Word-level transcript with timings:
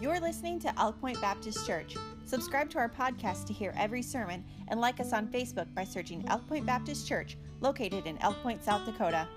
You're 0.00 0.18
listening 0.18 0.58
to 0.60 0.80
Elk 0.80 0.98
Point 0.98 1.20
Baptist 1.20 1.66
Church. 1.66 1.94
Subscribe 2.24 2.70
to 2.70 2.78
our 2.78 2.88
podcast 2.88 3.46
to 3.48 3.52
hear 3.52 3.74
every 3.76 4.00
sermon 4.00 4.42
and 4.68 4.80
like 4.80 4.98
us 4.98 5.12
on 5.12 5.26
Facebook 5.26 5.66
by 5.74 5.84
searching 5.84 6.24
Elk 6.28 6.48
Point 6.48 6.64
Baptist 6.64 7.06
Church, 7.06 7.36
located 7.60 8.06
in 8.06 8.16
Elk 8.22 8.36
Point, 8.42 8.64
South 8.64 8.86
Dakota. 8.86 9.28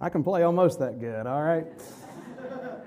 I 0.00 0.08
can 0.10 0.22
play 0.22 0.44
almost 0.44 0.78
that 0.78 1.00
good, 1.00 1.26
all 1.26 1.42
right? 1.42 1.66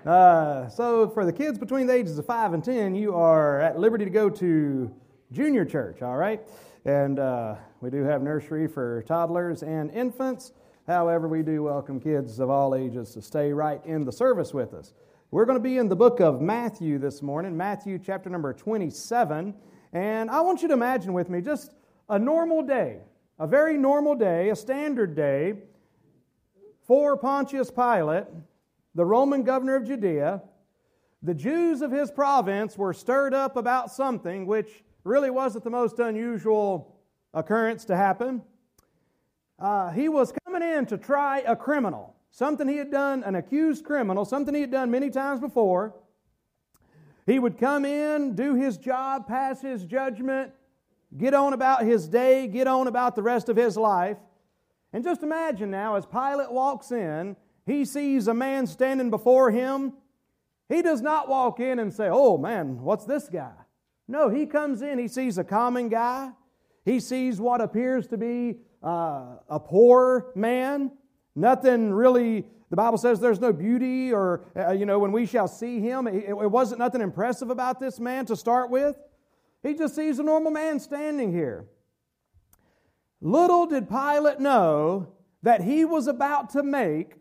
Uh, 0.03 0.67
so, 0.67 1.07
for 1.07 1.27
the 1.27 1.31
kids 1.31 1.59
between 1.59 1.85
the 1.85 1.93
ages 1.93 2.17
of 2.17 2.25
5 2.25 2.53
and 2.53 2.63
10, 2.63 2.95
you 2.95 3.13
are 3.13 3.59
at 3.59 3.77
liberty 3.77 4.03
to 4.03 4.09
go 4.09 4.31
to 4.31 4.91
junior 5.31 5.63
church, 5.63 6.01
all 6.01 6.17
right? 6.17 6.41
And 6.85 7.19
uh, 7.19 7.53
we 7.81 7.91
do 7.91 8.01
have 8.01 8.23
nursery 8.23 8.67
for 8.67 9.03
toddlers 9.03 9.61
and 9.61 9.91
infants. 9.91 10.53
However, 10.87 11.27
we 11.27 11.43
do 11.43 11.61
welcome 11.61 11.99
kids 11.99 12.39
of 12.39 12.49
all 12.49 12.73
ages 12.73 13.13
to 13.13 13.21
stay 13.21 13.53
right 13.53 13.79
in 13.85 14.03
the 14.03 14.11
service 14.11 14.55
with 14.55 14.73
us. 14.73 14.93
We're 15.29 15.45
going 15.45 15.59
to 15.59 15.63
be 15.63 15.77
in 15.77 15.87
the 15.87 15.95
book 15.95 16.19
of 16.19 16.41
Matthew 16.41 16.97
this 16.97 17.21
morning, 17.21 17.55
Matthew 17.55 17.99
chapter 18.03 18.27
number 18.31 18.53
27. 18.53 19.53
And 19.93 20.31
I 20.31 20.41
want 20.41 20.63
you 20.63 20.67
to 20.69 20.73
imagine 20.73 21.13
with 21.13 21.29
me 21.29 21.41
just 21.41 21.75
a 22.09 22.17
normal 22.17 22.63
day 22.63 23.01
a 23.41 23.47
very 23.47 23.75
normal 23.75 24.13
day, 24.13 24.49
a 24.49 24.55
standard 24.55 25.15
day 25.15 25.55
for 26.91 27.15
Pontius 27.15 27.71
Pilate, 27.71 28.25
the 28.95 29.05
Roman 29.05 29.43
governor 29.43 29.77
of 29.77 29.87
Judea. 29.87 30.41
The 31.23 31.33
Jews 31.33 31.81
of 31.81 31.89
his 31.89 32.11
province 32.11 32.77
were 32.77 32.91
stirred 32.91 33.33
up 33.33 33.55
about 33.55 33.93
something 33.93 34.45
which 34.45 34.83
really 35.05 35.29
wasn't 35.29 35.63
the 35.63 35.69
most 35.69 35.99
unusual 35.99 36.99
occurrence 37.33 37.85
to 37.85 37.95
happen. 37.95 38.41
Uh, 39.57 39.91
he 39.91 40.09
was 40.09 40.33
coming 40.43 40.61
in 40.61 40.85
to 40.87 40.97
try 40.97 41.39
a 41.47 41.55
criminal, 41.55 42.13
something 42.29 42.67
he 42.67 42.75
had 42.75 42.91
done, 42.91 43.23
an 43.23 43.35
accused 43.35 43.85
criminal, 43.85 44.25
something 44.25 44.53
he 44.53 44.59
had 44.59 44.71
done 44.71 44.91
many 44.91 45.09
times 45.09 45.39
before. 45.39 45.95
He 47.25 47.39
would 47.39 47.57
come 47.57 47.85
in, 47.85 48.35
do 48.35 48.53
his 48.55 48.77
job, 48.77 49.27
pass 49.27 49.61
his 49.61 49.85
judgment, 49.85 50.51
get 51.17 51.33
on 51.33 51.53
about 51.53 51.85
his 51.85 52.09
day, 52.09 52.47
get 52.47 52.67
on 52.67 52.87
about 52.87 53.15
the 53.15 53.23
rest 53.23 53.47
of 53.47 53.55
his 53.55 53.77
life. 53.77 54.17
And 54.93 55.03
just 55.03 55.23
imagine 55.23 55.71
now, 55.71 55.95
as 55.95 56.05
Pilate 56.05 56.51
walks 56.51 56.91
in, 56.91 57.35
he 57.65 57.85
sees 57.85 58.27
a 58.27 58.33
man 58.33 58.67
standing 58.67 59.09
before 59.09 59.51
him. 59.51 59.93
He 60.67 60.81
does 60.81 61.01
not 61.01 61.29
walk 61.29 61.59
in 61.59 61.79
and 61.79 61.93
say, 61.93 62.09
Oh 62.09 62.37
man, 62.37 62.81
what's 62.81 63.05
this 63.05 63.29
guy? 63.29 63.53
No, 64.07 64.29
he 64.29 64.45
comes 64.45 64.81
in, 64.81 64.99
he 64.99 65.07
sees 65.07 65.37
a 65.37 65.43
common 65.43 65.89
guy. 65.89 66.31
He 66.83 66.99
sees 66.99 67.39
what 67.39 67.61
appears 67.61 68.07
to 68.07 68.17
be 68.17 68.57
uh, 68.83 69.37
a 69.49 69.59
poor 69.59 70.31
man. 70.35 70.91
Nothing 71.35 71.93
really, 71.93 72.45
the 72.69 72.75
Bible 72.75 72.97
says 72.97 73.19
there's 73.19 73.39
no 73.39 73.53
beauty 73.53 74.11
or, 74.11 74.45
uh, 74.57 74.71
you 74.71 74.85
know, 74.85 74.99
when 74.99 75.11
we 75.11 75.25
shall 75.25 75.47
see 75.47 75.79
him, 75.79 76.07
it, 76.07 76.27
it 76.27 76.51
wasn't 76.51 76.79
nothing 76.79 77.01
impressive 77.01 77.49
about 77.49 77.79
this 77.79 77.99
man 77.99 78.25
to 78.25 78.35
start 78.35 78.69
with. 78.69 78.97
He 79.63 79.75
just 79.75 79.95
sees 79.95 80.19
a 80.19 80.23
normal 80.23 80.51
man 80.51 80.79
standing 80.79 81.31
here. 81.31 81.67
Little 83.21 83.67
did 83.67 83.87
Pilate 83.87 84.39
know 84.39 85.13
that 85.43 85.61
he 85.61 85.85
was 85.85 86.07
about 86.07 86.51
to 86.51 86.63
make 86.63 87.13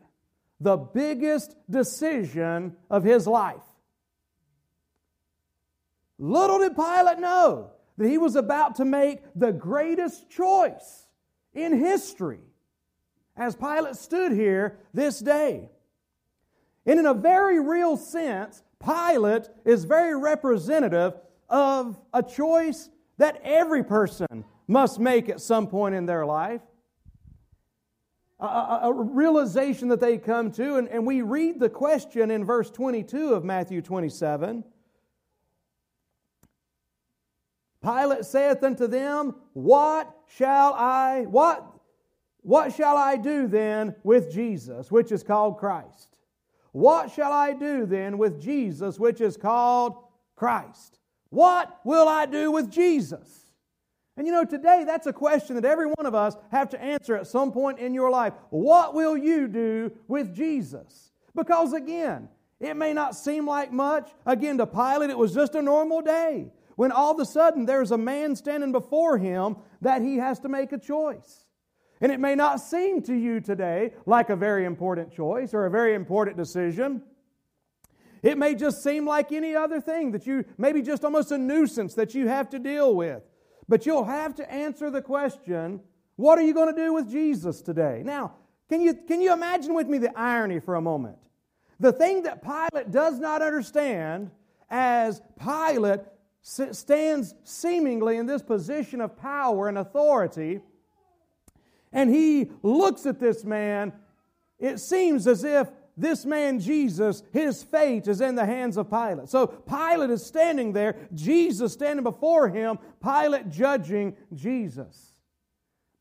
the 0.58 0.76
biggest 0.76 1.54
decision 1.70 2.76
of 2.90 3.04
his 3.04 3.26
life. 3.26 3.62
Little 6.18 6.58
did 6.58 6.74
Pilate 6.74 7.18
know 7.18 7.70
that 7.96 8.08
he 8.08 8.18
was 8.18 8.36
about 8.36 8.76
to 8.76 8.84
make 8.84 9.20
the 9.34 9.52
greatest 9.52 10.30
choice 10.30 11.06
in 11.54 11.78
history 11.78 12.40
as 13.36 13.54
Pilate 13.56 13.96
stood 13.96 14.32
here 14.32 14.78
this 14.92 15.18
day. 15.18 15.70
And 16.86 16.98
in 16.98 17.06
a 17.06 17.14
very 17.14 17.60
real 17.60 17.96
sense, 17.96 18.62
Pilate 18.84 19.48
is 19.64 19.84
very 19.84 20.16
representative 20.16 21.14
of 21.48 21.98
a 22.12 22.22
choice 22.22 22.88
that 23.18 23.40
every 23.44 23.84
person 23.84 24.44
must 24.70 25.00
make 25.00 25.28
at 25.28 25.40
some 25.40 25.66
point 25.66 25.96
in 25.96 26.06
their 26.06 26.24
life. 26.24 26.62
a, 28.38 28.80
a, 28.84 28.92
realization 28.92 29.88
that 29.88 30.00
they 30.00 30.16
come 30.16 30.52
to. 30.52 30.76
And, 30.76 30.88
and 30.88 31.04
we 31.04 31.22
read 31.22 31.58
the 31.58 31.68
question 31.68 32.30
in 32.30 32.44
verse 32.44 32.70
22 32.70 33.34
of 33.34 33.44
Matthew 33.44 33.82
27. 33.82 34.64
Pilate 37.82 38.24
saith 38.24 38.62
unto 38.62 38.86
them, 38.86 39.34
What 39.54 40.14
shall 40.36 40.72
I, 40.74 41.22
what, 41.22 41.66
what 42.42 42.72
shall 42.72 42.96
I 42.96 43.16
do 43.16 43.48
then 43.48 43.96
with 44.04 44.32
Jesus, 44.32 44.90
which 44.90 45.10
is 45.10 45.22
called 45.22 45.58
Christ? 45.58 46.16
What 46.72 47.10
shall 47.10 47.32
I 47.32 47.52
do 47.54 47.86
then 47.86 48.18
with 48.18 48.40
Jesus, 48.40 49.00
which 49.00 49.20
is 49.20 49.36
called 49.36 49.96
Christ? 50.36 51.00
What 51.30 51.80
will 51.84 52.06
I 52.08 52.26
do 52.26 52.52
with 52.52 52.70
Jesus? 52.70 53.39
And 54.20 54.26
you 54.26 54.34
know, 54.34 54.44
today 54.44 54.84
that's 54.86 55.06
a 55.06 55.14
question 55.14 55.56
that 55.56 55.64
every 55.64 55.86
one 55.86 56.04
of 56.04 56.14
us 56.14 56.36
have 56.50 56.68
to 56.70 56.82
answer 56.82 57.16
at 57.16 57.26
some 57.26 57.52
point 57.52 57.78
in 57.78 57.94
your 57.94 58.10
life. 58.10 58.34
What 58.50 58.92
will 58.92 59.16
you 59.16 59.48
do 59.48 59.92
with 60.08 60.36
Jesus? 60.36 61.10
Because 61.34 61.72
again, 61.72 62.28
it 62.60 62.76
may 62.76 62.92
not 62.92 63.16
seem 63.16 63.46
like 63.46 63.72
much. 63.72 64.10
Again, 64.26 64.58
to 64.58 64.66
Pilate, 64.66 65.08
it 65.08 65.16
was 65.16 65.32
just 65.32 65.54
a 65.54 65.62
normal 65.62 66.02
day 66.02 66.52
when 66.76 66.92
all 66.92 67.12
of 67.12 67.18
a 67.18 67.24
sudden 67.24 67.64
there's 67.64 67.92
a 67.92 67.96
man 67.96 68.36
standing 68.36 68.72
before 68.72 69.16
him 69.16 69.56
that 69.80 70.02
he 70.02 70.18
has 70.18 70.38
to 70.40 70.50
make 70.50 70.72
a 70.72 70.78
choice. 70.78 71.46
And 72.02 72.12
it 72.12 72.20
may 72.20 72.34
not 72.34 72.60
seem 72.60 73.00
to 73.04 73.14
you 73.14 73.40
today 73.40 73.94
like 74.04 74.28
a 74.28 74.36
very 74.36 74.66
important 74.66 75.14
choice 75.14 75.54
or 75.54 75.64
a 75.64 75.70
very 75.70 75.94
important 75.94 76.36
decision. 76.36 77.00
It 78.22 78.36
may 78.36 78.54
just 78.54 78.84
seem 78.84 79.06
like 79.06 79.32
any 79.32 79.56
other 79.56 79.80
thing 79.80 80.12
that 80.12 80.26
you, 80.26 80.44
maybe 80.58 80.82
just 80.82 81.06
almost 81.06 81.32
a 81.32 81.38
nuisance 81.38 81.94
that 81.94 82.14
you 82.14 82.28
have 82.28 82.50
to 82.50 82.58
deal 82.58 82.94
with. 82.94 83.22
But 83.70 83.86
you'll 83.86 84.04
have 84.04 84.34
to 84.34 84.52
answer 84.52 84.90
the 84.90 85.00
question 85.00 85.80
what 86.16 86.38
are 86.38 86.42
you 86.42 86.52
going 86.52 86.74
to 86.74 86.78
do 86.78 86.92
with 86.92 87.08
Jesus 87.08 87.62
today? 87.62 88.02
Now, 88.04 88.34
can 88.68 88.82
you, 88.82 88.92
can 88.92 89.22
you 89.22 89.32
imagine 89.32 89.72
with 89.74 89.86
me 89.86 89.96
the 89.96 90.12
irony 90.18 90.58
for 90.58 90.74
a 90.74 90.82
moment? 90.82 91.16
The 91.78 91.92
thing 91.92 92.24
that 92.24 92.42
Pilate 92.42 92.90
does 92.90 93.18
not 93.20 93.40
understand 93.40 94.32
as 94.68 95.22
Pilate 95.38 96.00
stands 96.42 97.34
seemingly 97.44 98.16
in 98.16 98.26
this 98.26 98.42
position 98.42 99.00
of 99.00 99.16
power 99.16 99.68
and 99.68 99.78
authority, 99.78 100.60
and 101.92 102.10
he 102.12 102.50
looks 102.62 103.06
at 103.06 103.20
this 103.20 103.44
man, 103.44 103.92
it 104.58 104.78
seems 104.78 105.26
as 105.26 105.44
if 105.44 105.68
this 106.00 106.24
man 106.24 106.58
Jesus, 106.58 107.22
his 107.32 107.62
fate 107.62 108.08
is 108.08 108.20
in 108.20 108.34
the 108.34 108.46
hands 108.46 108.76
of 108.76 108.88
Pilate. 108.88 109.28
So 109.28 109.46
Pilate 109.46 110.10
is 110.10 110.24
standing 110.24 110.72
there, 110.72 110.96
Jesus 111.14 111.72
standing 111.72 112.02
before 112.02 112.48
him, 112.48 112.78
Pilate 113.02 113.50
judging 113.50 114.16
Jesus. 114.34 115.14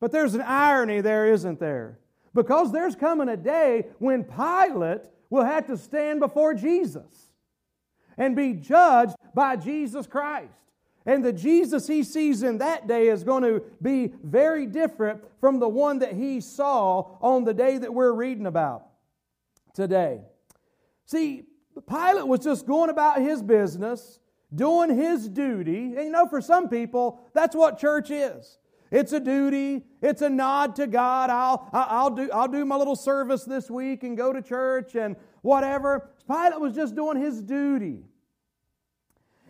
But 0.00 0.12
there's 0.12 0.34
an 0.34 0.42
irony 0.42 1.00
there, 1.00 1.26
isn't 1.32 1.60
there? 1.60 1.98
Because 2.34 2.72
there's 2.72 2.96
coming 2.96 3.28
a 3.28 3.36
day 3.36 3.86
when 3.98 4.24
Pilate 4.24 5.02
will 5.28 5.44
have 5.44 5.66
to 5.66 5.76
stand 5.76 6.20
before 6.20 6.54
Jesus 6.54 7.32
and 8.16 8.34
be 8.34 8.54
judged 8.54 9.14
by 9.34 9.56
Jesus 9.56 10.06
Christ. 10.06 10.52
And 11.06 11.24
the 11.24 11.32
Jesus 11.32 11.86
he 11.86 12.02
sees 12.02 12.42
in 12.42 12.58
that 12.58 12.86
day 12.86 13.08
is 13.08 13.24
going 13.24 13.42
to 13.42 13.62
be 13.80 14.12
very 14.22 14.66
different 14.66 15.22
from 15.40 15.58
the 15.58 15.68
one 15.68 16.00
that 16.00 16.12
he 16.12 16.40
saw 16.40 17.16
on 17.20 17.44
the 17.44 17.54
day 17.54 17.78
that 17.78 17.92
we're 17.92 18.12
reading 18.12 18.46
about 18.46 18.89
today. 19.74 20.20
See, 21.06 21.44
Pilate 21.88 22.26
was 22.26 22.40
just 22.40 22.66
going 22.66 22.90
about 22.90 23.20
his 23.20 23.42
business, 23.42 24.18
doing 24.54 24.96
his 24.96 25.28
duty. 25.28 25.94
And 25.96 26.04
you 26.04 26.10
know, 26.10 26.26
for 26.26 26.40
some 26.40 26.68
people, 26.68 27.20
that's 27.34 27.56
what 27.56 27.78
church 27.78 28.10
is. 28.10 28.58
It's 28.90 29.12
a 29.12 29.20
duty. 29.20 29.84
It's 30.02 30.20
a 30.22 30.28
nod 30.28 30.76
to 30.76 30.86
God. 30.86 31.30
I'll, 31.30 31.68
I'll, 31.72 32.10
do, 32.10 32.30
I'll 32.32 32.48
do 32.48 32.64
my 32.64 32.76
little 32.76 32.96
service 32.96 33.44
this 33.44 33.70
week 33.70 34.02
and 34.02 34.16
go 34.16 34.32
to 34.32 34.42
church 34.42 34.96
and 34.96 35.16
whatever. 35.42 36.10
Pilate 36.26 36.60
was 36.60 36.74
just 36.74 36.96
doing 36.96 37.20
his 37.20 37.40
duty. 37.40 38.04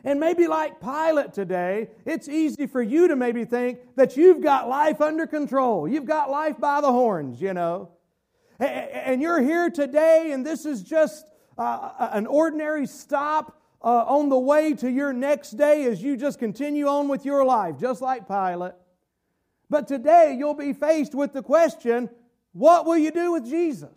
And 0.05 0.19
maybe 0.19 0.47
like 0.47 0.81
Pilate 0.81 1.33
today, 1.35 1.89
it's 2.07 2.29
easy 2.29 2.67
for 2.67 2.83
you 2.83 3.09
to 3.09 3.17
maybe 3.17 3.45
think 3.45 3.81
that 3.97 4.17
you've 4.17 4.43
got 4.43 4.69
life 4.69 5.01
under 5.01 5.27
control. 5.27 5.87
You've 5.87 6.07
got 6.07 6.31
life 6.31 6.59
by 6.59 6.81
the 6.81 6.91
horns, 6.91 7.41
you 7.41 7.53
know 7.53 7.91
and 8.61 9.23
you're 9.23 9.41
here 9.41 9.71
today, 9.71 10.33
and 10.33 10.45
this 10.45 10.67
is 10.67 10.83
just 10.83 11.27
uh, 11.57 12.11
an 12.13 12.27
ordinary 12.27 12.87
stop 12.87 13.61
uh, 13.83 14.05
on 14.07 14.29
the 14.29 14.39
way 14.39 14.75
to 14.75 14.91
your 14.91 15.13
next 15.13 15.53
day 15.53 15.85
as 15.85 16.03
you 16.03 16.17
just 16.17 16.39
continue 16.39 16.87
on 16.87 17.09
with 17.09 17.25
your 17.25 17.45
life, 17.45 17.79
just 17.79 18.03
like 18.03 18.29
Pilate. 18.29 18.75
But 19.69 19.89
today 19.89 20.37
you'll 20.39 20.55
be 20.55 20.73
faced 20.73 21.15
with 21.15 21.33
the 21.33 21.43
question 21.43 22.11
what 22.53 22.85
will 22.85 22.99
you 22.99 23.13
do 23.13 23.33
with 23.33 23.45
Jesus? 23.49 23.95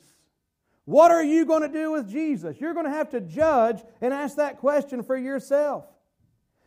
What 0.85 1.11
are 1.11 1.23
you 1.23 1.45
going 1.45 1.63
to 1.63 1.69
do 1.69 1.91
with 1.91 2.09
Jesus? 2.09 2.59
You're 2.59 2.73
going 2.73 2.85
to 2.85 2.91
have 2.91 3.09
to 3.11 3.21
judge 3.21 3.81
and 4.01 4.13
ask 4.13 4.35
that 4.35 4.59
question 4.59 5.01
for 5.01 5.17
yourself. 5.17 5.85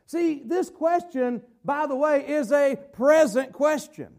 See, 0.07 0.43
this 0.45 0.71
question, 0.71 1.43
by 1.65 1.87
the 1.87 1.95
way, 1.95 2.27
is 2.27 2.51
a 2.51 2.77
present 2.93 3.53
question. 3.53 4.15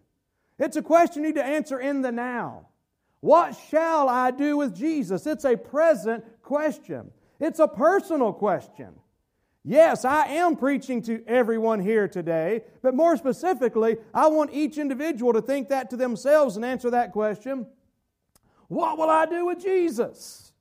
It's 0.59 0.77
a 0.77 0.81
question 0.81 1.23
you 1.23 1.29
need 1.29 1.35
to 1.35 1.43
answer 1.43 1.79
in 1.79 2.01
the 2.01 2.11
now. 2.11 2.67
What 3.19 3.57
shall 3.69 4.09
I 4.09 4.31
do 4.31 4.57
with 4.57 4.75
Jesus? 4.75 5.25
It's 5.25 5.45
a 5.45 5.57
present 5.57 6.23
question, 6.43 7.11
it's 7.39 7.59
a 7.59 7.67
personal 7.67 8.33
question. 8.33 8.93
Yes, 9.63 10.05
I 10.05 10.27
am 10.27 10.55
preaching 10.55 11.01
to 11.03 11.21
everyone 11.27 11.81
here 11.81 12.07
today, 12.07 12.63
but 12.81 12.95
more 12.95 13.17
specifically, 13.17 13.97
I 14.13 14.27
want 14.27 14.53
each 14.53 14.77
individual 14.77 15.33
to 15.33 15.41
think 15.41 15.67
that 15.67 15.89
to 15.89 15.97
themselves 15.97 16.55
and 16.55 16.63
answer 16.63 16.89
that 16.91 17.11
question 17.11 17.67
What 18.69 18.97
will 18.97 19.09
I 19.09 19.25
do 19.25 19.45
with 19.47 19.61
Jesus? 19.61 20.53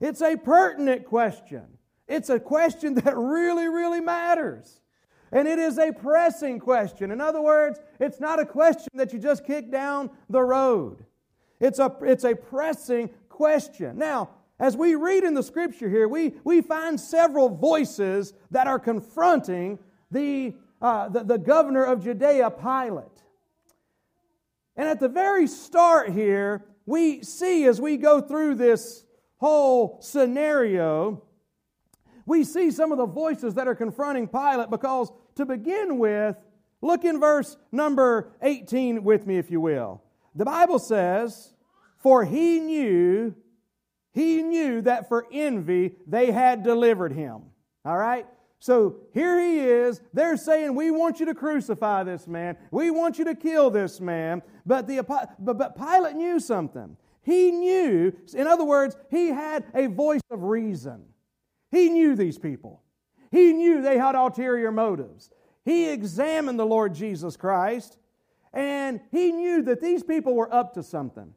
It's 0.00 0.20
a 0.20 0.36
pertinent 0.36 1.06
question. 1.06 1.62
It's 2.08 2.28
a 2.28 2.38
question 2.38 2.94
that 2.96 3.16
really, 3.16 3.68
really 3.68 4.00
matters. 4.00 4.80
And 5.30 5.48
it 5.48 5.58
is 5.58 5.78
a 5.78 5.92
pressing 5.92 6.58
question. 6.58 7.10
In 7.10 7.22
other 7.22 7.40
words, 7.40 7.80
it's 7.98 8.20
not 8.20 8.38
a 8.38 8.44
question 8.44 8.90
that 8.94 9.14
you 9.14 9.18
just 9.18 9.46
kick 9.46 9.70
down 9.70 10.10
the 10.28 10.42
road. 10.42 11.06
It's 11.62 11.78
a, 11.78 11.96
it's 12.02 12.24
a 12.24 12.34
pressing 12.34 13.08
question. 13.28 13.96
Now, 13.96 14.30
as 14.58 14.76
we 14.76 14.96
read 14.96 15.22
in 15.22 15.34
the 15.34 15.44
scripture 15.44 15.88
here, 15.88 16.08
we, 16.08 16.34
we 16.42 16.60
find 16.60 17.00
several 17.00 17.48
voices 17.48 18.32
that 18.50 18.66
are 18.66 18.80
confronting 18.80 19.78
the, 20.10 20.56
uh, 20.80 21.08
the, 21.08 21.22
the 21.22 21.38
governor 21.38 21.84
of 21.84 22.02
Judea, 22.02 22.50
Pilate. 22.50 23.06
And 24.76 24.88
at 24.88 24.98
the 24.98 25.08
very 25.08 25.46
start 25.46 26.10
here, 26.10 26.64
we 26.84 27.22
see 27.22 27.64
as 27.66 27.80
we 27.80 27.96
go 27.96 28.20
through 28.20 28.56
this 28.56 29.04
whole 29.36 29.98
scenario, 30.00 31.22
we 32.26 32.42
see 32.42 32.72
some 32.72 32.90
of 32.90 32.98
the 32.98 33.06
voices 33.06 33.54
that 33.54 33.68
are 33.68 33.76
confronting 33.76 34.26
Pilate 34.26 34.68
because, 34.68 35.12
to 35.36 35.46
begin 35.46 35.98
with, 35.98 36.36
look 36.80 37.04
in 37.04 37.20
verse 37.20 37.56
number 37.70 38.32
18 38.42 39.04
with 39.04 39.28
me, 39.28 39.38
if 39.38 39.48
you 39.48 39.60
will. 39.60 40.02
The 40.34 40.44
Bible 40.44 40.78
says, 40.78 41.51
For 42.02 42.24
he 42.24 42.60
knew, 42.60 43.34
he 44.12 44.42
knew 44.42 44.82
that 44.82 45.08
for 45.08 45.26
envy 45.32 45.94
they 46.06 46.30
had 46.30 46.62
delivered 46.62 47.12
him. 47.12 47.42
All 47.84 47.96
right? 47.96 48.26
So 48.58 48.96
here 49.12 49.40
he 49.40 49.58
is. 49.60 50.00
They're 50.12 50.36
saying, 50.36 50.74
We 50.74 50.90
want 50.90 51.20
you 51.20 51.26
to 51.26 51.34
crucify 51.34 52.04
this 52.04 52.26
man. 52.26 52.56
We 52.70 52.90
want 52.90 53.18
you 53.18 53.24
to 53.26 53.34
kill 53.34 53.70
this 53.70 54.00
man. 54.00 54.42
But, 54.66 54.86
the, 54.86 55.02
but, 55.02 55.34
but 55.38 55.76
Pilate 55.76 56.16
knew 56.16 56.38
something. 56.38 56.96
He 57.22 57.52
knew, 57.52 58.12
in 58.34 58.46
other 58.46 58.64
words, 58.64 58.96
he 59.10 59.28
had 59.28 59.64
a 59.74 59.86
voice 59.86 60.20
of 60.30 60.42
reason. 60.42 61.04
He 61.70 61.88
knew 61.88 62.14
these 62.16 62.38
people. 62.38 62.82
He 63.30 63.52
knew 63.52 63.80
they 63.80 63.96
had 63.98 64.14
ulterior 64.14 64.70
motives. 64.70 65.30
He 65.64 65.88
examined 65.88 66.58
the 66.58 66.66
Lord 66.66 66.94
Jesus 66.94 67.36
Christ 67.36 67.98
and 68.52 69.00
he 69.10 69.32
knew 69.32 69.62
that 69.62 69.80
these 69.80 70.02
people 70.02 70.34
were 70.34 70.52
up 70.52 70.74
to 70.74 70.82
something. 70.82 71.32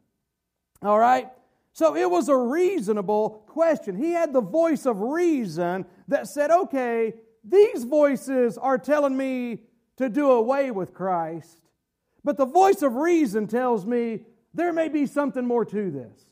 All 0.82 0.98
right? 0.98 1.28
So 1.72 1.94
it 1.96 2.10
was 2.10 2.28
a 2.28 2.36
reasonable 2.36 3.44
question. 3.48 3.96
He 3.96 4.12
had 4.12 4.32
the 4.32 4.40
voice 4.40 4.86
of 4.86 5.00
reason 5.00 5.84
that 6.08 6.26
said, 6.26 6.50
okay, 6.50 7.14
these 7.44 7.84
voices 7.84 8.56
are 8.56 8.78
telling 8.78 9.16
me 9.16 9.60
to 9.98 10.08
do 10.08 10.30
away 10.30 10.70
with 10.70 10.94
Christ, 10.94 11.60
but 12.24 12.36
the 12.36 12.46
voice 12.46 12.82
of 12.82 12.96
reason 12.96 13.46
tells 13.46 13.86
me 13.86 14.20
there 14.54 14.72
may 14.72 14.88
be 14.88 15.06
something 15.06 15.46
more 15.46 15.64
to 15.66 15.90
this. 15.90 16.26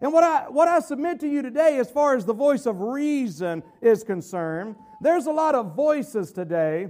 And 0.00 0.12
what 0.12 0.24
I, 0.24 0.48
what 0.48 0.66
I 0.66 0.80
submit 0.80 1.20
to 1.20 1.28
you 1.28 1.42
today, 1.42 1.78
as 1.78 1.90
far 1.90 2.16
as 2.16 2.24
the 2.24 2.32
voice 2.32 2.64
of 2.64 2.80
reason 2.80 3.62
is 3.82 4.02
concerned, 4.02 4.76
there's 5.02 5.26
a 5.26 5.32
lot 5.32 5.54
of 5.54 5.76
voices 5.76 6.32
today 6.32 6.88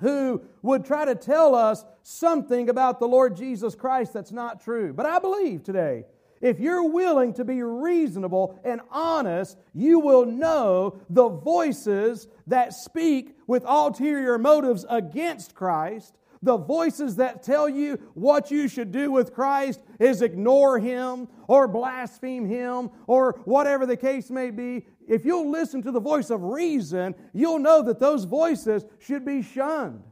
who 0.00 0.42
would 0.62 0.84
try 0.84 1.04
to 1.04 1.14
tell 1.14 1.54
us 1.54 1.84
something 2.02 2.68
about 2.68 3.00
the 3.00 3.08
Lord 3.08 3.36
Jesus 3.36 3.74
Christ 3.74 4.12
that's 4.12 4.32
not 4.32 4.62
true. 4.62 4.92
But 4.92 5.06
I 5.06 5.18
believe 5.18 5.62
today, 5.62 6.04
if 6.40 6.58
you're 6.58 6.88
willing 6.88 7.34
to 7.34 7.44
be 7.44 7.62
reasonable 7.62 8.58
and 8.64 8.80
honest, 8.90 9.58
you 9.74 10.00
will 10.00 10.24
know 10.24 11.00
the 11.10 11.28
voices 11.28 12.28
that 12.46 12.72
speak 12.72 13.36
with 13.46 13.64
ulterior 13.66 14.38
motives 14.38 14.86
against 14.88 15.54
Christ, 15.54 16.16
the 16.42 16.56
voices 16.56 17.16
that 17.16 17.42
tell 17.42 17.68
you 17.68 17.98
what 18.14 18.50
you 18.50 18.66
should 18.66 18.92
do 18.92 19.10
with 19.10 19.34
Christ 19.34 19.82
is 19.98 20.22
ignore 20.22 20.78
Him 20.78 21.28
or 21.48 21.68
blaspheme 21.68 22.46
Him 22.46 22.90
or 23.06 23.40
whatever 23.44 23.84
the 23.84 23.96
case 23.96 24.30
may 24.30 24.50
be, 24.50 24.86
if 25.06 25.24
you'll 25.24 25.50
listen 25.50 25.82
to 25.82 25.92
the 25.92 26.00
voice 26.00 26.30
of 26.30 26.42
reason, 26.42 27.14
you'll 27.34 27.58
know 27.58 27.82
that 27.82 27.98
those 27.98 28.24
voices 28.24 28.86
should 28.98 29.24
be 29.24 29.42
shunned. 29.42 30.02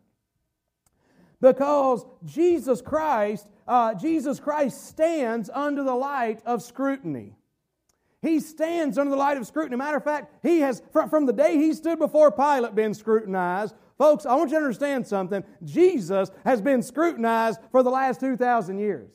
Because 1.41 2.05
Jesus 2.25 2.83
Christ, 2.83 3.47
uh, 3.67 3.95
Jesus 3.95 4.41
Christ 4.41 4.89
stands 4.89 5.49
under 5.49 5.83
the 5.83 5.95
light 5.95 6.43
of 6.45 6.63
scrutiny. 6.63 7.37
He 8.21 8.41
stands 8.41 8.99
under 8.99 9.11
the 9.11 9.17
light 9.17 9.37
of 9.37 9.47
scrutiny. 9.47 9.77
Matter 9.77 9.99
of 9.99 10.05
fact, 10.05 10.35
he 10.43 10.61
has, 10.61 10.83
from, 10.91 11.27
the 11.27 11.33
day 11.33 11.57
he 11.57 11.73
stood 11.73 12.01
before 12.01 12.33
Pilate, 12.33 12.75
been 12.75 12.93
scrutinized. 12.93 13.75
Folks, 13.99 14.25
I 14.25 14.35
want 14.37 14.51
you 14.51 14.59
to 14.59 14.65
understand 14.65 15.07
something. 15.07 15.45
Jesus 15.65 16.31
has 16.45 16.61
been 16.61 16.83
scrutinized 16.83 17.61
for 17.71 17.83
the 17.83 17.91
last 17.91 18.21
2,000 18.21 18.79
years. 18.79 19.13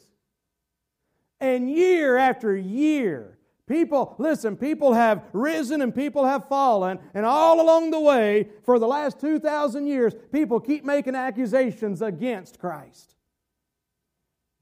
And 1.39 1.69
year 1.69 2.17
after 2.17 2.55
year, 2.55 3.37
People, 3.65 4.13
listen, 4.17 4.57
people 4.57 4.93
have 4.93 5.23
risen 5.31 5.81
and 5.81 5.95
people 5.95 6.25
have 6.25 6.49
fallen, 6.49 6.99
and 7.13 7.25
all 7.25 7.61
along 7.61 7.91
the 7.91 7.99
way, 7.99 8.49
for 8.65 8.77
the 8.77 8.85
last 8.85 9.21
2,000 9.21 9.87
years, 9.87 10.13
people 10.33 10.59
keep 10.59 10.83
making 10.83 11.15
accusations 11.15 12.01
against 12.01 12.59
Christ 12.59 13.13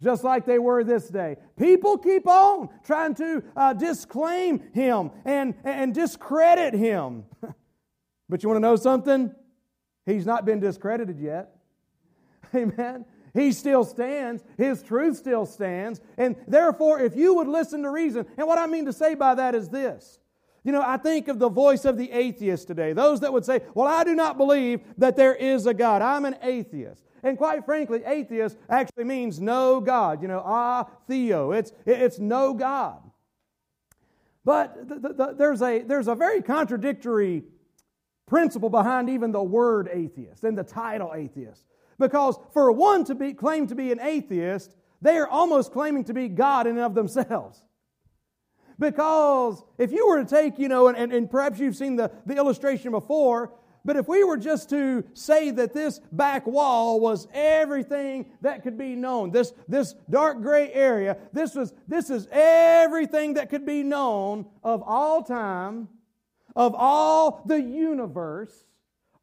just 0.02 0.24
like 0.24 0.46
they 0.46 0.60
were 0.60 0.84
this 0.84 1.08
day. 1.08 1.38
People 1.58 1.98
keep 1.98 2.28
on 2.28 2.70
trying 2.84 3.14
to 3.16 3.44
uh, 3.56 3.74
disclaim 3.74 4.60
him 4.74 5.12
and, 5.26 5.54
and 5.64 5.94
discredit 5.94 6.74
him. 6.74 7.26
but 8.30 8.42
you 8.42 8.50
want 8.50 8.58
to 8.58 8.62
know 8.62 8.76
something? 8.76 9.34
He's 10.06 10.26
not 10.26 10.46
been 10.46 10.60
discredited 10.60 11.20
yet. 11.20 11.56
Amen. 12.56 13.06
He 13.34 13.52
still 13.52 13.84
stands. 13.84 14.44
His 14.58 14.84
truth 14.84 15.18
still 15.18 15.46
stands. 15.46 16.02
And 16.18 16.36
therefore, 16.48 17.00
if 17.00 17.16
you 17.16 17.36
would 17.36 17.48
listen 17.48 17.84
to 17.84 17.90
reason, 17.90 18.26
and 18.38 18.48
what 18.48 18.60
I 18.60 18.68
mean 18.68 18.86
to 18.86 18.94
say 18.94 19.16
by 19.16 19.36
that 19.36 19.56
is 19.56 19.70
this. 19.70 20.20
You 20.64 20.72
know, 20.72 20.82
I 20.82 20.98
think 20.98 21.28
of 21.28 21.40
the 21.40 21.50
voice 21.50 21.86
of 21.86 21.98
the 21.98 22.12
atheist 22.12 22.68
today. 22.68 22.94
Those 22.94 23.22
that 23.22 23.34
would 23.34 23.46
say, 23.46 23.62
Well, 23.74 23.88
I 23.88 24.04
do 24.04 24.14
not 24.14 24.38
believe 24.38 24.82
that 24.98 25.16
there 25.16 25.34
is 25.34 25.66
a 25.66 25.74
God. 25.74 26.02
I'm 26.02 26.26
an 26.26 26.36
atheist. 26.42 27.04
And 27.24 27.38
quite 27.38 27.66
frankly, 27.66 28.04
atheist 28.06 28.58
actually 28.70 29.06
means 29.06 29.40
no 29.40 29.80
God. 29.80 30.22
You 30.22 30.28
know, 30.28 30.44
ah, 30.46 30.88
theo. 31.08 31.52
It's, 31.52 31.72
it's 31.86 32.20
no 32.20 32.54
God. 32.54 33.00
But 34.44 34.88
the, 34.88 34.96
the, 34.96 35.14
the, 35.14 35.34
there's, 35.38 35.62
a, 35.62 35.82
there's 35.82 36.08
a 36.08 36.16
very 36.16 36.42
contradictory 36.42 37.44
principle 38.32 38.70
behind 38.70 39.10
even 39.10 39.34
the 39.34 39.44
word 39.44 39.90
atheist 39.92 40.46
and 40.46 40.58
the 40.58 40.64
title 40.64 41.12
atheist. 41.14 41.66
Because 42.00 42.40
for 42.54 42.72
one 42.72 43.04
to 43.04 43.14
be 43.14 43.34
claim 43.34 43.68
to 43.68 43.76
be 43.76 43.92
an 43.92 44.00
atheist, 44.00 44.74
they 45.02 45.18
are 45.18 45.28
almost 45.28 45.74
claiming 45.74 46.06
to 46.06 46.14
be 46.14 46.30
God 46.30 46.66
in 46.66 46.78
and 46.78 46.86
of 46.86 46.96
themselves. 46.96 47.62
Because 48.80 49.62
if 49.78 49.92
you 49.92 50.08
were 50.08 50.24
to 50.24 50.26
take, 50.26 50.58
you 50.60 50.70
know, 50.70 50.88
and, 50.88 50.98
and, 50.98 51.12
and 51.12 51.30
perhaps 51.30 51.60
you've 51.60 51.76
seen 51.76 51.98
the, 51.98 52.10
the 52.26 52.38
illustration 52.38 52.92
before, 52.92 53.52
but 53.84 53.98
if 53.98 54.08
we 54.08 54.24
were 54.24 54.38
just 54.38 54.70
to 54.70 55.04
say 55.14 55.52
that 55.52 55.74
this 55.74 56.00
back 56.14 56.48
wall 56.48 57.02
was 57.02 57.28
everything 57.34 58.28
that 58.40 58.64
could 58.64 58.78
be 58.78 58.96
known, 58.96 59.32
this, 59.32 59.52
this 59.68 59.94
dark 60.10 60.42
gray 60.42 60.72
area, 60.72 61.18
this, 61.34 61.54
was, 61.54 61.74
this 61.86 62.10
is 62.10 62.30
everything 62.32 63.34
that 63.34 63.50
could 63.50 63.66
be 63.66 63.84
known 63.84 64.46
of 64.64 64.82
all 64.86 65.22
time, 65.22 65.90
of 66.56 66.76
all 66.76 67.44
the 67.46 67.62
universe, 67.62 68.66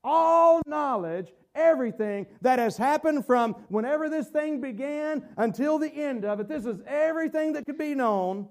all 0.02 0.62
knowledge, 0.66 1.32
everything 1.54 2.26
that 2.40 2.58
has 2.58 2.76
happened 2.76 3.26
from 3.26 3.52
whenever 3.68 4.08
this 4.08 4.28
thing 4.28 4.60
began 4.60 5.24
until 5.36 5.78
the 5.78 5.92
end 5.92 6.24
of 6.24 6.40
it. 6.40 6.48
This 6.48 6.64
is 6.64 6.80
everything 6.86 7.54
that 7.54 7.66
could 7.66 7.78
be 7.78 7.94
known. 7.94 8.48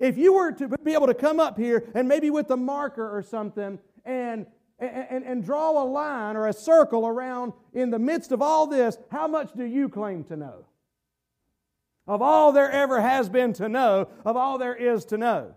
If 0.00 0.18
you 0.18 0.34
were 0.34 0.52
to 0.52 0.68
be 0.68 0.94
able 0.94 1.06
to 1.06 1.14
come 1.14 1.38
up 1.38 1.56
here 1.58 1.90
and 1.94 2.08
maybe 2.08 2.30
with 2.30 2.50
a 2.50 2.56
marker 2.56 3.16
or 3.16 3.22
something 3.22 3.78
and 4.04 4.46
and, 4.78 5.24
and, 5.24 5.44
draw 5.44 5.80
a 5.80 5.84
line 5.84 6.34
or 6.34 6.48
a 6.48 6.52
circle 6.52 7.06
around 7.06 7.52
in 7.72 7.90
the 7.90 8.00
midst 8.00 8.32
of 8.32 8.42
all 8.42 8.66
this, 8.66 8.98
how 9.12 9.28
much 9.28 9.52
do 9.52 9.64
you 9.64 9.88
claim 9.88 10.24
to 10.24 10.36
know? 10.36 10.64
Of 12.08 12.20
all 12.20 12.50
there 12.50 12.68
ever 12.68 13.00
has 13.00 13.28
been 13.28 13.52
to 13.54 13.68
know, 13.68 14.08
of 14.24 14.36
all 14.36 14.58
there 14.58 14.74
is 14.74 15.04
to 15.06 15.18
know. 15.18 15.54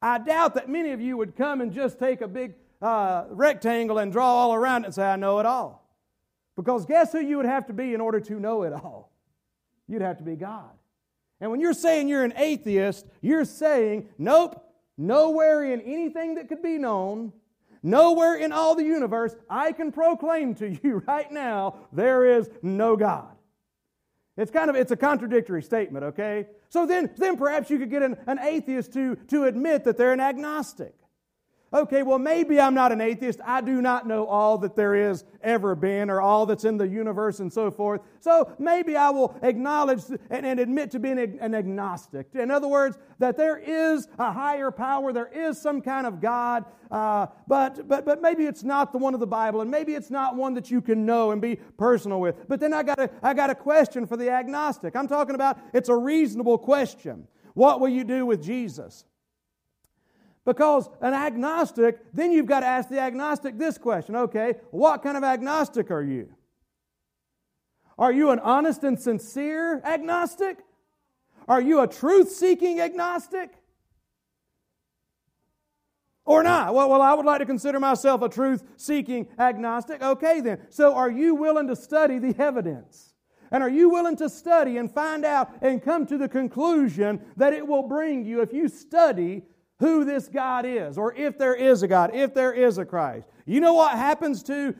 I 0.00 0.18
doubt 0.18 0.54
that 0.54 0.68
many 0.68 0.92
of 0.92 1.00
you 1.00 1.16
would 1.16 1.36
come 1.36 1.60
and 1.60 1.72
just 1.72 1.98
take 1.98 2.20
a 2.20 2.28
big 2.28 2.54
uh, 2.80 3.24
rectangle 3.30 3.98
and 3.98 4.12
draw 4.12 4.26
all 4.26 4.54
around 4.54 4.82
it 4.82 4.86
and 4.86 4.94
say, 4.94 5.04
I 5.04 5.16
know 5.16 5.38
it 5.38 5.46
all. 5.46 5.84
Because 6.56 6.86
guess 6.86 7.12
who 7.12 7.20
you 7.20 7.36
would 7.36 7.46
have 7.46 7.66
to 7.66 7.72
be 7.72 7.94
in 7.94 8.00
order 8.00 8.20
to 8.20 8.40
know 8.40 8.62
it 8.62 8.72
all? 8.72 9.12
You'd 9.86 10.02
have 10.02 10.18
to 10.18 10.24
be 10.24 10.36
God. 10.36 10.70
And 11.40 11.50
when 11.50 11.60
you're 11.60 11.72
saying 11.72 12.08
you're 12.08 12.24
an 12.24 12.34
atheist, 12.36 13.06
you're 13.20 13.44
saying, 13.44 14.08
nope, 14.18 14.64
nowhere 14.96 15.64
in 15.64 15.80
anything 15.80 16.34
that 16.34 16.48
could 16.48 16.62
be 16.62 16.78
known 16.78 17.32
Nowhere 17.82 18.34
in 18.34 18.52
all 18.52 18.74
the 18.74 18.84
universe 18.84 19.36
I 19.48 19.72
can 19.72 19.92
proclaim 19.92 20.54
to 20.56 20.68
you 20.68 21.02
right 21.06 21.30
now 21.30 21.76
there 21.92 22.24
is 22.24 22.50
no 22.62 22.96
God. 22.96 23.34
It's 24.36 24.50
kind 24.50 24.70
of 24.70 24.76
it's 24.76 24.92
a 24.92 24.96
contradictory 24.96 25.62
statement, 25.62 26.04
okay? 26.06 26.46
So 26.70 26.86
then, 26.86 27.10
then 27.16 27.36
perhaps 27.36 27.70
you 27.70 27.78
could 27.78 27.90
get 27.90 28.02
an, 28.02 28.16
an 28.26 28.38
atheist 28.38 28.92
to, 28.92 29.16
to 29.28 29.44
admit 29.44 29.84
that 29.84 29.96
they're 29.96 30.12
an 30.12 30.20
agnostic. 30.20 30.94
Okay, 31.70 32.02
well, 32.02 32.18
maybe 32.18 32.58
I'm 32.58 32.72
not 32.72 32.92
an 32.92 33.02
atheist. 33.02 33.40
I 33.44 33.60
do 33.60 33.82
not 33.82 34.06
know 34.06 34.26
all 34.26 34.56
that 34.58 34.74
there 34.74 34.94
is 34.94 35.24
ever 35.42 35.74
been 35.74 36.08
or 36.08 36.18
all 36.18 36.46
that's 36.46 36.64
in 36.64 36.78
the 36.78 36.88
universe 36.88 37.40
and 37.40 37.52
so 37.52 37.70
forth. 37.70 38.00
So 38.20 38.50
maybe 38.58 38.96
I 38.96 39.10
will 39.10 39.38
acknowledge 39.42 40.04
and, 40.30 40.46
and 40.46 40.60
admit 40.60 40.90
to 40.92 40.98
being 40.98 41.18
an 41.18 41.54
agnostic. 41.54 42.28
In 42.32 42.50
other 42.50 42.68
words, 42.68 42.96
that 43.18 43.36
there 43.36 43.58
is 43.58 44.08
a 44.18 44.32
higher 44.32 44.70
power, 44.70 45.12
there 45.12 45.28
is 45.28 45.60
some 45.60 45.82
kind 45.82 46.06
of 46.06 46.22
God, 46.22 46.64
uh, 46.90 47.26
but, 47.46 47.86
but, 47.86 48.06
but 48.06 48.22
maybe 48.22 48.46
it's 48.46 48.62
not 48.62 48.92
the 48.92 48.98
one 48.98 49.12
of 49.12 49.20
the 49.20 49.26
Bible, 49.26 49.60
and 49.60 49.70
maybe 49.70 49.94
it's 49.94 50.10
not 50.10 50.36
one 50.36 50.54
that 50.54 50.70
you 50.70 50.80
can 50.80 51.04
know 51.04 51.32
and 51.32 51.42
be 51.42 51.56
personal 51.76 52.18
with. 52.18 52.48
But 52.48 52.60
then 52.60 52.72
I 52.72 52.82
got 52.82 52.98
a, 52.98 53.10
I 53.22 53.34
got 53.34 53.50
a 53.50 53.54
question 53.54 54.06
for 54.06 54.16
the 54.16 54.30
agnostic. 54.30 54.96
I'm 54.96 55.06
talking 55.06 55.34
about 55.34 55.58
it's 55.74 55.90
a 55.90 55.96
reasonable 55.96 56.56
question. 56.56 57.28
What 57.52 57.78
will 57.80 57.90
you 57.90 58.04
do 58.04 58.24
with 58.24 58.42
Jesus? 58.42 59.04
Because 60.48 60.88
an 61.02 61.12
agnostic, 61.12 61.98
then 62.14 62.32
you've 62.32 62.46
got 62.46 62.60
to 62.60 62.66
ask 62.66 62.88
the 62.88 62.98
agnostic 62.98 63.58
this 63.58 63.76
question 63.76 64.16
okay, 64.16 64.54
what 64.70 65.02
kind 65.02 65.18
of 65.18 65.22
agnostic 65.22 65.90
are 65.90 66.02
you? 66.02 66.30
Are 67.98 68.10
you 68.10 68.30
an 68.30 68.38
honest 68.38 68.82
and 68.82 68.98
sincere 68.98 69.82
agnostic? 69.84 70.56
Are 71.48 71.60
you 71.60 71.82
a 71.82 71.86
truth 71.86 72.30
seeking 72.30 72.80
agnostic? 72.80 73.50
Or 76.24 76.42
not? 76.42 76.72
Well, 76.72 76.88
well, 76.88 77.02
I 77.02 77.12
would 77.12 77.26
like 77.26 77.40
to 77.40 77.46
consider 77.46 77.78
myself 77.78 78.22
a 78.22 78.30
truth 78.30 78.62
seeking 78.78 79.28
agnostic. 79.38 80.00
Okay, 80.00 80.40
then. 80.40 80.62
So 80.70 80.94
are 80.94 81.10
you 81.10 81.34
willing 81.34 81.68
to 81.68 81.76
study 81.76 82.18
the 82.18 82.34
evidence? 82.42 83.12
And 83.50 83.62
are 83.62 83.68
you 83.68 83.90
willing 83.90 84.16
to 84.16 84.30
study 84.30 84.78
and 84.78 84.90
find 84.90 85.26
out 85.26 85.50
and 85.60 85.82
come 85.82 86.06
to 86.06 86.16
the 86.16 86.28
conclusion 86.28 87.20
that 87.36 87.52
it 87.52 87.66
will 87.66 87.82
bring 87.82 88.24
you 88.24 88.40
if 88.40 88.54
you 88.54 88.68
study 88.68 89.42
who 89.80 90.04
this 90.04 90.28
God 90.28 90.64
is, 90.66 90.98
or 90.98 91.14
if 91.14 91.38
there 91.38 91.54
is 91.54 91.82
a 91.82 91.88
God, 91.88 92.14
if 92.14 92.34
there 92.34 92.52
is 92.52 92.78
a 92.78 92.84
Christ. 92.84 93.28
You 93.46 93.60
know 93.60 93.74
what 93.74 93.92
happens 93.92 94.42
to 94.44 94.74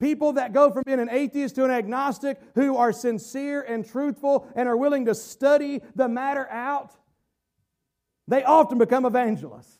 people 0.00 0.32
that 0.32 0.52
go 0.52 0.70
from 0.70 0.82
being 0.84 0.98
an 0.98 1.10
atheist 1.10 1.54
to 1.56 1.64
an 1.64 1.70
agnostic 1.70 2.40
who 2.54 2.76
are 2.76 2.92
sincere 2.92 3.62
and 3.62 3.86
truthful 3.86 4.48
and 4.56 4.68
are 4.68 4.76
willing 4.76 5.06
to 5.06 5.14
study 5.14 5.80
the 5.94 6.08
matter 6.08 6.48
out? 6.50 6.96
They 8.26 8.42
often 8.44 8.78
become 8.78 9.04
evangelists. 9.04 9.78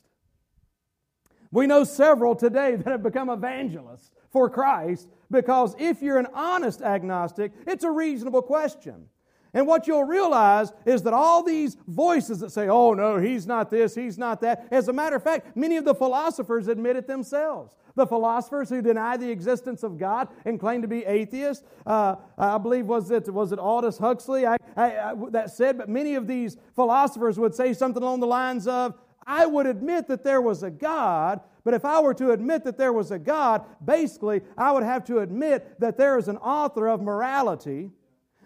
We 1.50 1.66
know 1.66 1.84
several 1.84 2.36
today 2.36 2.76
that 2.76 2.86
have 2.86 3.02
become 3.02 3.28
evangelists 3.28 4.10
for 4.30 4.48
Christ 4.48 5.08
because 5.30 5.74
if 5.78 6.02
you're 6.02 6.18
an 6.18 6.28
honest 6.32 6.82
agnostic, 6.82 7.52
it's 7.66 7.84
a 7.84 7.90
reasonable 7.90 8.42
question. 8.42 9.06
And 9.52 9.66
what 9.66 9.86
you'll 9.86 10.04
realize 10.04 10.72
is 10.84 11.02
that 11.02 11.12
all 11.12 11.42
these 11.42 11.76
voices 11.88 12.38
that 12.40 12.52
say, 12.52 12.68
oh 12.68 12.94
no, 12.94 13.18
he's 13.18 13.46
not 13.46 13.70
this, 13.70 13.94
he's 13.94 14.16
not 14.16 14.40
that, 14.42 14.68
as 14.70 14.88
a 14.88 14.92
matter 14.92 15.16
of 15.16 15.24
fact, 15.24 15.56
many 15.56 15.76
of 15.76 15.84
the 15.84 15.94
philosophers 15.94 16.68
admit 16.68 16.96
it 16.96 17.06
themselves. 17.06 17.74
The 17.96 18.06
philosophers 18.06 18.68
who 18.68 18.80
deny 18.80 19.16
the 19.16 19.30
existence 19.30 19.82
of 19.82 19.98
God 19.98 20.28
and 20.44 20.60
claim 20.60 20.82
to 20.82 20.88
be 20.88 21.04
atheists, 21.04 21.64
uh, 21.84 22.16
I 22.38 22.58
believe 22.58 22.86
was 22.86 23.10
it 23.10 23.32
was 23.32 23.50
it 23.50 23.58
Aldous 23.58 23.98
Huxley 23.98 24.46
I, 24.46 24.56
I, 24.76 25.10
I, 25.10 25.14
that 25.30 25.50
said, 25.50 25.78
but 25.78 25.88
many 25.88 26.14
of 26.14 26.28
these 26.28 26.56
philosophers 26.76 27.38
would 27.38 27.54
say 27.54 27.72
something 27.72 28.02
along 28.02 28.20
the 28.20 28.28
lines 28.28 28.68
of, 28.68 28.94
I 29.26 29.46
would 29.46 29.66
admit 29.66 30.06
that 30.08 30.22
there 30.22 30.40
was 30.40 30.62
a 30.62 30.70
God, 30.70 31.40
but 31.64 31.74
if 31.74 31.84
I 31.84 32.00
were 32.00 32.14
to 32.14 32.30
admit 32.30 32.64
that 32.64 32.78
there 32.78 32.92
was 32.92 33.10
a 33.10 33.18
God, 33.18 33.64
basically 33.84 34.42
I 34.56 34.70
would 34.70 34.84
have 34.84 35.04
to 35.06 35.18
admit 35.18 35.80
that 35.80 35.98
there 35.98 36.16
is 36.18 36.28
an 36.28 36.36
author 36.38 36.86
of 36.86 37.02
morality 37.02 37.90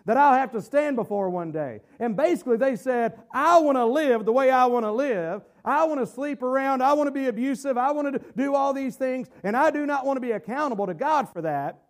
that 0.06 0.16
I'll 0.16 0.34
have 0.38 0.52
to 0.52 0.60
stand 0.60 0.96
before 0.96 1.30
one 1.30 1.50
day. 1.50 1.80
And 1.98 2.16
basically, 2.16 2.56
they 2.56 2.76
said, 2.76 3.18
I 3.32 3.58
want 3.58 3.76
to 3.76 3.86
live 3.86 4.24
the 4.24 4.32
way 4.32 4.50
I 4.50 4.66
want 4.66 4.84
to 4.84 4.92
live. 4.92 5.42
I 5.64 5.84
want 5.84 6.00
to 6.00 6.06
sleep 6.06 6.42
around. 6.42 6.82
I 6.82 6.92
want 6.92 7.06
to 7.06 7.12
be 7.12 7.26
abusive. 7.26 7.78
I 7.78 7.90
want 7.92 8.12
to 8.12 8.20
do 8.36 8.54
all 8.54 8.74
these 8.74 8.96
things. 8.96 9.28
And 9.42 9.56
I 9.56 9.70
do 9.70 9.86
not 9.86 10.04
want 10.04 10.18
to 10.18 10.20
be 10.20 10.32
accountable 10.32 10.86
to 10.86 10.94
God 10.94 11.28
for 11.32 11.42
that. 11.42 11.84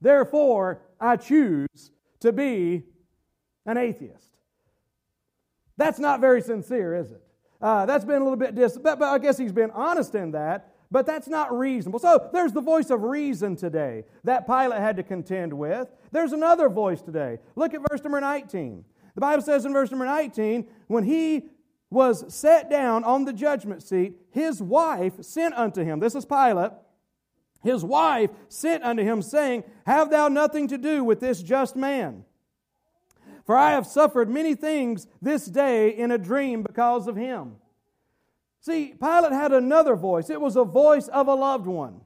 Therefore, 0.00 0.82
I 1.00 1.16
choose 1.16 1.90
to 2.20 2.32
be 2.32 2.84
an 3.64 3.78
atheist. 3.78 4.38
That's 5.78 5.98
not 5.98 6.20
very 6.20 6.42
sincere, 6.42 6.94
is 6.94 7.10
it? 7.10 7.22
Uh, 7.60 7.86
that's 7.86 8.04
been 8.04 8.16
a 8.16 8.24
little 8.24 8.36
bit 8.36 8.54
dis, 8.54 8.76
but, 8.76 8.98
but 8.98 9.08
I 9.08 9.18
guess 9.18 9.38
he's 9.38 9.52
been 9.52 9.70
honest 9.70 10.14
in 10.14 10.32
that. 10.32 10.75
But 10.90 11.06
that's 11.06 11.28
not 11.28 11.56
reasonable. 11.56 11.98
So 11.98 12.28
there's 12.32 12.52
the 12.52 12.60
voice 12.60 12.90
of 12.90 13.02
reason 13.02 13.56
today 13.56 14.04
that 14.24 14.46
Pilate 14.46 14.80
had 14.80 14.96
to 14.96 15.02
contend 15.02 15.52
with. 15.52 15.88
There's 16.12 16.32
another 16.32 16.68
voice 16.68 17.02
today. 17.02 17.38
Look 17.56 17.74
at 17.74 17.80
verse 17.90 18.02
number 18.02 18.20
19. 18.20 18.84
The 19.14 19.20
Bible 19.20 19.42
says 19.42 19.64
in 19.64 19.72
verse 19.72 19.90
number 19.90 20.04
19, 20.04 20.66
when 20.86 21.04
he 21.04 21.48
was 21.90 22.32
set 22.32 22.70
down 22.70 23.04
on 23.04 23.24
the 23.24 23.32
judgment 23.32 23.82
seat, 23.82 24.14
his 24.30 24.62
wife 24.62 25.14
sent 25.22 25.54
unto 25.54 25.82
him. 25.82 26.00
This 26.00 26.14
is 26.14 26.24
Pilate. 26.24 26.72
His 27.62 27.84
wife 27.84 28.30
sent 28.48 28.84
unto 28.84 29.02
him, 29.02 29.22
saying, 29.22 29.64
Have 29.86 30.10
thou 30.10 30.28
nothing 30.28 30.68
to 30.68 30.78
do 30.78 31.02
with 31.02 31.20
this 31.20 31.42
just 31.42 31.74
man? 31.74 32.24
For 33.44 33.56
I 33.56 33.72
have 33.72 33.86
suffered 33.86 34.28
many 34.28 34.54
things 34.54 35.06
this 35.22 35.46
day 35.46 35.90
in 35.90 36.10
a 36.10 36.18
dream 36.18 36.62
because 36.62 37.08
of 37.08 37.16
him. 37.16 37.56
See, 38.60 38.94
Pilate 39.00 39.32
had 39.32 39.52
another 39.52 39.94
voice. 39.94 40.30
It 40.30 40.40
was 40.40 40.56
a 40.56 40.64
voice 40.64 41.08
of 41.08 41.28
a 41.28 41.34
loved 41.34 41.66
one. 41.66 42.00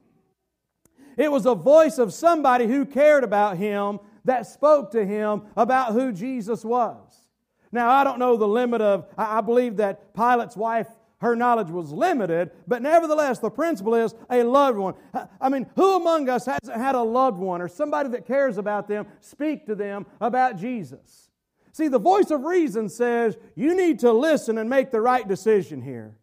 It 1.17 1.31
was 1.31 1.45
a 1.45 1.55
voice 1.55 1.97
of 1.97 2.13
somebody 2.13 2.67
who 2.67 2.85
cared 2.85 3.23
about 3.23 3.57
him 3.57 3.99
that 4.25 4.45
spoke 4.45 4.91
to 4.91 5.05
him 5.05 5.43
about 5.57 5.93
who 5.93 6.11
Jesus 6.11 6.63
was. 6.63 7.27
Now, 7.71 7.89
I 7.89 8.03
don't 8.03 8.19
know 8.19 8.37
the 8.37 8.47
limit 8.47 8.81
of, 8.81 9.07
I 9.17 9.41
believe 9.41 9.77
that 9.77 10.13
Pilate's 10.13 10.57
wife, 10.57 10.87
her 11.19 11.35
knowledge 11.35 11.69
was 11.69 11.91
limited, 11.91 12.51
but 12.67 12.81
nevertheless, 12.81 13.39
the 13.39 13.49
principle 13.49 13.95
is 13.95 14.13
a 14.29 14.43
loved 14.43 14.77
one. 14.77 14.93
I 15.39 15.49
mean, 15.49 15.67
who 15.75 15.95
among 15.95 16.29
us 16.29 16.45
hasn't 16.45 16.77
had 16.77 16.95
a 16.95 17.03
loved 17.03 17.37
one 17.37 17.61
or 17.61 17.67
somebody 17.67 18.09
that 18.09 18.25
cares 18.25 18.57
about 18.57 18.87
them 18.87 19.05
speak 19.19 19.65
to 19.67 19.75
them 19.75 20.05
about 20.19 20.57
Jesus? 20.57 21.29
See, 21.73 21.87
the 21.87 21.99
voice 21.99 22.31
of 22.31 22.43
reason 22.43 22.89
says 22.89 23.37
you 23.55 23.75
need 23.75 23.99
to 23.99 24.11
listen 24.11 24.57
and 24.57 24.69
make 24.69 24.91
the 24.91 24.99
right 24.99 25.27
decision 25.27 25.81
here. 25.81 26.17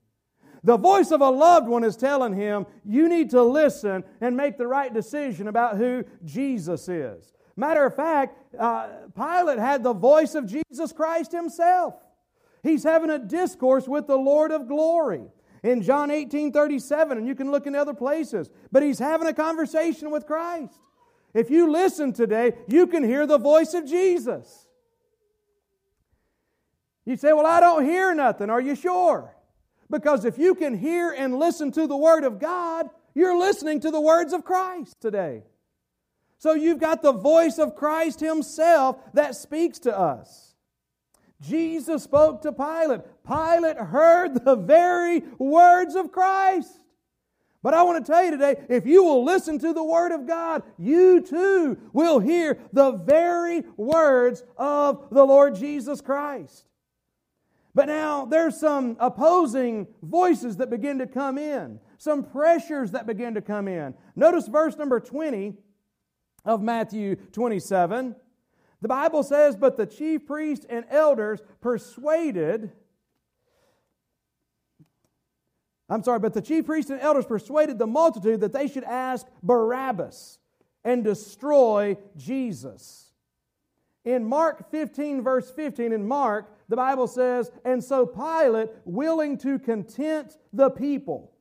The 0.69 0.77
voice 0.77 1.13
of 1.13 1.23
a 1.23 1.31
loved 1.31 1.67
one 1.67 1.83
is 1.83 1.97
telling 1.97 2.35
him, 2.35 2.67
you 2.85 3.09
need 3.09 3.31
to 3.31 3.43
listen 3.43 4.05
and 4.21 4.37
make 4.37 4.59
the 4.59 4.67
right 4.67 4.93
decision 4.93 5.49
about 5.49 5.79
who 5.79 6.05
Jesus 6.27 6.91
is. 6.91 7.33
Matter 7.57 7.87
of 7.87 7.97
fact, 7.97 8.37
uh, 8.59 8.89
Pilate 9.17 9.59
had 9.59 9.83
the 9.83 9.95
voice 9.95 10.35
of 10.35 10.45
Jesus 10.45 10.93
Christ 10.93 11.33
himself. 11.33 11.95
He's 12.63 12.85
having 12.85 13.09
a 13.09 13.19
discourse 13.19 13.89
with 13.89 14.07
the 14.07 14.19
Lord 14.19 14.53
of 14.53 14.69
glory 14.69 15.31
in 15.63 15.81
John 15.81 16.11
18 16.11 16.53
37, 16.53 17.17
and 17.17 17.27
you 17.27 17.35
can 17.35 17.51
look 17.51 17.67
in 17.67 17.75
other 17.75 17.95
places. 17.95 18.51
But 18.71 18.83
he's 18.83 18.99
having 18.99 19.27
a 19.27 19.33
conversation 19.33 20.11
with 20.11 20.27
Christ. 20.27 20.79
If 21.33 21.49
you 21.49 21.73
listen 21.73 22.13
today, 22.13 22.53
you 22.67 22.87
can 22.87 23.05
hear 23.05 23.27
the 23.27 23.39
voice 23.39 23.73
of 23.73 23.87
Jesus. 23.87 24.69
You 27.07 27.17
say, 27.17 27.33
Well, 27.33 27.47
I 27.47 27.59
don't 27.59 27.87
hear 27.87 28.15
nothing. 28.15 28.51
Are 28.51 28.61
you 28.61 28.75
sure? 28.75 29.35
Because 29.91 30.25
if 30.25 30.39
you 30.39 30.55
can 30.55 30.77
hear 30.77 31.11
and 31.11 31.39
listen 31.39 31.73
to 31.73 31.87
the 31.87 31.97
Word 31.97 32.25
of 32.25 32.39
God, 32.39 32.91
you're 33.15 33.39
listening 33.39 33.81
to 33.81 33.91
the 33.91 34.01
words 34.01 34.33
of 34.33 34.45
Christ 34.45 35.01
today. 35.01 35.45
So 36.39 36.55
you've 36.55 36.79
got 36.79 37.03
the 37.03 37.13
voice 37.13 37.59
of 37.59 37.75
Christ 37.75 38.21
Himself 38.21 38.97
that 39.15 39.35
speaks 39.35 39.79
to 39.81 39.99
us. 39.99 40.55
Jesus 41.41 42.03
spoke 42.03 42.43
to 42.43 42.53
Pilate. 42.53 43.01
Pilate 43.27 43.77
heard 43.77 44.45
the 44.45 44.57
very 44.57 45.23
words 45.39 45.95
of 45.95 46.13
Christ. 46.13 46.73
But 47.63 47.75
I 47.75 47.83
want 47.83 48.05
to 48.05 48.13
tell 48.13 48.25
you 48.25 48.31
today 48.31 48.57
if 48.69 48.87
you 48.87 49.03
will 49.05 49.25
listen 49.25 49.59
to 49.59 49.73
the 49.73 49.83
Word 49.83 50.13
of 50.13 50.27
God, 50.27 50.63
you 50.79 51.21
too 51.21 51.79
will 51.93 52.21
hear 52.21 52.59
the 52.73 52.93
very 52.93 53.65
words 53.77 54.45
of 54.57 55.09
the 55.11 55.25
Lord 55.25 55.57
Jesus 55.57 56.01
Christ. 56.01 56.68
But 57.79 57.87
now 57.87 58.25
there's 58.25 58.59
some 58.59 58.97
opposing 58.99 59.87
voices 60.03 60.57
that 60.57 60.69
begin 60.69 60.99
to 60.99 61.07
come 61.07 61.39
in, 61.39 61.79
some 61.97 62.25
pressures 62.25 62.91
that 62.91 63.07
begin 63.07 63.35
to 63.35 63.41
come 63.41 63.69
in. 63.69 63.95
Notice 64.17 64.49
verse 64.49 64.77
number 64.77 64.99
20 64.99 65.55
of 66.45 66.61
Matthew 66.61 67.15
27. 67.15 68.17
The 68.83 68.89
Bible 68.89 69.23
says, 69.23 69.55
But 69.55 69.77
the 69.77 69.87
chief 69.87 70.27
priests 70.27 70.67
and 70.69 70.87
elders 70.91 71.39
persuaded, 71.61 72.73
I'm 75.89 76.03
sorry, 76.03 76.19
but 76.19 76.35
the 76.35 76.43
chief 76.43 76.67
priests 76.67 76.91
and 76.91 77.01
elders 77.01 77.27
persuaded 77.27 77.79
the 77.79 77.87
multitude 77.87 78.41
that 78.41 78.53
they 78.53 78.67
should 78.67 78.83
ask 78.83 79.25
Barabbas 79.41 80.41
and 80.83 81.05
destroy 81.05 81.97
Jesus. 82.17 83.08
In 84.05 84.25
Mark 84.25 84.71
15, 84.71 85.23
verse 85.23 85.51
15, 85.51 85.93
in 85.93 86.07
Mark, 86.07 86.51
the 86.69 86.77
Bible 86.77 87.07
says, 87.07 87.51
and 87.65 87.83
so 87.83 88.07
Pilate, 88.07 88.71
willing 88.85 89.37
to 89.39 89.59
content 89.59 90.37
the 90.53 90.71
people, 90.71 91.33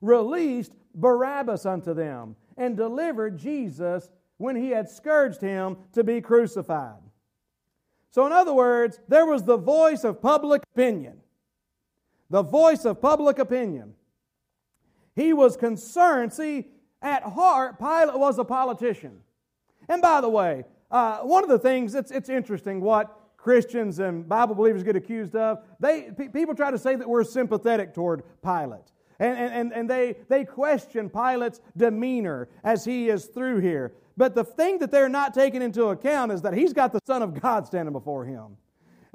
released 0.00 0.74
Barabbas 0.94 1.66
unto 1.66 1.94
them 1.94 2.36
and 2.56 2.76
delivered 2.76 3.38
Jesus 3.38 4.10
when 4.38 4.56
he 4.56 4.70
had 4.70 4.88
scourged 4.88 5.40
him 5.40 5.76
to 5.92 6.02
be 6.02 6.20
crucified. 6.20 7.00
So, 8.10 8.26
in 8.26 8.32
other 8.32 8.52
words, 8.52 8.98
there 9.06 9.26
was 9.26 9.44
the 9.44 9.56
voice 9.56 10.02
of 10.02 10.20
public 10.20 10.62
opinion. 10.74 11.18
The 12.28 12.42
voice 12.42 12.84
of 12.84 13.00
public 13.00 13.38
opinion. 13.38 13.94
He 15.14 15.32
was 15.32 15.56
concerned. 15.56 16.32
See, 16.32 16.68
at 17.02 17.22
heart, 17.22 17.78
Pilate 17.78 18.18
was 18.18 18.38
a 18.38 18.44
politician. 18.44 19.20
And 19.90 20.00
by 20.00 20.20
the 20.20 20.28
way, 20.28 20.64
uh, 20.90 21.18
one 21.18 21.42
of 21.42 21.50
the 21.50 21.58
things, 21.58 21.96
it's, 21.96 22.12
it's 22.12 22.28
interesting 22.28 22.80
what 22.80 23.14
Christians 23.36 23.98
and 23.98 24.26
Bible 24.26 24.54
believers 24.54 24.84
get 24.84 24.94
accused 24.94 25.34
of. 25.34 25.58
They, 25.80 26.12
p- 26.16 26.28
people 26.28 26.54
try 26.54 26.70
to 26.70 26.78
say 26.78 26.94
that 26.94 27.08
we're 27.08 27.24
sympathetic 27.24 27.92
toward 27.92 28.22
Pilate. 28.40 28.92
And, 29.18 29.36
and, 29.36 29.72
and 29.72 29.90
they, 29.90 30.14
they 30.28 30.44
question 30.44 31.10
Pilate's 31.10 31.60
demeanor 31.76 32.48
as 32.62 32.84
he 32.84 33.08
is 33.08 33.26
through 33.26 33.60
here. 33.60 33.92
But 34.16 34.36
the 34.36 34.44
thing 34.44 34.78
that 34.78 34.92
they're 34.92 35.08
not 35.08 35.34
taking 35.34 35.60
into 35.60 35.86
account 35.86 36.30
is 36.30 36.42
that 36.42 36.54
he's 36.54 36.72
got 36.72 36.92
the 36.92 37.00
Son 37.04 37.20
of 37.20 37.40
God 37.40 37.66
standing 37.66 37.92
before 37.92 38.24
him. 38.24 38.56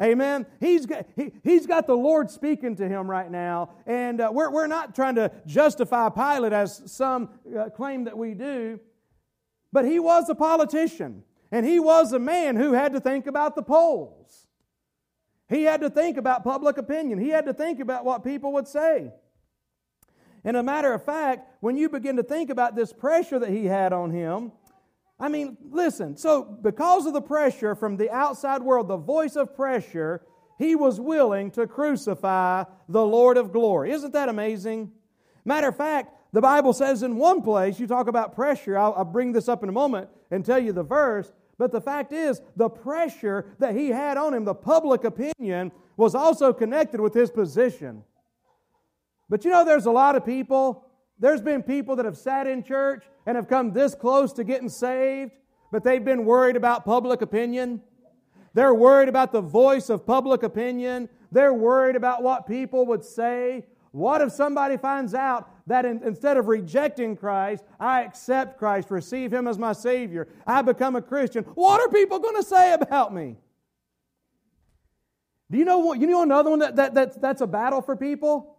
Amen. 0.02 0.46
He's 0.60 0.86
got, 0.86 1.06
he, 1.16 1.32
he's 1.42 1.66
got 1.66 1.88
the 1.88 1.96
Lord 1.96 2.30
speaking 2.30 2.76
to 2.76 2.88
him 2.88 3.10
right 3.10 3.32
now. 3.32 3.70
And 3.86 4.20
uh, 4.20 4.30
we're, 4.34 4.52
we're 4.52 4.68
not 4.68 4.94
trying 4.94 5.16
to 5.16 5.32
justify 5.46 6.10
Pilate 6.10 6.52
as 6.52 6.82
some 6.86 7.30
uh, 7.58 7.70
claim 7.70 8.04
that 8.04 8.18
we 8.18 8.34
do. 8.34 8.78
But 9.76 9.84
he 9.84 10.00
was 10.00 10.30
a 10.30 10.36
politician. 10.36 11.26
And 11.52 11.66
he 11.66 11.82
was 11.82 12.14
a 12.14 12.18
man 12.18 12.56
who 12.56 12.72
had 12.72 12.94
to 12.94 13.02
think 13.02 13.28
about 13.28 13.58
the 13.58 13.62
polls. 13.62 14.48
He 15.50 15.64
had 15.64 15.82
to 15.82 15.90
think 15.90 16.16
about 16.16 16.46
public 16.46 16.78
opinion. 16.78 17.20
He 17.20 17.28
had 17.28 17.46
to 17.46 17.54
think 17.54 17.82
about 17.82 18.06
what 18.06 18.24
people 18.24 18.54
would 18.54 18.70
say. 18.70 19.12
And 20.46 20.56
a 20.56 20.64
matter 20.64 20.94
of 20.94 21.04
fact, 21.04 21.50
when 21.60 21.76
you 21.76 21.90
begin 21.90 22.16
to 22.16 22.24
think 22.24 22.50
about 22.50 22.78
this 22.78 22.94
pressure 22.94 23.38
that 23.38 23.50
he 23.50 23.66
had 23.66 23.92
on 23.92 24.12
him, 24.12 24.54
I 25.20 25.28
mean, 25.28 25.58
listen, 25.70 26.16
so 26.16 26.44
because 26.46 27.06
of 27.06 27.12
the 27.12 27.22
pressure 27.22 27.76
from 27.76 27.98
the 27.98 28.10
outside 28.10 28.62
world, 28.62 28.88
the 28.88 28.96
voice 28.96 29.36
of 29.36 29.58
pressure, 29.58 30.26
he 30.58 30.76
was 30.76 31.02
willing 31.02 31.52
to 31.52 31.68
crucify 31.68 32.64
the 32.88 33.06
Lord 33.06 33.36
of 33.36 33.52
glory. 33.52 33.92
Isn't 33.92 34.14
that 34.14 34.30
amazing? 34.30 34.94
Matter 35.44 35.68
of 35.68 35.76
fact, 35.76 36.14
the 36.36 36.42
Bible 36.42 36.74
says 36.74 37.02
in 37.02 37.16
one 37.16 37.42
place, 37.42 37.80
you 37.80 37.88
talk 37.88 38.10
about 38.10 38.36
pressure. 38.36 38.78
I'll, 38.78 38.94
I'll, 38.98 39.06
bring 39.06 39.32
this 39.32 39.48
up 39.48 39.64
in 39.64 39.70
a 39.70 39.72
moment 39.72 40.10
and 40.32 40.44
tell 40.44 40.60
you 40.60 40.74
the 40.74 40.84
verse. 40.84 41.32
But 41.58 41.72
the 41.72 41.80
fact 41.80 42.12
is, 42.12 42.42
the 42.58 42.68
pressure 42.68 43.46
that 43.60 43.74
he 43.74 43.88
had 43.88 44.18
on 44.18 44.34
him, 44.34 44.44
the 44.44 44.54
public 44.54 45.06
opinion, 45.06 45.72
was 45.96 46.14
also 46.14 46.52
connected 46.52 47.00
with 47.00 47.14
his 47.14 47.32
position. 47.32 48.04
But 49.30 49.46
you 49.46 49.50
know, 49.50 49.64
there's 49.64 49.86
a 49.86 49.92
lot 49.92 50.18
of 50.18 50.26
people, 50.26 50.86
there's 51.18 51.40
been 51.40 51.64
people 51.64 51.96
that 51.96 52.04
have 52.04 52.18
sat 52.18 52.48
in 52.48 52.64
church 52.64 53.06
and 53.26 53.38
have 53.38 53.48
come 53.48 53.72
this 53.72 53.96
close 53.96 54.34
to 54.34 54.44
getting 54.44 54.68
saved, 54.68 55.32
but 55.72 55.86
they've 55.86 56.04
been 56.04 56.26
worried 56.26 56.58
about 56.58 56.84
public 56.84 57.22
opinion. 57.22 57.82
They're 58.54 58.76
worried 58.76 59.08
about 59.08 59.32
the 59.32 59.40
voice 59.40 59.90
of 59.90 60.06
public 60.06 60.44
opinion. 60.44 61.08
They're 61.32 61.54
worried 61.54 61.96
about 61.96 62.24
what 62.24 62.46
people 62.46 62.86
would 62.88 63.06
say. 63.06 63.68
What 63.92 64.20
if 64.20 64.34
somebody 64.34 64.76
finds 64.76 65.14
out 65.14 65.50
that 65.68 65.86
in, 65.86 66.02
instead 66.04 66.38
of 66.38 66.48
rejecting 66.48 67.16
Christ, 67.16 67.64
I 67.80 68.04
accept 68.04 68.60
Christ, 68.60 68.92
receive 68.92 69.34
Him 69.34 69.48
as 69.48 69.58
my 69.58 69.74
Savior, 69.74 70.28
I 70.46 70.62
become 70.62 70.96
a 70.96 71.02
Christian? 71.02 71.44
What 71.56 71.82
are 71.82 71.90
people 71.90 72.20
going 72.20 72.36
to 72.36 72.44
say 72.44 72.74
about 72.74 73.14
me? 73.14 73.38
Do 75.50 75.58
you 75.58 75.66
know 75.66 75.80
what? 75.80 76.00
You 76.00 76.08
know 76.08 76.24
another 76.24 76.50
one 76.50 76.60
that, 76.60 76.76
that, 76.76 76.94
that, 76.96 77.22
that's 77.22 77.42
a 77.42 77.48
battle 77.48 77.82
for 77.82 77.96
people? 77.96 78.58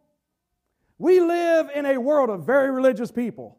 We 0.99 1.21
live 1.21 1.69
in 1.75 1.85
a 1.87 1.99
world 1.99 2.31
of 2.31 2.45
very 2.45 2.71
religious 2.71 3.11
people. 3.11 3.59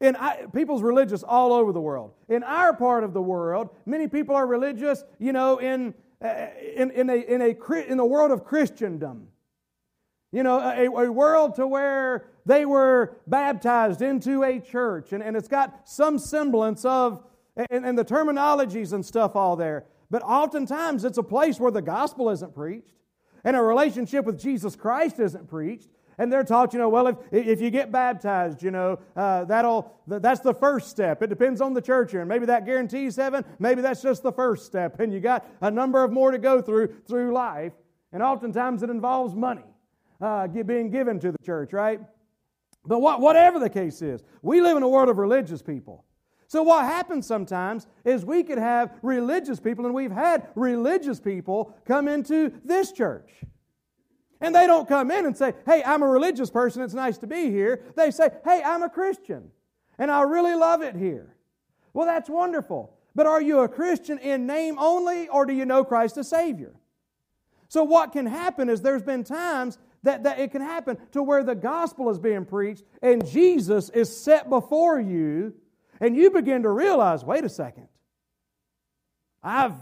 In 0.00 0.16
people's 0.52 0.82
religious 0.82 1.22
all 1.22 1.52
over 1.52 1.72
the 1.72 1.80
world. 1.80 2.12
In 2.28 2.42
our 2.42 2.76
part 2.76 3.04
of 3.04 3.14
the 3.14 3.22
world, 3.22 3.70
many 3.86 4.06
people 4.06 4.34
are 4.34 4.46
religious, 4.46 5.04
you 5.18 5.32
know, 5.32 5.58
in, 5.58 5.94
uh, 6.22 6.46
in, 6.76 6.90
in, 6.90 7.08
a, 7.08 7.14
in, 7.14 7.40
a, 7.40 7.90
in 7.90 8.00
a 8.00 8.04
world 8.04 8.30
of 8.30 8.44
Christendom. 8.44 9.28
You 10.34 10.42
know, 10.42 10.58
a, 10.58 10.86
a 10.86 11.12
world 11.12 11.54
to 11.54 11.66
where 11.66 12.26
they 12.44 12.66
were 12.66 13.16
baptized 13.28 14.02
into 14.02 14.42
a 14.42 14.58
church, 14.58 15.12
and, 15.12 15.22
and 15.22 15.36
it's 15.36 15.46
got 15.46 15.88
some 15.88 16.18
semblance 16.18 16.84
of, 16.84 17.22
and, 17.70 17.86
and 17.86 17.96
the 17.96 18.04
terminologies 18.04 18.92
and 18.92 19.06
stuff 19.06 19.36
all 19.36 19.54
there. 19.54 19.84
But 20.10 20.22
oftentimes 20.24 21.04
it's 21.04 21.18
a 21.18 21.22
place 21.22 21.60
where 21.60 21.70
the 21.70 21.82
gospel 21.82 22.30
isn't 22.30 22.52
preached, 22.52 22.96
and 23.44 23.54
a 23.54 23.62
relationship 23.62 24.24
with 24.24 24.40
Jesus 24.40 24.74
Christ 24.74 25.20
isn't 25.20 25.48
preached. 25.48 25.88
And 26.18 26.32
they're 26.32 26.44
taught, 26.44 26.72
you 26.72 26.80
know, 26.80 26.88
well, 26.88 27.06
if, 27.06 27.16
if 27.30 27.60
you 27.60 27.70
get 27.70 27.92
baptized, 27.92 28.60
you 28.60 28.72
know, 28.72 28.98
uh, 29.16 29.44
that'll, 29.44 29.92
that's 30.06 30.40
the 30.40 30.54
first 30.54 30.88
step. 30.88 31.22
It 31.22 31.28
depends 31.28 31.60
on 31.60 31.74
the 31.74 31.82
church 31.82 32.12
here. 32.12 32.20
And 32.20 32.28
maybe 32.28 32.46
that 32.46 32.64
guarantees 32.64 33.16
heaven. 33.16 33.44
Maybe 33.58 33.82
that's 33.82 34.00
just 34.00 34.22
the 34.22 34.30
first 34.30 34.64
step. 34.64 35.00
And 35.00 35.12
you 35.12 35.18
got 35.18 35.44
a 35.60 35.72
number 35.72 36.04
of 36.04 36.12
more 36.12 36.30
to 36.30 36.38
go 36.38 36.62
through 36.62 36.94
through 37.06 37.32
life. 37.32 37.72
And 38.12 38.22
oftentimes 38.22 38.84
it 38.84 38.90
involves 38.90 39.34
money 39.34 39.64
uh, 40.24 40.46
being 40.46 40.90
given 40.90 41.20
to 41.20 41.30
the 41.30 41.38
church, 41.44 41.72
right? 41.72 42.00
But 42.86 43.00
what, 43.00 43.20
whatever 43.20 43.58
the 43.58 43.68
case 43.68 44.00
is, 44.00 44.22
we 44.42 44.60
live 44.60 44.76
in 44.76 44.82
a 44.82 44.88
world 44.88 45.08
of 45.08 45.18
religious 45.18 45.62
people. 45.62 46.04
So, 46.46 46.62
what 46.62 46.84
happens 46.84 47.26
sometimes 47.26 47.86
is 48.04 48.24
we 48.24 48.42
could 48.42 48.58
have 48.58 48.92
religious 49.02 49.60
people, 49.60 49.84
and 49.86 49.94
we've 49.94 50.10
had 50.10 50.48
religious 50.54 51.20
people 51.20 51.76
come 51.86 52.08
into 52.08 52.52
this 52.64 52.92
church. 52.92 53.30
And 54.40 54.54
they 54.54 54.66
don't 54.66 54.86
come 54.88 55.10
in 55.10 55.26
and 55.26 55.36
say, 55.36 55.54
Hey, 55.66 55.82
I'm 55.84 56.02
a 56.02 56.08
religious 56.08 56.50
person, 56.50 56.82
it's 56.82 56.94
nice 56.94 57.18
to 57.18 57.26
be 57.26 57.50
here. 57.50 57.82
They 57.96 58.10
say, 58.10 58.30
Hey, 58.44 58.62
I'm 58.64 58.82
a 58.82 58.90
Christian, 58.90 59.50
and 59.98 60.10
I 60.10 60.22
really 60.22 60.54
love 60.54 60.82
it 60.82 60.96
here. 60.96 61.34
Well, 61.92 62.06
that's 62.06 62.30
wonderful. 62.30 62.96
But 63.14 63.26
are 63.26 63.40
you 63.40 63.60
a 63.60 63.68
Christian 63.68 64.18
in 64.18 64.46
name 64.46 64.78
only, 64.78 65.28
or 65.28 65.46
do 65.46 65.52
you 65.52 65.64
know 65.64 65.84
Christ 65.84 66.18
as 66.18 66.28
Savior? 66.28 66.74
So, 67.68 67.82
what 67.82 68.12
can 68.12 68.26
happen 68.26 68.68
is 68.68 68.82
there's 68.82 69.02
been 69.02 69.24
times 69.24 69.78
that, 70.04 70.22
that 70.22 70.38
it 70.38 70.52
can 70.52 70.62
happen 70.62 70.96
to 71.12 71.22
where 71.22 71.42
the 71.42 71.54
gospel 71.54 72.08
is 72.10 72.18
being 72.18 72.44
preached 72.44 72.84
and 73.02 73.26
Jesus 73.26 73.88
is 73.90 74.14
set 74.14 74.48
before 74.48 75.00
you 75.00 75.54
and 76.00 76.16
you 76.16 76.30
begin 76.30 76.62
to 76.62 76.70
realize 76.70 77.24
wait 77.24 77.44
a 77.44 77.48
second, 77.48 77.88
I've 79.42 79.74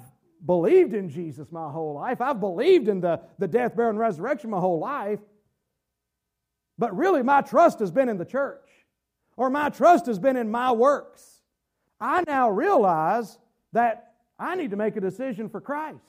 believed 0.44 0.94
in 0.94 1.08
Jesus 1.08 1.52
my 1.52 1.70
whole 1.70 1.94
life, 1.94 2.20
I've 2.20 2.40
believed 2.40 2.88
in 2.88 3.00
the, 3.00 3.20
the 3.38 3.48
death, 3.48 3.76
burial, 3.76 3.90
and 3.90 3.98
resurrection 3.98 4.50
my 4.50 4.60
whole 4.60 4.78
life, 4.78 5.20
but 6.78 6.96
really 6.96 7.22
my 7.22 7.42
trust 7.42 7.80
has 7.80 7.90
been 7.90 8.08
in 8.08 8.16
the 8.16 8.24
church 8.24 8.68
or 9.36 9.50
my 9.50 9.68
trust 9.68 10.06
has 10.06 10.18
been 10.18 10.36
in 10.36 10.50
my 10.50 10.72
works. 10.72 11.42
I 12.00 12.22
now 12.26 12.50
realize 12.50 13.38
that 13.72 14.14
I 14.38 14.54
need 14.54 14.70
to 14.70 14.76
make 14.76 14.96
a 14.96 15.00
decision 15.00 15.48
for 15.48 15.60
Christ. 15.60 16.04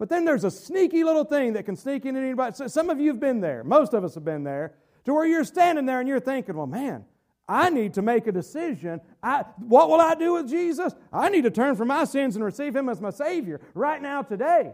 But 0.00 0.08
then 0.08 0.24
there's 0.24 0.44
a 0.44 0.50
sneaky 0.50 1.04
little 1.04 1.24
thing 1.24 1.52
that 1.52 1.64
can 1.64 1.76
sneak 1.76 2.06
in 2.06 2.16
anybody. 2.16 2.56
Some 2.68 2.88
of 2.88 2.98
you 2.98 3.08
have 3.08 3.20
been 3.20 3.42
there. 3.42 3.62
Most 3.62 3.92
of 3.92 4.02
us 4.02 4.14
have 4.14 4.24
been 4.24 4.44
there. 4.44 4.72
To 5.04 5.12
where 5.12 5.26
you're 5.26 5.44
standing 5.44 5.84
there 5.84 6.00
and 6.00 6.08
you're 6.08 6.18
thinking, 6.18 6.56
well, 6.56 6.66
man, 6.66 7.04
I 7.46 7.68
need 7.68 7.92
to 7.94 8.02
make 8.02 8.26
a 8.26 8.32
decision. 8.32 9.02
I, 9.22 9.44
what 9.58 9.90
will 9.90 10.00
I 10.00 10.14
do 10.14 10.32
with 10.32 10.48
Jesus? 10.48 10.94
I 11.12 11.28
need 11.28 11.44
to 11.44 11.50
turn 11.50 11.76
from 11.76 11.88
my 11.88 12.04
sins 12.04 12.34
and 12.34 12.42
receive 12.42 12.74
Him 12.74 12.88
as 12.88 12.98
my 12.98 13.10
Savior 13.10 13.60
right 13.74 14.00
now, 14.00 14.22
today. 14.22 14.72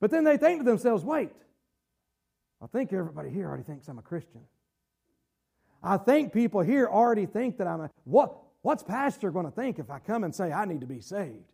But 0.00 0.10
then 0.10 0.24
they 0.24 0.36
think 0.36 0.58
to 0.58 0.64
themselves, 0.64 1.04
wait, 1.04 1.30
I 2.60 2.66
think 2.66 2.92
everybody 2.92 3.30
here 3.30 3.46
already 3.46 3.62
thinks 3.62 3.86
I'm 3.86 4.00
a 4.00 4.02
Christian. 4.02 4.40
I 5.80 5.96
think 5.96 6.32
people 6.32 6.62
here 6.62 6.88
already 6.88 7.26
think 7.26 7.58
that 7.58 7.68
I'm 7.68 7.82
a. 7.82 7.90
What, 8.02 8.36
what's 8.62 8.82
Pastor 8.82 9.30
going 9.30 9.46
to 9.46 9.52
think 9.52 9.78
if 9.78 9.92
I 9.92 10.00
come 10.00 10.24
and 10.24 10.34
say 10.34 10.50
I 10.50 10.64
need 10.64 10.80
to 10.80 10.86
be 10.88 11.00
saved? 11.00 11.52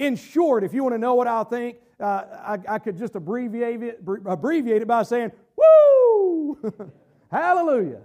In 0.00 0.16
short, 0.16 0.64
if 0.64 0.72
you 0.72 0.82
want 0.82 0.94
to 0.94 0.98
know 0.98 1.14
what 1.14 1.26
I'll 1.26 1.44
think, 1.44 1.76
uh, 2.00 2.24
I, 2.42 2.58
I, 2.66 2.78
could 2.78 2.96
just 2.96 3.14
abbreviate 3.16 3.82
it, 3.82 4.00
abbreviate 4.24 4.80
it 4.80 4.88
by 4.88 5.02
saying, 5.02 5.30
Woo! 5.54 6.58
Hallelujah. 7.30 8.00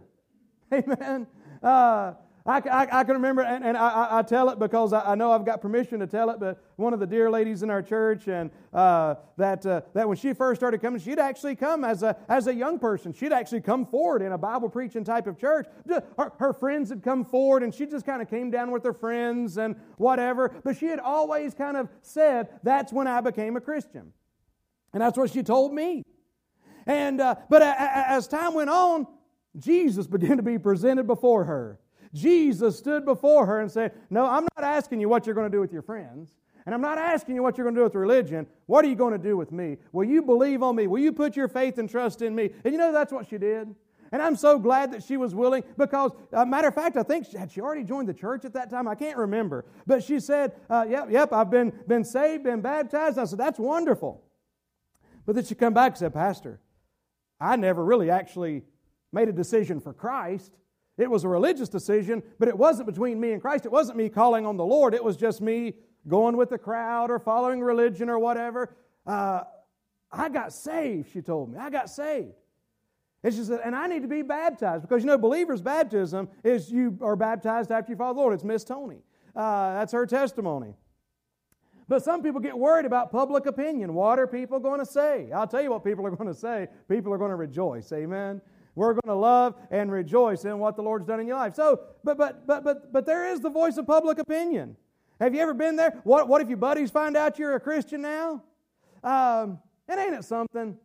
Amen. 0.73 1.25
Uh, 1.63 2.15
I, 2.47 2.60
I, 2.60 2.99
I, 2.99 3.03
can 3.03 3.13
remember, 3.13 3.41
and, 3.41 3.65
and 3.65 3.75
I, 3.75 4.19
I, 4.19 4.21
tell 4.21 4.49
it 4.49 4.60
because 4.60 4.93
I, 4.93 5.15
know 5.15 5.31
I've 5.31 5.45
got 5.45 5.62
permission 5.62 5.99
to 6.01 6.05
tell 6.05 6.29
it, 6.29 6.39
but 6.39 6.63
one 6.75 6.93
of 6.93 6.99
the 6.99 7.08
dear 7.08 7.31
ladies 7.31 7.63
in 7.63 7.71
our 7.71 7.81
church, 7.81 8.27
and 8.27 8.51
uh, 8.71 9.15
that, 9.38 9.65
uh, 9.65 9.81
that 9.95 10.08
when 10.08 10.15
she 10.15 10.31
first 10.31 10.62
started 10.62 10.79
coming, 10.79 11.01
she'd 11.01 11.17
actually 11.17 11.55
come 11.55 11.84
as 11.84 12.03
a, 12.03 12.15
as 12.29 12.45
a 12.45 12.53
young 12.53 12.77
person. 12.77 13.13
She'd 13.13 13.34
actually 13.34 13.62
come 13.62 13.88
forward 13.88 14.21
in 14.21 14.31
a 14.31 14.38
Bible 14.38 14.69
preaching 14.69 15.03
type 15.03 15.25
of 15.25 15.39
church. 15.39 15.65
Her, 15.88 16.31
her 16.38 16.53
friends 16.53 16.89
had 16.89 17.01
come 17.01 17.25
forward, 17.25 17.63
and 17.63 17.73
she 17.73 17.88
just 17.88 18.05
kind 18.05 18.21
of 18.21 18.29
came 18.29 18.51
down 18.51 18.69
with 18.69 18.84
her 18.84 18.93
friends 18.93 19.58
and 19.58 19.75
whatever. 19.97 20.53
But 20.63 20.77
she 20.77 20.86
had 20.86 20.99
always 20.99 21.55
kind 21.55 21.75
of 21.75 21.89
said, 22.03 22.49
That's 22.62 22.93
when 22.93 23.08
I 23.08 23.21
became 23.21 23.55
a 23.55 23.62
Christian. 23.62 24.13
And 24.93 25.01
that's 25.01 25.17
what 25.17 25.31
she 25.31 25.41
told 25.41 25.73
me. 25.73 26.03
And, 26.86 27.19
uh, 27.19 27.36
but 27.49 27.63
as 27.63 28.27
time 28.27 28.53
went 28.53 28.69
on, 28.69 29.08
Jesus 29.58 30.05
began 30.05 30.38
to 30.38 30.43
be 30.43 30.60
presented 30.60 31.08
before 31.08 31.45
her. 31.45 31.79
Jesus 32.15 32.78
stood 32.78 33.04
before 33.04 33.45
her 33.45 33.60
and 33.60 33.69
said, 33.69 33.91
No, 34.10 34.25
I'm 34.25 34.47
not 34.56 34.63
asking 34.63 35.01
you 35.01 35.10
what 35.10 35.25
you're 35.25 35.36
going 35.36 35.51
to 35.51 35.56
do 35.56 35.60
with 35.60 35.73
your 35.73 35.82
friends. 35.82 36.34
And 36.65 36.73
I'm 36.73 36.82
not 36.82 36.97
asking 36.97 37.36
you 37.36 37.43
what 37.43 37.58
you're 37.58 37.65
going 37.65 37.75
to 37.75 37.82
do 37.82 37.84
with 37.84 37.93
religion. 37.93 38.47
What 38.65 38.84
are 38.86 38.88
you 38.88 38.95
going 38.95 39.12
to 39.12 39.19
do 39.19 39.38
with 39.38 39.51
me? 39.51 39.78
Will 39.91 40.06
you 40.06 40.23
believe 40.23 40.63
on 40.63 40.75
me? 40.75 40.88
Will 40.88 41.01
you 41.01 41.12
put 41.12 41.36
your 41.36 41.47
faith 41.47 41.78
and 41.78 41.88
trust 41.89 42.23
in 42.23 42.34
me? 42.34 42.49
And 42.63 42.73
you 42.73 42.80
know 42.80 42.91
that's 42.91 43.12
what 43.12 43.28
she 43.28 43.38
did. 43.38 43.75
And 44.12 44.21
I'm 44.21 44.36
so 44.36 44.58
glad 44.58 44.93
that 44.93 45.04
she 45.04 45.17
was 45.17 45.36
willing 45.36 45.63
because, 45.78 46.12
uh, 46.32 46.45
matter 46.45 46.69
of 46.69 46.73
fact, 46.73 46.95
I 46.95 47.04
think 47.04 47.28
she, 47.30 47.38
had 47.38 47.51
she 47.51 47.60
already 47.60 47.84
joined 47.84 48.08
the 48.08 48.13
church 48.13 48.45
at 48.45 48.54
that 48.54 48.69
time? 48.69 48.88
I 48.88 48.95
can't 48.95 49.17
remember. 49.17 49.65
But 49.86 50.04
she 50.04 50.19
said, 50.19 50.54
uh, 50.69 50.86
"Yep, 50.89 51.08
yep, 51.12 51.34
I've 51.34 51.49
been 51.49 51.73
been 51.86 52.06
saved, 52.06 52.43
been 52.43 52.62
baptized." 52.62 53.19
I 53.19 53.25
said, 53.25 53.39
"That's 53.39 53.60
wonderful." 53.60 54.23
But 55.25 55.36
then 55.36 55.43
she 55.43 55.54
come 55.54 55.73
back 55.73 55.93
and 55.93 55.97
said, 55.97 56.13
"Pastor, 56.13 56.62
I 57.41 57.58
never 57.58 57.84
really 57.84 58.10
actually 58.10 58.63
made 59.12 59.28
a 59.28 59.34
decision 59.34 59.80
for 59.80 59.91
Christ. 59.91 60.56
It 60.97 61.10
was 61.10 61.23
a 61.23 61.27
religious 61.27 61.67
decision, 61.67 62.23
but 62.39 62.47
it 62.47 62.58
wasn't 62.58 62.88
between 62.88 63.19
me 63.19 63.34
and 63.34 63.41
Christ. 63.41 63.65
It 63.65 63.71
wasn't 63.71 63.97
me 63.97 64.08
calling 64.10 64.45
on 64.45 64.55
the 64.55 64.65
Lord. 64.65 64.93
It 64.93 65.03
was 65.03 65.17
just 65.17 65.41
me 65.41 65.73
going 66.08 66.38
with 66.38 66.49
the 66.49 66.58
crowd 66.58 67.12
or 67.12 67.19
following 67.19 67.62
religion 67.62 68.10
or 68.10 68.17
whatever. 68.17 68.75
Uh, 69.05 69.41
I 70.12 70.29
got 70.29 70.53
saved, 70.53 71.12
she 71.12 71.21
told 71.21 71.51
me. 71.51 71.58
I 71.58 71.69
got 71.69 71.89
saved. 71.89 72.34
And 73.23 73.34
she 73.34 73.43
said, 73.43 73.60
and 73.65 73.75
I 73.75 73.88
need 73.88 74.03
to 74.03 74.08
be 74.08 74.21
baptized 74.21 74.84
because 74.84 75.03
you 75.03 75.08
know, 75.08 75.17
believers' 75.17 75.62
baptism 75.62 76.29
is 76.43 76.71
you 76.71 76.97
are 77.01 77.15
baptized 77.15 77.71
after 77.71 77.91
you 77.91 77.97
follow 77.97 78.13
the 78.13 78.19
Lord. 78.19 78.34
It's 78.34 78.43
Miss 78.43 78.63
Tony. 78.63 79.01
Uh, 79.36 79.73
that's 79.73 79.91
her 79.91 80.05
testimony. 80.05 80.75
But 81.88 82.03
some 82.03 82.23
people 82.23 82.39
get 82.39 82.58
worried 82.58 82.86
about 82.86 83.12
public 83.12 83.45
opinion. 83.45 83.93
What 83.93 84.17
are 84.17 84.27
people 84.27 84.60
going 84.60 84.79
to 84.79 84.86
say? 84.86 85.31
I'll 85.31 85.47
tell 85.47 85.62
you 85.62 85.71
what 85.71 85.84
people 85.84 86.05
are 86.05 86.12
going 86.12 86.31
to 86.31 86.39
say. 86.39 86.67
People 86.88 87.13
are 87.13 87.17
going 87.17 87.29
to 87.29 87.36
rejoice. 87.36 87.91
Amen. 87.91 88.41
We're 88.75 88.93
going 88.93 89.07
to 89.07 89.15
love 89.15 89.55
and 89.71 89.91
rejoice 89.91 90.43
in 90.43 90.59
what 90.59 90.75
the 90.75 90.83
Lord's 90.83 91.05
done 91.05 91.19
in 91.19 91.27
your 91.27 91.38
life. 91.38 91.55
So, 91.55 91.79
but 92.03 92.17
but 92.17 92.45
but 92.45 92.63
but 92.63 92.91
but 92.91 93.05
there 93.05 93.27
is 93.27 93.39
the 93.39 93.49
voice 93.49 93.77
of 93.77 93.88
public 93.88 94.19
opinion. 94.19 94.75
Have 95.19 95.33
you 95.33 95.41
ever 95.41 95.53
been 95.53 95.77
there? 95.77 96.01
What 96.03 96.27
what 96.27 96.41
if 96.41 96.49
your 96.49 96.57
buddies 96.57 96.91
find 96.91 97.15
out 97.15 97.39
you're 97.39 97.55
a 97.55 97.59
Christian 97.59 98.01
now? 98.01 98.43
Um, 99.03 99.59
and 99.88 99.99
ain't 99.99 100.13
it 100.13 100.25
something? 100.25 100.77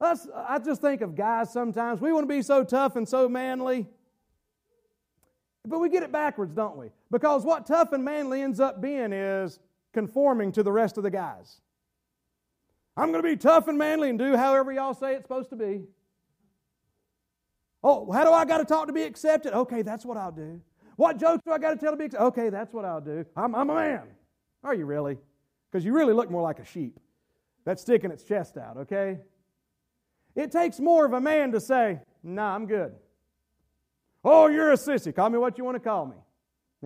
Us, 0.00 0.28
I 0.34 0.58
just 0.58 0.80
think 0.80 1.00
of 1.00 1.14
guys 1.14 1.52
sometimes. 1.52 2.00
We 2.00 2.12
want 2.12 2.28
to 2.28 2.34
be 2.34 2.42
so 2.42 2.62
tough 2.62 2.96
and 2.96 3.08
so 3.08 3.28
manly. 3.28 3.88
But 5.66 5.78
we 5.78 5.88
get 5.88 6.02
it 6.02 6.12
backwards, 6.12 6.54
don't 6.54 6.76
we? 6.76 6.90
Because 7.10 7.44
what 7.44 7.66
tough 7.66 7.92
and 7.92 8.04
manly 8.04 8.42
ends 8.42 8.60
up 8.60 8.82
being 8.82 9.12
is 9.12 9.58
conforming 9.94 10.52
to 10.52 10.62
the 10.62 10.70
rest 10.70 10.98
of 10.98 11.04
the 11.04 11.10
guys. 11.10 11.60
I'm 12.96 13.10
going 13.10 13.22
to 13.22 13.28
be 13.28 13.36
tough 13.36 13.66
and 13.66 13.78
manly 13.78 14.10
and 14.10 14.18
do 14.18 14.36
however 14.36 14.72
y'all 14.72 14.94
say 14.94 15.14
it's 15.14 15.24
supposed 15.24 15.50
to 15.50 15.56
be. 15.56 15.84
Oh, 17.86 18.10
how 18.10 18.24
do 18.24 18.32
I 18.32 18.46
got 18.46 18.58
to 18.58 18.64
talk 18.64 18.86
to 18.86 18.94
be 18.94 19.02
accepted? 19.02 19.52
Okay, 19.52 19.82
that's 19.82 20.06
what 20.06 20.16
I'll 20.16 20.32
do. 20.32 20.58
What 20.96 21.18
jokes 21.18 21.42
do 21.44 21.52
I 21.52 21.58
got 21.58 21.70
to 21.72 21.76
tell 21.76 21.90
to 21.90 21.98
be 21.98 22.06
accepted? 22.06 22.24
Okay, 22.28 22.48
that's 22.48 22.72
what 22.72 22.86
I'll 22.86 23.02
do. 23.02 23.26
I'm, 23.36 23.54
I'm 23.54 23.68
a 23.68 23.74
man. 23.74 24.02
Are 24.64 24.74
you 24.74 24.86
really? 24.86 25.18
Because 25.70 25.84
you 25.84 25.92
really 25.92 26.14
look 26.14 26.30
more 26.30 26.40
like 26.40 26.58
a 26.60 26.64
sheep 26.64 26.98
that's 27.66 27.82
sticking 27.82 28.10
its 28.10 28.24
chest 28.24 28.56
out, 28.56 28.78
okay? 28.78 29.18
It 30.34 30.50
takes 30.50 30.80
more 30.80 31.04
of 31.04 31.12
a 31.12 31.20
man 31.20 31.52
to 31.52 31.60
say, 31.60 32.00
nah, 32.22 32.54
I'm 32.54 32.66
good. 32.66 32.94
Oh, 34.24 34.46
you're 34.46 34.72
a 34.72 34.76
sissy. 34.76 35.14
Call 35.14 35.28
me 35.28 35.36
what 35.36 35.58
you 35.58 35.64
want 35.64 35.74
to 35.74 35.80
call 35.80 36.06
me. 36.06 36.16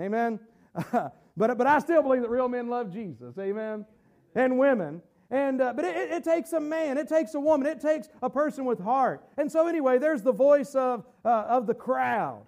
Amen? 0.02 0.40
but, 0.92 1.12
but 1.36 1.66
I 1.66 1.78
still 1.78 2.02
believe 2.02 2.22
that 2.22 2.30
real 2.30 2.48
men 2.48 2.68
love 2.68 2.92
Jesus. 2.92 3.38
Amen? 3.38 3.86
And 4.34 4.58
women. 4.58 5.00
And, 5.30 5.60
uh, 5.60 5.74
but 5.74 5.84
it, 5.84 6.10
it, 6.10 6.24
takes 6.24 6.52
a 6.54 6.60
man, 6.60 6.96
it 6.96 7.06
takes 7.08 7.34
a 7.34 7.40
woman, 7.40 7.66
it 7.66 7.80
takes 7.80 8.08
a 8.22 8.30
person 8.30 8.64
with 8.64 8.80
heart. 8.80 9.22
And 9.36 9.52
so, 9.52 9.66
anyway, 9.66 9.98
there's 9.98 10.22
the 10.22 10.32
voice 10.32 10.74
of, 10.74 11.04
uh, 11.24 11.44
of 11.48 11.66
the 11.66 11.74
crowd, 11.74 12.44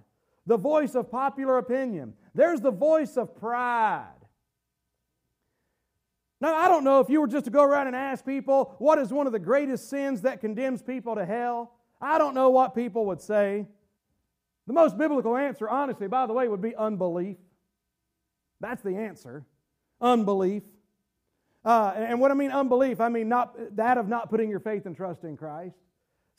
the 0.46 0.56
voice 0.56 0.94
of 0.94 1.10
popular 1.10 1.58
opinion, 1.58 2.14
there's 2.34 2.60
the 2.60 2.70
voice 2.70 3.16
of 3.16 3.36
pride. 3.36 4.06
Now, 6.40 6.54
I 6.54 6.68
don't 6.68 6.84
know 6.84 7.00
if 7.00 7.10
you 7.10 7.20
were 7.20 7.26
just 7.26 7.44
to 7.44 7.50
go 7.50 7.62
around 7.62 7.88
and 7.88 7.96
ask 7.96 8.24
people 8.24 8.74
what 8.78 8.98
is 8.98 9.12
one 9.12 9.26
of 9.26 9.32
the 9.34 9.38
greatest 9.38 9.90
sins 9.90 10.22
that 10.22 10.40
condemns 10.40 10.80
people 10.80 11.16
to 11.16 11.26
hell. 11.26 11.74
I 12.00 12.16
don't 12.16 12.34
know 12.34 12.48
what 12.48 12.74
people 12.74 13.04
would 13.06 13.20
say. 13.20 13.66
The 14.66 14.72
most 14.72 14.96
biblical 14.96 15.36
answer, 15.36 15.68
honestly, 15.68 16.08
by 16.08 16.26
the 16.26 16.32
way, 16.32 16.48
would 16.48 16.62
be 16.62 16.74
unbelief. 16.74 17.36
That's 18.60 18.82
the 18.82 18.96
answer 18.96 19.44
unbelief. 20.00 20.62
Uh, 21.64 21.92
and 21.94 22.20
what 22.20 22.30
I 22.30 22.34
mean 22.34 22.50
unbelief, 22.50 23.00
I 23.00 23.08
mean 23.08 23.28
not 23.28 23.54
that 23.76 23.98
of 23.98 24.08
not 24.08 24.30
putting 24.30 24.48
your 24.48 24.60
faith 24.60 24.86
and 24.86 24.96
trust 24.96 25.24
in 25.24 25.36
Christ. 25.36 25.76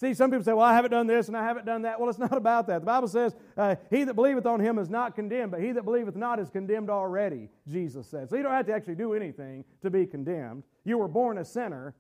See, 0.02 0.16
some 0.16 0.32
people 0.32 0.44
say, 0.44 0.54
well, 0.54 0.66
I 0.66 0.74
haven't 0.74 0.90
done 0.90 1.06
this 1.06 1.28
and 1.28 1.38
I 1.38 1.44
haven't 1.44 1.68
done 1.68 1.84
that. 1.84 2.00
Well, 2.00 2.10
it's 2.10 2.18
not 2.32 2.36
about 2.36 2.66
that. 2.68 2.80
The 2.80 2.86
Bible 2.88 3.08
says, 3.08 3.36
uh, 3.56 3.76
he 3.92 4.04
that 4.04 4.16
believeth 4.16 4.48
on 4.48 4.60
him 4.60 4.80
is 4.80 4.90
not 4.90 5.14
condemned, 5.14 5.52
but 5.52 5.62
he 5.62 5.72
that 5.74 5.84
believeth 5.84 6.16
not 6.16 6.40
is 6.40 6.50
condemned 6.50 6.90
already, 6.90 7.50
Jesus 7.68 8.08
said. 8.08 8.28
So 8.28 8.36
you 8.36 8.42
don't 8.42 8.52
have 8.52 8.66
to 8.66 8.74
actually 8.74 8.96
do 8.96 9.14
anything 9.14 9.64
to 9.84 9.92
be 9.92 10.08
condemned. 10.08 10.64
You 10.86 10.98
were 10.98 11.08
born 11.08 11.38
a 11.38 11.46
sinner. 11.46 11.94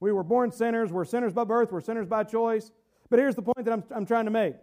We 0.00 0.12
were 0.12 0.22
born 0.22 0.50
sinners. 0.50 0.90
We're 0.90 1.04
sinners 1.04 1.34
by 1.34 1.44
birth. 1.44 1.72
We're 1.72 1.82
sinners 1.82 2.06
by 2.06 2.24
choice. 2.24 2.72
But 3.10 3.18
here's 3.18 3.34
the 3.34 3.42
point 3.42 3.66
that 3.66 3.72
I'm, 3.72 3.84
I'm 3.94 4.06
trying 4.06 4.24
to 4.24 4.30
make 4.30 4.56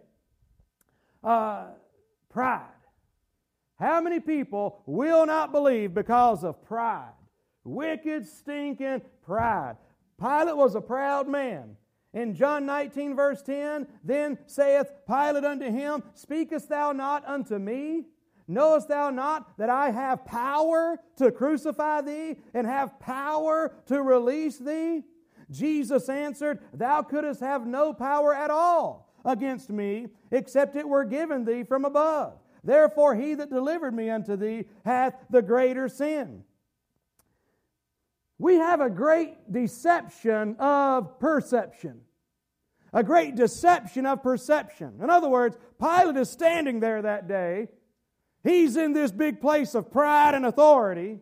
uh, 1.22 1.66
pride. 2.28 2.66
How 3.78 4.00
many 4.00 4.18
people 4.18 4.82
will 4.84 5.26
not 5.26 5.52
believe 5.52 5.94
because 5.94 6.42
of 6.42 6.64
pride? 6.64 7.12
Wicked, 7.64 8.26
stinking 8.26 9.02
pride. 9.24 9.76
Pilate 10.20 10.56
was 10.56 10.74
a 10.74 10.80
proud 10.80 11.28
man. 11.28 11.76
In 12.12 12.34
John 12.34 12.64
19, 12.64 13.16
verse 13.16 13.42
10, 13.42 13.88
then 14.04 14.38
saith 14.46 14.92
Pilate 15.06 15.44
unto 15.44 15.68
him, 15.68 16.02
Speakest 16.14 16.68
thou 16.68 16.92
not 16.92 17.26
unto 17.26 17.58
me? 17.58 18.04
Knowest 18.46 18.88
thou 18.88 19.10
not 19.10 19.56
that 19.58 19.70
I 19.70 19.90
have 19.90 20.24
power 20.24 20.98
to 21.16 21.32
crucify 21.32 22.02
thee 22.02 22.36
and 22.52 22.66
have 22.66 23.00
power 23.00 23.74
to 23.86 24.02
release 24.02 24.58
thee? 24.58 25.02
Jesus 25.50 26.08
answered, 26.08 26.60
Thou 26.72 27.02
couldst 27.02 27.40
have 27.40 27.66
no 27.66 27.92
power 27.92 28.34
at 28.34 28.50
all 28.50 29.12
against 29.24 29.70
me, 29.70 30.08
except 30.30 30.76
it 30.76 30.88
were 30.88 31.04
given 31.04 31.44
thee 31.44 31.64
from 31.64 31.84
above. 31.84 32.34
Therefore, 32.62 33.14
he 33.14 33.34
that 33.34 33.50
delivered 33.50 33.94
me 33.94 34.10
unto 34.10 34.36
thee 34.36 34.66
hath 34.84 35.14
the 35.30 35.42
greater 35.42 35.88
sin. 35.88 36.44
We 38.38 38.56
have 38.56 38.80
a 38.80 38.90
great 38.90 39.52
deception 39.52 40.56
of 40.58 41.18
perception. 41.18 42.00
A 42.92 43.02
great 43.02 43.34
deception 43.34 44.06
of 44.06 44.22
perception. 44.22 45.00
In 45.02 45.10
other 45.10 45.28
words, 45.28 45.56
Pilate 45.80 46.16
is 46.16 46.30
standing 46.30 46.80
there 46.80 47.02
that 47.02 47.28
day. 47.28 47.68
He's 48.42 48.76
in 48.76 48.92
this 48.92 49.10
big 49.10 49.40
place 49.40 49.74
of 49.74 49.90
pride 49.90 50.34
and 50.34 50.46
authority. 50.46 51.18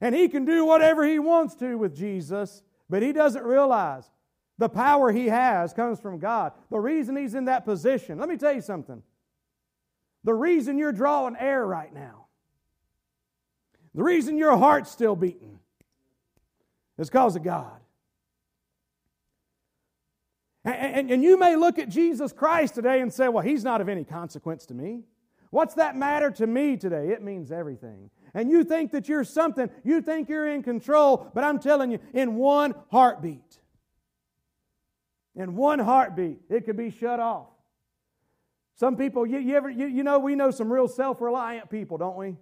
And 0.00 0.14
he 0.14 0.28
can 0.28 0.44
do 0.44 0.64
whatever 0.64 1.06
he 1.06 1.18
wants 1.18 1.54
to 1.56 1.76
with 1.76 1.96
Jesus, 1.96 2.62
but 2.88 3.02
he 3.02 3.12
doesn't 3.12 3.44
realize 3.44 4.10
the 4.58 4.68
power 4.68 5.10
he 5.12 5.26
has 5.26 5.72
comes 5.72 6.00
from 6.00 6.18
God. 6.18 6.52
The 6.70 6.80
reason 6.80 7.16
he's 7.16 7.34
in 7.34 7.46
that 7.46 7.64
position, 7.64 8.18
let 8.18 8.28
me 8.28 8.36
tell 8.36 8.52
you 8.52 8.60
something. 8.60 9.02
The 10.24 10.34
reason 10.34 10.78
you're 10.78 10.92
drawing 10.92 11.36
air 11.36 11.64
right 11.66 11.92
now, 11.92 12.26
the 13.98 14.04
reason 14.04 14.38
your 14.38 14.56
heart's 14.56 14.92
still 14.92 15.16
beating, 15.16 15.58
is 16.98 17.10
because 17.10 17.34
of 17.34 17.42
God. 17.42 17.80
And, 20.64 20.76
and, 20.76 21.10
and, 21.10 21.22
you 21.24 21.36
may 21.36 21.56
look 21.56 21.80
at 21.80 21.88
Jesus 21.88 22.32
Christ 22.32 22.76
today 22.76 23.00
and 23.00 23.12
say, 23.12 23.26
well, 23.26 23.42
he's 23.42 23.64
not 23.64 23.80
of 23.80 23.88
any 23.88 24.04
consequence 24.04 24.66
to 24.66 24.74
me. 24.74 25.02
What's 25.50 25.74
that 25.74 25.96
matter 25.96 26.30
to 26.30 26.46
me 26.46 26.76
today? 26.76 27.08
It 27.08 27.22
means 27.22 27.50
everything. 27.50 28.10
And 28.34 28.48
you 28.48 28.62
think 28.62 28.92
that 28.92 29.08
you're 29.08 29.24
something, 29.24 29.68
you 29.82 30.00
think 30.00 30.28
you're 30.28 30.48
in 30.48 30.62
control, 30.62 31.28
but 31.34 31.42
I'm 31.42 31.58
telling 31.58 31.90
you, 31.90 31.98
in 32.14 32.36
one 32.36 32.74
heartbeat, 32.92 33.58
in 35.34 35.56
one 35.56 35.80
heartbeat, 35.80 36.38
it 36.48 36.66
could 36.66 36.76
be 36.76 36.90
shut 36.90 37.18
off. 37.18 37.48
Some 38.76 38.96
people, 38.96 39.26
you, 39.26 39.38
you, 39.38 39.56
ever, 39.56 39.68
you, 39.68 39.88
you 39.88 40.04
know, 40.04 40.20
we 40.20 40.36
know 40.36 40.52
some 40.52 40.72
real 40.72 40.86
self 40.86 41.20
reliant 41.20 41.68
people, 41.68 41.98
don't 41.98 42.16
we? 42.16 42.36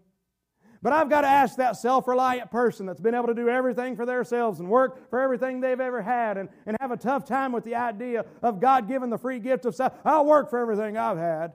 But 0.82 0.92
I've 0.92 1.08
got 1.08 1.22
to 1.22 1.28
ask 1.28 1.56
that 1.56 1.76
self 1.76 2.06
reliant 2.06 2.50
person 2.50 2.86
that's 2.86 3.00
been 3.00 3.14
able 3.14 3.28
to 3.28 3.34
do 3.34 3.48
everything 3.48 3.96
for 3.96 4.06
themselves 4.06 4.60
and 4.60 4.68
work 4.68 5.10
for 5.10 5.20
everything 5.20 5.60
they've 5.60 5.80
ever 5.80 6.02
had 6.02 6.36
and, 6.36 6.48
and 6.66 6.76
have 6.80 6.90
a 6.90 6.96
tough 6.96 7.24
time 7.24 7.52
with 7.52 7.64
the 7.64 7.74
idea 7.74 8.24
of 8.42 8.60
God 8.60 8.88
giving 8.88 9.10
the 9.10 9.18
free 9.18 9.38
gift 9.38 9.64
of 9.64 9.74
self. 9.74 9.92
I'll 10.04 10.26
work 10.26 10.50
for 10.50 10.58
everything 10.58 10.96
I've 10.96 11.18
had. 11.18 11.52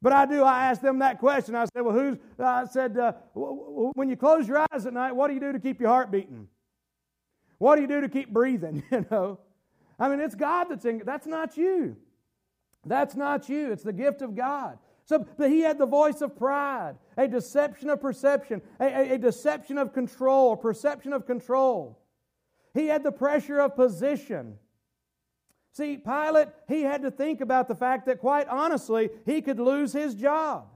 But 0.00 0.12
I 0.12 0.26
do, 0.26 0.44
I 0.44 0.66
ask 0.66 0.80
them 0.80 1.00
that 1.00 1.18
question. 1.18 1.54
I 1.54 1.64
said, 1.64 1.82
Well, 1.82 1.94
who's, 1.94 2.18
I 2.38 2.66
said, 2.66 2.96
uh, 2.96 3.12
when 3.34 4.08
you 4.08 4.16
close 4.16 4.46
your 4.46 4.58
eyes 4.58 4.86
at 4.86 4.92
night, 4.92 5.12
what 5.12 5.28
do 5.28 5.34
you 5.34 5.40
do 5.40 5.52
to 5.52 5.58
keep 5.58 5.80
your 5.80 5.88
heart 5.88 6.10
beating? 6.10 6.48
What 7.58 7.76
do 7.76 7.82
you 7.82 7.88
do 7.88 8.00
to 8.00 8.08
keep 8.08 8.32
breathing? 8.32 8.82
You 8.92 9.04
know? 9.10 9.38
I 10.00 10.08
mean, 10.08 10.20
it's 10.20 10.36
God 10.36 10.68
that's 10.70 10.84
in, 10.84 11.02
that's 11.04 11.26
not 11.26 11.56
you. 11.56 11.96
That's 12.86 13.16
not 13.16 13.48
you. 13.48 13.72
It's 13.72 13.82
the 13.82 13.92
gift 13.92 14.22
of 14.22 14.36
God. 14.36 14.78
So, 15.08 15.26
but 15.38 15.48
he 15.48 15.60
had 15.60 15.78
the 15.78 15.86
voice 15.86 16.20
of 16.20 16.36
pride, 16.36 16.96
a 17.16 17.26
deception 17.26 17.88
of 17.88 17.98
perception, 17.98 18.60
a, 18.78 18.84
a, 18.84 19.14
a 19.14 19.18
deception 19.18 19.78
of 19.78 19.94
control, 19.94 20.52
a 20.52 20.56
perception 20.58 21.14
of 21.14 21.26
control. 21.26 21.98
He 22.74 22.88
had 22.88 23.02
the 23.02 23.10
pressure 23.10 23.58
of 23.58 23.74
position. 23.74 24.58
See, 25.72 25.96
Pilate, 25.96 26.48
he 26.68 26.82
had 26.82 27.00
to 27.02 27.10
think 27.10 27.40
about 27.40 27.68
the 27.68 27.74
fact 27.74 28.04
that, 28.04 28.18
quite 28.18 28.48
honestly, 28.48 29.08
he 29.24 29.40
could 29.40 29.58
lose 29.58 29.94
his 29.94 30.14
job 30.14 30.66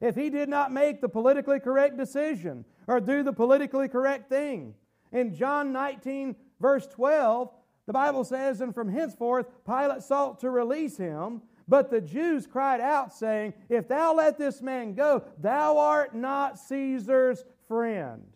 if 0.00 0.14
he 0.14 0.30
did 0.30 0.48
not 0.48 0.70
make 0.70 1.00
the 1.00 1.08
politically 1.08 1.58
correct 1.58 1.96
decision 1.96 2.64
or 2.86 3.00
do 3.00 3.24
the 3.24 3.32
politically 3.32 3.88
correct 3.88 4.28
thing. 4.28 4.74
In 5.10 5.34
John 5.34 5.72
19, 5.72 6.36
verse 6.60 6.86
12, 6.86 7.50
the 7.86 7.92
Bible 7.92 8.22
says, 8.22 8.60
And 8.60 8.72
from 8.72 8.88
henceforth 8.88 9.46
Pilate 9.66 10.02
sought 10.02 10.38
to 10.40 10.50
release 10.50 10.96
him, 10.96 11.42
but 11.72 11.90
the 11.90 12.02
Jews 12.02 12.46
cried 12.46 12.82
out, 12.82 13.14
saying, 13.14 13.54
If 13.70 13.88
thou 13.88 14.14
let 14.14 14.36
this 14.36 14.60
man 14.60 14.92
go, 14.92 15.24
thou 15.38 15.78
art 15.78 16.14
not 16.14 16.58
Caesar's 16.58 17.46
friend. 17.66 18.26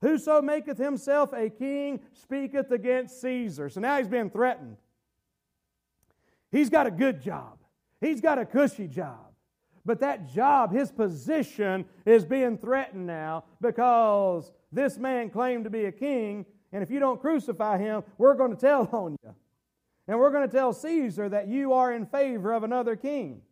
Whoso 0.00 0.40
maketh 0.40 0.78
himself 0.78 1.34
a 1.34 1.50
king 1.50 2.00
speaketh 2.14 2.70
against 2.70 3.20
Caesar. 3.20 3.68
So 3.68 3.82
now 3.82 3.98
he's 3.98 4.08
being 4.08 4.30
threatened. 4.30 4.78
He's 6.50 6.70
got 6.70 6.86
a 6.86 6.90
good 6.90 7.20
job, 7.20 7.58
he's 8.00 8.22
got 8.22 8.38
a 8.38 8.46
cushy 8.46 8.88
job. 8.88 9.34
But 9.84 10.00
that 10.00 10.32
job, 10.32 10.72
his 10.72 10.90
position, 10.90 11.84
is 12.06 12.24
being 12.24 12.56
threatened 12.56 13.06
now 13.06 13.44
because 13.60 14.50
this 14.72 14.96
man 14.96 15.28
claimed 15.28 15.64
to 15.64 15.70
be 15.70 15.84
a 15.84 15.92
king, 15.92 16.46
and 16.72 16.82
if 16.82 16.90
you 16.90 17.00
don't 17.00 17.20
crucify 17.20 17.76
him, 17.76 18.02
we're 18.16 18.32
going 18.32 18.50
to 18.50 18.56
tell 18.56 18.88
on 18.92 19.18
you. 19.22 19.34
And 20.08 20.18
we're 20.18 20.30
going 20.30 20.48
to 20.48 20.54
tell 20.54 20.72
Caesar 20.72 21.28
that 21.28 21.48
you 21.48 21.72
are 21.72 21.92
in 21.92 22.06
favor 22.06 22.52
of 22.52 22.64
another 22.64 22.96
king. 22.96 23.42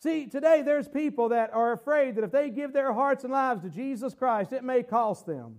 See, 0.00 0.26
today 0.26 0.62
there's 0.62 0.86
people 0.86 1.30
that 1.30 1.52
are 1.52 1.72
afraid 1.72 2.14
that 2.14 2.24
if 2.24 2.30
they 2.30 2.50
give 2.50 2.72
their 2.72 2.92
hearts 2.92 3.24
and 3.24 3.32
lives 3.32 3.62
to 3.62 3.68
Jesus 3.68 4.14
Christ, 4.14 4.52
it 4.52 4.62
may 4.62 4.84
cost 4.84 5.26
them. 5.26 5.56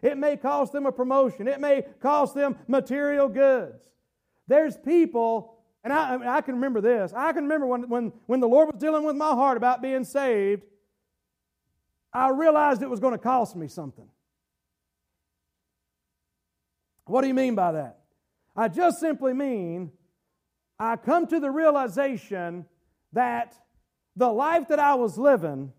It 0.00 0.16
may 0.16 0.36
cost 0.36 0.72
them 0.72 0.86
a 0.86 0.92
promotion. 0.92 1.48
It 1.48 1.60
may 1.60 1.82
cost 2.00 2.34
them 2.34 2.56
material 2.68 3.28
goods. 3.28 3.82
There's 4.46 4.76
people, 4.76 5.56
and 5.82 5.92
I, 5.92 6.14
I, 6.14 6.16
mean, 6.18 6.28
I 6.28 6.40
can 6.40 6.56
remember 6.56 6.80
this. 6.80 7.12
I 7.16 7.32
can 7.32 7.44
remember 7.44 7.66
when, 7.66 7.88
when, 7.88 8.12
when 8.26 8.40
the 8.40 8.48
Lord 8.48 8.68
was 8.72 8.80
dealing 8.80 9.04
with 9.04 9.16
my 9.16 9.30
heart 9.30 9.56
about 9.56 9.82
being 9.82 10.04
saved, 10.04 10.62
I 12.12 12.28
realized 12.30 12.82
it 12.82 12.90
was 12.90 13.00
going 13.00 13.14
to 13.14 13.18
cost 13.18 13.56
me 13.56 13.66
something. 13.66 14.08
What 17.06 17.22
do 17.22 17.28
you 17.28 17.34
mean 17.34 17.54
by 17.56 17.72
that? 17.72 18.03
I 18.56 18.68
just 18.68 19.00
simply 19.00 19.32
mean 19.32 19.90
I 20.78 20.96
come 20.96 21.26
to 21.28 21.40
the 21.40 21.50
realization 21.50 22.66
that 23.12 23.54
the 24.16 24.28
life 24.28 24.68
that 24.68 24.78
I 24.78 24.94
was 24.94 25.18
living, 25.18 25.72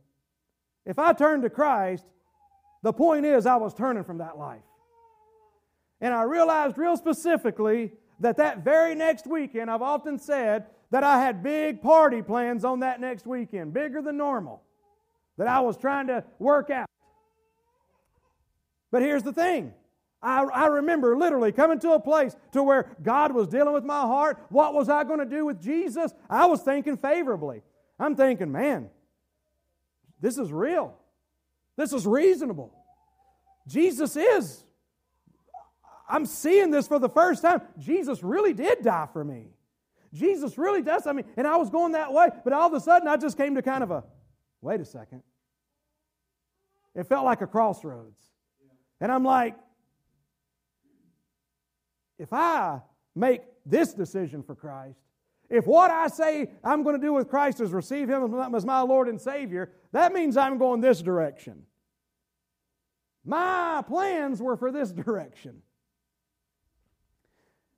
if 0.85 0.99
I 0.99 1.13
turned 1.13 1.43
to 1.43 1.49
Christ, 1.49 2.05
the 2.83 2.93
point 2.93 3.25
is 3.25 3.45
I 3.45 3.55
was 3.55 3.73
turning 3.73 4.03
from 4.03 4.19
that 4.19 4.37
life. 4.37 4.61
And 6.01 6.13
I 6.13 6.23
realized 6.23 6.77
real 6.77 6.97
specifically 6.97 7.93
that 8.19 8.37
that 8.37 8.63
very 8.63 8.95
next 8.95 9.27
weekend, 9.27 9.71
I've 9.71 9.81
often 9.81 10.19
said 10.19 10.65
that 10.91 11.03
I 11.03 11.19
had 11.19 11.41
big 11.41 11.81
party 11.81 12.21
plans 12.21 12.63
on 12.63 12.81
that 12.81 12.99
next 12.99 13.25
weekend, 13.25 13.73
bigger 13.73 14.01
than 14.01 14.17
normal, 14.17 14.61
that 15.37 15.47
I 15.47 15.61
was 15.61 15.77
trying 15.77 16.07
to 16.07 16.23
work 16.39 16.69
out. 16.69 16.87
But 18.91 19.01
here's 19.01 19.23
the 19.23 19.33
thing 19.33 19.73
I, 20.25 20.43
I 20.43 20.65
remember 20.67 21.15
literally 21.15 21.51
coming 21.51 21.79
to 21.79 21.91
a 21.91 21.99
place 21.99 22.35
to 22.53 22.63
where 22.63 22.95
God 23.03 23.31
was 23.31 23.47
dealing 23.47 23.73
with 23.73 23.83
my 23.83 24.01
heart. 24.01 24.43
What 24.49 24.73
was 24.73 24.89
I 24.89 25.03
going 25.03 25.19
to 25.19 25.25
do 25.25 25.45
with 25.45 25.61
Jesus? 25.61 26.11
I 26.29 26.47
was 26.47 26.61
thinking 26.61 26.97
favorably. 26.97 27.61
I'm 27.99 28.15
thinking, 28.15 28.51
man, 28.51 28.89
this 30.19 30.37
is 30.37 30.51
real. 30.51 30.95
This 31.77 31.93
is 31.93 32.07
reasonable. 32.07 32.73
Jesus 33.67 34.15
is. 34.15 34.63
I'm 36.09 36.25
seeing 36.25 36.71
this 36.71 36.87
for 36.87 36.99
the 36.99 37.09
first 37.09 37.43
time. 37.43 37.61
Jesus 37.77 38.23
really 38.23 38.53
did 38.53 38.83
die 38.83 39.07
for 39.13 39.23
me. 39.23 39.49
Jesus 40.13 40.57
really 40.57 40.81
does. 40.81 41.05
I 41.05 41.13
mean, 41.13 41.25
and 41.37 41.45
I 41.45 41.57
was 41.57 41.69
going 41.69 41.91
that 41.91 42.11
way, 42.11 42.29
but 42.43 42.53
all 42.53 42.67
of 42.67 42.73
a 42.73 42.79
sudden 42.79 43.07
I 43.07 43.17
just 43.17 43.37
came 43.37 43.55
to 43.55 43.61
kind 43.61 43.83
of 43.83 43.91
a 43.91 44.03
wait 44.61 44.81
a 44.81 44.85
second. 44.85 45.21
It 46.95 47.03
felt 47.07 47.25
like 47.25 47.41
a 47.41 47.47
crossroads. 47.47 48.21
And 49.01 49.11
I'm 49.11 49.23
like, 49.23 49.55
if 52.17 52.31
I 52.31 52.81
make 53.15 53.41
this 53.65 53.93
decision 53.93 54.43
for 54.43 54.55
Christ, 54.55 54.99
if 55.49 55.67
what 55.67 55.91
I 55.91 56.07
say 56.07 56.49
I'm 56.63 56.83
going 56.83 56.99
to 56.99 57.05
do 57.05 57.13
with 57.13 57.29
Christ 57.29 57.61
is 57.61 57.71
receive 57.71 58.09
Him 58.09 58.33
as 58.55 58.65
my 58.65 58.81
Lord 58.81 59.07
and 59.07 59.19
Savior, 59.21 59.71
that 59.91 60.13
means 60.13 60.37
I'm 60.37 60.57
going 60.57 60.81
this 60.81 61.01
direction. 61.01 61.63
My 63.23 63.83
plans 63.87 64.41
were 64.41 64.57
for 64.57 64.71
this 64.71 64.91
direction. 65.03 65.61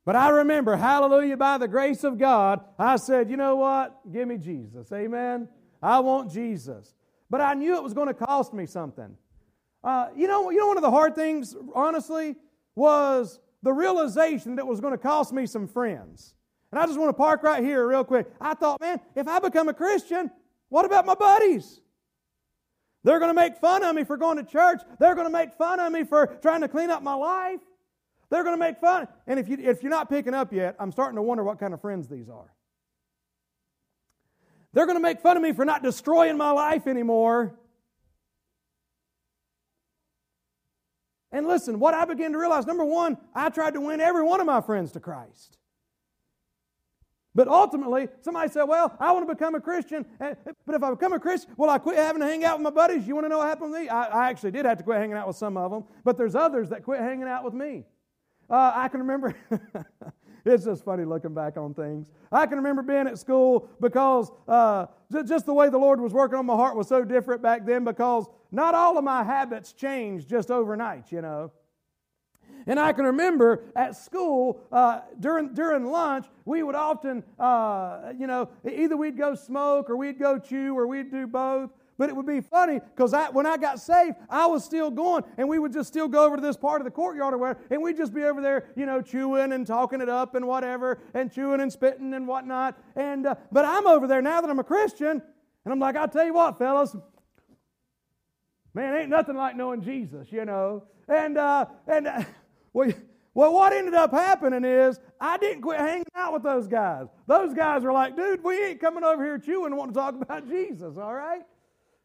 But 0.06 0.16
I 0.16 0.30
remember, 0.30 0.78
hallelujah, 0.78 1.36
by 1.36 1.58
the 1.58 1.68
grace 1.68 2.06
of 2.06 2.18
God, 2.18 2.62
I 2.80 2.96
said, 2.96 3.30
you 3.30 3.36
know 3.36 3.58
what? 3.58 4.00
Give 4.10 4.26
me 4.26 4.38
Jesus. 4.38 4.90
Amen. 4.94 5.50
I 5.84 6.00
want 6.00 6.32
Jesus. 6.32 6.96
But 7.30 7.42
I 7.42 7.56
knew 7.56 7.76
it 7.76 7.84
was 7.84 7.94
going 7.94 8.08
to 8.08 8.14
cost 8.14 8.54
me 8.54 8.66
something. 8.66 9.18
Uh, 9.84 10.08
you 10.16 10.28
know, 10.28 10.50
you 10.50 10.60
know, 10.60 10.68
one 10.68 10.78
of 10.78 10.84
the 10.84 10.92
hard 10.92 11.14
things, 11.14 11.56
honestly, 11.76 12.36
was 12.74 13.40
the 13.64 13.74
realization 13.74 14.56
that 14.56 14.64
it 14.64 14.68
was 14.68 14.80
going 14.80 14.94
to 14.94 14.98
cost 14.98 15.34
me 15.34 15.46
some 15.46 15.68
friends. 15.68 16.36
And 16.72 16.80
I 16.80 16.86
just 16.86 17.00
want 17.00 17.10
to 17.10 17.14
park 17.14 17.44
right 17.44 17.64
here 17.64 17.88
real 17.88 18.04
quick. 18.04 18.28
I 18.40 18.54
thought, 18.54 18.82
man, 18.82 19.00
if 19.16 19.28
I 19.28 19.40
become 19.40 19.70
a 19.70 19.74
Christian, 19.74 20.30
what 20.70 20.86
about 20.86 21.06
my 21.06 21.16
buddies? 21.16 21.82
They're 23.04 23.20
going 23.20 23.30
to 23.30 23.42
make 23.42 23.58
fun 23.58 23.84
of 23.84 23.96
me 23.96 24.04
for 24.04 24.18
going 24.18 24.38
to 24.38 24.44
church. 24.44 24.82
They're 25.00 25.16
going 25.16 25.28
to 25.28 25.32
make 25.32 25.54
fun 25.54 25.80
of 25.80 25.92
me 25.92 26.04
for 26.04 26.28
trying 26.42 26.62
to 26.62 26.68
clean 26.68 26.90
up 26.90 27.02
my 27.02 27.14
life. 27.14 27.62
They're 28.30 28.44
going 28.44 28.56
to 28.56 28.60
make 28.60 28.80
fun. 28.80 29.08
And 29.26 29.40
if, 29.40 29.48
you, 29.48 29.58
if 29.60 29.82
you're 29.82 29.90
not 29.90 30.10
picking 30.10 30.34
up 30.34 30.52
yet, 30.52 30.76
I'm 30.80 30.92
starting 30.92 31.16
to 31.16 31.22
wonder 31.22 31.44
what 31.44 31.60
kind 31.60 31.74
of 31.74 31.80
friends 31.80 32.10
these 32.10 32.28
are. 32.28 32.54
They're 34.74 34.86
going 34.86 34.98
to 34.98 35.02
make 35.02 35.22
fun 35.22 35.38
of 35.38 35.44
me 35.44 35.54
for 35.54 35.64
not 35.64 35.82
destroying 35.82 36.38
my 36.38 36.52
life 36.52 36.86
anymore. 36.86 37.58
And 41.32 41.48
listen, 41.48 41.80
what 41.80 41.94
I 41.94 42.06
began 42.06 42.32
to 42.32 42.38
realize 42.38 42.66
number 42.66 42.86
one, 42.86 43.18
I 43.36 43.50
tried 43.50 43.74
to 43.74 43.82
win 43.82 44.00
every 44.00 44.24
one 44.24 44.40
of 44.40 44.46
my 44.46 44.62
friends 44.62 44.92
to 44.94 45.00
Christ. 45.00 45.58
But 47.36 47.48
ultimately, 47.48 48.08
somebody 48.22 48.50
said, 48.50 48.64
Well, 48.64 48.96
I 49.00 49.12
want 49.12 49.28
to 49.28 49.36
become 49.36 49.54
a 49.54 49.62
Christian, 49.62 50.08
eh, 50.20 50.34
but 50.66 50.74
if 50.74 50.82
I 50.82 50.90
become 50.90 51.14
a 51.14 51.20
Christian, 51.20 51.52
will 51.56 51.70
I 51.70 51.78
quit 51.78 51.98
having 51.98 52.22
to 52.22 52.28
hang 52.28 52.44
out 52.44 52.58
with 52.58 52.64
my 52.64 52.72
buddies? 52.72 53.08
You 53.08 53.14
want 53.14 53.26
to 53.26 53.30
know 53.30 53.38
what 53.38 53.48
happened 53.48 53.72
with 53.72 53.82
me? 53.82 53.90
I, 53.90 54.06
I 54.06 54.30
actually 54.32 54.52
did 54.52 54.66
have 54.66 54.80
to 54.80 54.84
quit 54.84 54.98
hanging 54.98 55.16
out 55.16 55.28
with 55.28 55.36
some 55.36 55.56
of 55.56 55.70
them, 55.70 55.84
but 56.04 56.18
there's 56.18 56.34
others 56.34 56.70
that 56.70 56.84
quit 56.84 57.00
hanging 57.00 57.28
out 57.28 57.44
with 57.44 57.54
me. 57.54 57.86
Uh, 58.50 58.72
I 58.74 58.88
can 58.88 59.02
remember, 59.02 59.36
it's 60.48 60.66
just 60.66 60.84
funny 60.84 61.06
looking 61.06 61.34
back 61.34 61.58
on 61.58 61.74
things. 61.74 62.08
I 62.32 62.46
can 62.46 62.58
remember 62.58 62.82
being 62.82 63.08
at 63.08 63.18
school 63.20 63.70
because 63.80 64.32
uh, 64.48 64.88
just 65.26 65.46
the 65.46 65.54
way 65.54 65.70
the 65.70 65.78
Lord 65.78 66.00
was 66.00 66.14
working 66.14 66.38
on 66.38 66.46
my 66.46 66.56
heart 66.56 66.76
was 66.76 66.88
so 66.88 67.04
different 67.04 67.42
back 67.42 67.66
then 67.66 67.84
because 67.84 68.28
not 68.52 68.74
all 68.74 68.98
of 68.98 69.04
my 69.04 69.24
habits 69.24 69.74
changed 69.74 70.30
just 70.30 70.52
overnight, 70.52 71.12
you 71.12 71.22
know. 71.22 71.52
And 72.66 72.80
I 72.80 72.92
can 72.92 73.06
remember 73.06 73.64
at 73.76 73.96
school 73.96 74.60
uh, 74.72 75.00
during, 75.20 75.54
during 75.54 75.86
lunch, 75.86 76.26
we 76.44 76.64
would 76.64 76.76
often, 76.76 77.24
uh, 77.40 78.12
you 78.18 78.28
know, 78.28 78.50
either 78.70 78.98
we'd 78.98 79.18
go 79.18 79.36
smoke 79.36 79.90
or 79.90 79.96
we'd 79.96 80.20
go 80.20 80.38
chew 80.38 80.78
or 80.78 80.86
we'd 80.86 81.10
do 81.10 81.28
both. 81.28 81.70
But 81.98 82.10
it 82.10 82.16
would 82.16 82.28
be 82.28 82.42
funny 82.42 82.80
because 82.80 83.14
when 83.32 83.48
I 83.48 83.58
got 83.58 83.80
saved, 83.80 84.18
I 84.30 84.46
was 84.46 84.64
still 84.64 84.92
going, 84.92 85.24
and 85.38 85.50
we 85.50 85.58
would 85.58 85.74
just 85.74 85.88
still 85.88 86.08
go 86.08 86.26
over 86.26 86.36
to 86.36 86.42
this 86.42 86.56
part 86.56 86.80
of 86.80 86.86
the 86.86 86.92
courtyard 86.92 87.34
or 87.34 87.38
where, 87.40 87.58
and 87.72 87.82
we'd 87.82 87.98
just 87.98 88.14
be 88.14 88.24
over 88.24 88.40
there, 88.40 88.70
you 88.76 88.86
know, 88.86 89.02
chewing 89.02 89.52
and 89.52 89.66
talking 89.66 90.00
it 90.00 90.10
up 90.10 90.36
and 90.36 90.46
whatever, 90.46 91.00
and 91.16 91.32
chewing 91.32 91.60
and 91.60 91.74
spitting 91.74 92.14
and 92.14 92.28
whatnot. 92.28 92.78
And 92.96 93.26
uh, 93.26 93.36
but 93.52 93.66
I'm 93.66 93.88
over 93.88 94.06
there 94.06 94.22
now 94.22 94.42
that 94.42 94.50
I'm 94.50 94.60
a 94.60 94.64
Christian, 94.64 95.22
and 95.66 95.74
I'm 95.74 95.80
like, 95.80 95.96
I'll 95.96 96.08
tell 96.08 96.26
you 96.26 96.36
what, 96.36 96.60
fellas, 96.60 96.96
man, 98.76 98.96
ain't 98.96 99.10
nothing 99.10 99.36
like 99.36 99.56
knowing 99.56 99.82
Jesus, 99.82 100.32
you 100.32 100.46
know. 100.46 100.84
And 101.08 101.38
uh, 101.38 101.66
and 101.88 102.08
uh, 102.08 102.24
well, 102.74 102.92
well, 103.34 103.54
what 103.54 103.74
ended 103.74 103.96
up 103.96 104.12
happening 104.12 104.64
is 104.64 105.00
I 105.20 105.38
didn't 105.38 105.64
quit 105.64 105.80
hanging 105.80 106.06
out 106.16 106.34
with 106.34 106.44
those 106.44 106.68
guys. 106.68 107.08
Those 107.26 107.56
guys 107.56 107.84
were 107.84 107.92
like, 107.92 108.16
dude, 108.16 108.44
we 108.44 108.64
ain't 108.64 108.80
coming 108.80 109.04
over 109.04 109.24
here 109.24 109.40
chewing 109.40 109.68
and 109.68 109.78
want 109.78 109.94
to 109.94 110.00
talk 110.00 110.14
about 110.14 110.48
Jesus, 110.50 110.98
all 110.98 111.14
right? 111.16 111.42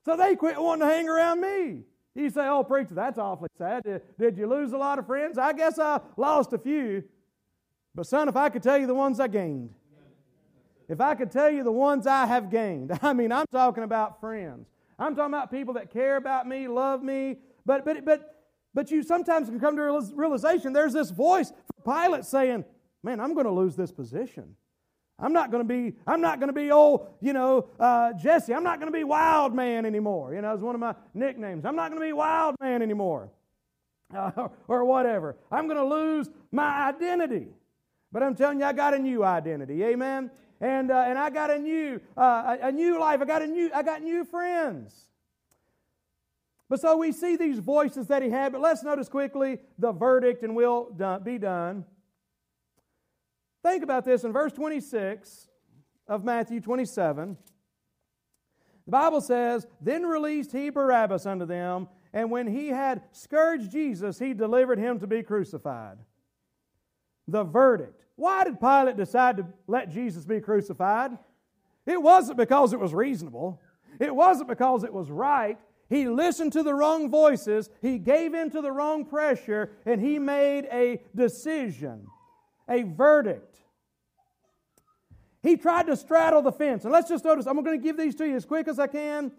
So 0.05 0.17
they 0.17 0.37
quit 0.37 0.61
wanting 0.61 0.87
to 0.87 0.95
hang 0.95 1.09
around 1.09 1.41
me. 1.41 1.83
You 2.15 2.29
say, 2.29 2.47
oh, 2.47 2.63
preacher, 2.63 2.95
that's 2.95 3.19
awfully 3.19 3.49
sad. 3.57 3.85
Did, 4.19 4.37
you 4.37 4.47
lose 4.47 4.73
a 4.73 4.77
lot 4.77 4.99
of 4.99 5.07
friends? 5.07 5.39
I 5.39 5.53
guess 5.53 5.79
I 5.79 6.01
lost 6.17 6.53
a 6.53 6.59
few. 6.59 7.05
But, 7.95 8.07
son, 8.07 8.29
if 8.29 8.37
I 8.37 8.49
could 8.49 8.63
tell 8.63 8.79
you 8.79 8.87
the 8.87 8.95
ones 8.95 9.19
I 9.19 9.29
gained, 9.29 9.71
if 10.89 11.01
I 11.01 11.15
could 11.15 11.31
tell 11.31 11.51
you 11.51 11.65
the 11.65 11.73
ones 11.73 12.07
I 12.07 12.27
have 12.27 12.51
gained, 12.51 12.99
I 13.03 13.13
mean, 13.13 13.33
I'm 13.33 13.47
talking 13.51 13.85
about 13.85 14.21
friends. 14.21 14.69
I'm 14.99 15.17
talking 15.17 15.33
about 15.33 15.51
people 15.51 15.75
that 15.75 15.91
care 15.91 16.17
about 16.17 16.47
me, 16.47 16.69
love 16.69 17.03
me. 17.03 17.39
But, 17.65 17.85
but, 17.85 18.05
but 18.05 18.33
but 18.75 18.91
you 18.91 19.03
sometimes 19.03 19.49
can 19.49 19.61
come 19.61 19.77
to 19.77 19.83
a 19.83 20.01
realization 20.15 20.73
there's 20.73 20.95
this 20.95 21.11
voice 21.11 21.53
from 21.85 21.95
Pilate 21.95 22.25
saying, 22.25 22.65
Man, 23.03 23.19
I'm 23.19 23.35
going 23.35 23.47
to 23.47 23.53
lose 23.53 23.75
this 23.75 23.91
position. 23.91 24.55
I'm 25.23 25.33
not 25.33 25.53
going 25.53 25.67
to 25.67 25.69
be, 25.69 25.97
I'm 26.05 26.21
not 26.21 26.41
going 26.41 26.49
to 26.49 26.53
be 26.53 26.73
old, 26.73 27.07
you 27.21 27.33
know, 27.33 27.69
uh, 27.79 28.13
Jesse. 28.15 28.53
I'm 28.53 28.65
not 28.65 28.81
going 28.81 28.93
to 28.93 28.97
be 28.97 29.05
wild 29.05 29.55
man 29.55 29.87
anymore. 29.87 30.35
You 30.35 30.43
know, 30.43 30.53
it's 30.53 30.63
one 30.63 30.75
of 30.75 30.81
my 30.81 30.97
nicknames. 31.15 31.65
I'm 31.65 31.77
not 31.77 31.91
going 31.91 32.01
to 32.03 32.07
be 32.07 32.13
wild 32.13 32.57
man 32.61 32.83
anymore. 32.83 33.31
Uh, 34.13 34.49
or 34.69 34.85
whatever. 34.85 35.37
I'm 35.51 35.69
going 35.69 35.79
to 35.79 35.85
lose 35.85 36.29
my 36.51 36.89
identity. 36.89 37.47
But 38.11 38.25
I'm 38.25 38.35
telling 38.35 38.59
you, 38.59 38.67
I 38.67 38.73
got 38.73 38.95
a 38.95 38.99
new 38.99 39.25
identity. 39.25 39.85
Amen. 39.85 40.31
And, 40.61 40.91
uh, 40.91 41.05
and 41.07 41.17
I 41.17 41.31
got 41.31 41.51
a 41.51 41.59
new, 41.59 42.01
uh, 42.17 42.57
a, 42.61 42.69
a 42.69 42.73
new 42.73 42.99
life. 42.99 43.21
I 43.23 43.25
got 43.25 43.43
a 43.43 43.47
new, 43.47 43.71
I 43.73 43.83
got 43.83 44.03
new 44.03 44.25
friends. 44.25 45.07
But 46.69 46.81
so 46.81 46.97
we 46.97 47.13
see 47.13 47.37
these 47.37 47.59
voices 47.59 48.09
that 48.09 48.23
he 48.23 48.31
had, 48.31 48.51
but 48.51 48.61
let's 48.61 48.83
notice 48.83 49.09
quickly 49.09 49.59
the 49.79 49.93
verdict 49.93 50.43
and 50.43 50.57
we'll 50.57 50.91
be 51.23 51.39
done. 51.39 51.85
Think 53.63 53.83
about 53.83 54.05
this 54.05 54.25
in 54.25 54.33
verse 54.33 54.53
26 54.53 55.49
of 56.09 56.25
Matthew 56.25 56.61
27. 56.61 57.37
The 58.85 58.91
Bible 58.91 59.21
says, 59.21 59.67
Then 59.81 60.05
released 60.05 60.53
he 60.53 60.71
Barabbas 60.71 61.27
unto 61.27 61.47
them, 61.47 61.89
and 62.13 62.31
when 62.31 62.47
he 62.47 62.69
had 62.69 63.03
scourged 63.13 63.71
Jesus, 63.71 64.19
he 64.19 64.35
delivered 64.35 64.79
him 64.79 64.99
to 65.01 65.07
be 65.07 65.23
crucified. 65.23 65.99
The 67.29 67.45
verdict. 67.45 68.05
Why 68.17 68.45
did 68.45 68.61
Pilate 68.61 68.97
decide 68.97 69.39
to 69.39 69.47
let 69.67 69.91
Jesus 69.91 70.25
be 70.25 70.41
crucified? 70.41 71.17
It 71.87 72.01
wasn't 72.01 72.39
because 72.39 72.73
it 72.73 72.81
was 72.81 72.93
reasonable. 72.93 73.61
It 73.99 74.15
wasn't 74.15 74.49
because 74.49 74.85
it 74.85 74.93
was 74.93 75.11
right. 75.11 75.59
He 75.89 76.09
listened 76.09 76.53
to 76.55 76.63
the 76.63 76.75
wrong 76.75 77.11
voices, 77.11 77.69
he 77.83 77.99
gave 77.99 78.33
in 78.35 78.51
to 78.51 78.63
the 78.63 78.73
wrong 78.73 79.05
pressure, 79.05 79.73
and 79.85 80.01
he 80.01 80.19
made 80.19 80.67
a 80.73 81.03
decision, 81.15 82.07
a 82.73 82.83
verdict. 82.83 83.59
He 85.43 85.57
tried 85.57 85.87
to 85.87 85.97
straddle 85.97 86.43
the 86.43 86.53
fence. 86.53 86.85
And 86.85 86.93
let's 86.93 87.09
just 87.09 87.25
notice, 87.25 87.47
I'm 87.47 87.63
going 87.63 87.79
to 87.79 87.83
give 87.83 87.97
these 87.97 88.15
to 88.17 88.27
you 88.27 88.37
as 88.37 88.45
quick 88.45 88.69
as 88.69 88.79
I 88.79 88.87
can 88.87 89.33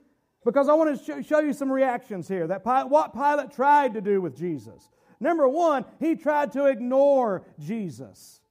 because 0.43 0.67
I 0.67 0.74
want 0.74 1.06
to 1.06 1.24
show 1.24 1.39
you 1.39 1.54
some 1.54 1.72
reactions 1.72 2.28
here. 2.28 2.48
That 2.48 2.65
what 2.89 3.13
Pilate 3.13 3.52
tried 3.52 3.93
to 3.93 4.02
do 4.02 4.22
with 4.22 4.38
Jesus. 4.38 4.89
Number 5.19 5.48
one, 5.48 5.86
he 6.00 6.15
tried 6.15 6.52
to 6.54 6.65
ignore 6.65 7.46
Jesus. 7.60 8.41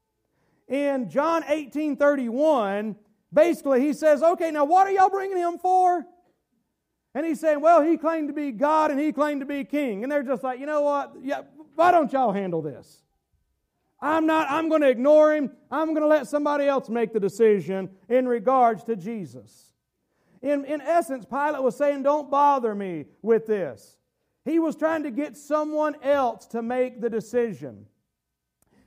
In 0.69 1.11
John 1.11 1.45
18 1.47 1.97
31, 1.97 2.97
basically 3.33 3.83
he 3.83 3.93
says, 3.93 4.23
Okay, 4.23 4.51
now 4.51 4.65
what 4.65 4.87
are 4.87 4.91
y'all 4.91 5.11
bringing 5.11 5.37
him 5.37 5.59
for? 5.59 6.07
And 7.15 7.27
he's 7.27 7.41
saying, 7.41 7.61
well, 7.61 7.83
he 7.83 7.99
claimed 7.99 8.29
to 8.29 8.35
be 8.35 8.53
God 8.53 8.91
and 8.91 8.99
he 8.99 9.13
claimed 9.13 9.43
to 9.43 9.47
be 9.47 9.65
king. 9.65 10.03
And 10.03 10.11
they're 10.11 10.23
just 10.23 10.43
like, 10.43 10.59
you 10.59 10.67
know 10.67 10.81
what? 10.81 11.13
Yeah, 11.23 11.43
why 11.75 11.91
don't 11.91 12.11
y'all 12.13 12.33
handle 12.33 12.63
this? 12.63 13.03
I'm 14.03 14.27
not, 14.27 14.51
I'm 14.51 14.69
going 14.69 14.83
to 14.83 14.89
ignore 14.89 15.33
him. 15.33 15.53
I'm 15.71 15.89
going 15.95 16.03
to 16.03 16.09
let 16.09 16.27
somebody 16.27 16.67
else 16.67 16.89
make 16.89 17.13
the 17.13 17.21
decision 17.21 17.89
in 18.09 18.27
regards 18.27 18.83
to 18.85 18.97
Jesus. 18.97 19.73
In, 20.43 20.65
in 20.65 20.81
essence, 20.81 21.25
Pilate 21.25 21.63
was 21.63 21.77
saying, 21.77 22.03
don't 22.03 22.29
bother 22.29 22.75
me 22.75 23.05
with 23.23 23.47
this. 23.47 23.97
He 24.45 24.59
was 24.59 24.75
trying 24.75 25.05
to 25.05 25.13
get 25.13 25.37
someone 25.37 25.95
else 26.03 26.47
to 26.49 26.63
make 26.63 27.01
the 27.01 27.09
decision. 27.09 27.87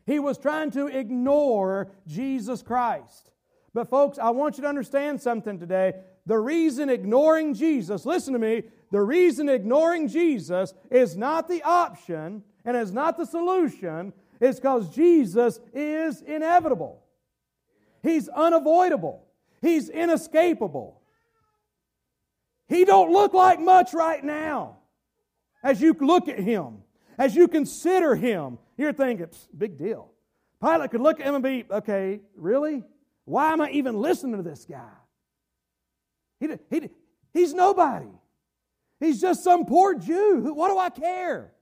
He 0.05 0.19
was 0.19 0.37
trying 0.37 0.71
to 0.71 0.87
ignore 0.87 1.91
Jesus 2.05 2.61
Christ. 2.61 3.31
But, 3.73 3.89
folks, 3.89 4.19
I 4.19 4.31
want 4.31 4.57
you 4.57 4.63
to 4.63 4.69
understand 4.69 5.21
something 5.21 5.57
today. 5.57 5.93
The 6.25 6.37
reason 6.37 6.89
ignoring 6.89 7.53
Jesus, 7.53 8.05
listen 8.05 8.33
to 8.33 8.39
me, 8.39 8.63
the 8.91 9.01
reason 9.01 9.47
ignoring 9.47 10.09
Jesus 10.09 10.73
is 10.91 11.15
not 11.15 11.47
the 11.47 11.63
option 11.63 12.43
and 12.65 12.75
is 12.75 12.91
not 12.91 13.17
the 13.17 13.25
solution, 13.25 14.11
is 14.45 14.55
because 14.57 14.89
Jesus 14.89 15.59
is 15.73 16.21
inevitable. 16.21 17.03
He's 18.01 18.29
unavoidable. 18.29 19.25
He's 19.61 19.89
inescapable. 19.89 21.01
He 22.67 22.85
don't 22.85 23.11
look 23.11 23.33
like 23.33 23.59
much 23.59 23.93
right 23.93 24.23
now. 24.23 24.77
As 25.63 25.81
you 25.81 25.93
look 25.99 26.27
at 26.27 26.39
him, 26.39 26.83
as 27.17 27.35
you 27.35 27.47
consider 27.47 28.15
him, 28.15 28.59
you're 28.77 28.93
thinking, 28.93 29.27
big 29.57 29.77
deal. 29.77 30.11
Pilate 30.61 30.91
could 30.91 31.01
look 31.01 31.19
at 31.19 31.25
him 31.25 31.35
and 31.35 31.43
be, 31.43 31.65
okay, 31.69 32.21
really? 32.35 32.83
Why 33.25 33.53
am 33.53 33.61
I 33.61 33.71
even 33.71 33.99
listening 33.99 34.37
to 34.37 34.43
this 34.43 34.65
guy? 34.65 34.93
He, 36.39 36.49
he, 36.69 36.89
he's 37.33 37.53
nobody. 37.53 38.09
He's 38.99 39.19
just 39.19 39.43
some 39.43 39.65
poor 39.65 39.95
Jew. 39.95 40.53
What 40.53 40.69
do 40.69 40.77
I 40.77 40.89
care? 40.89 41.54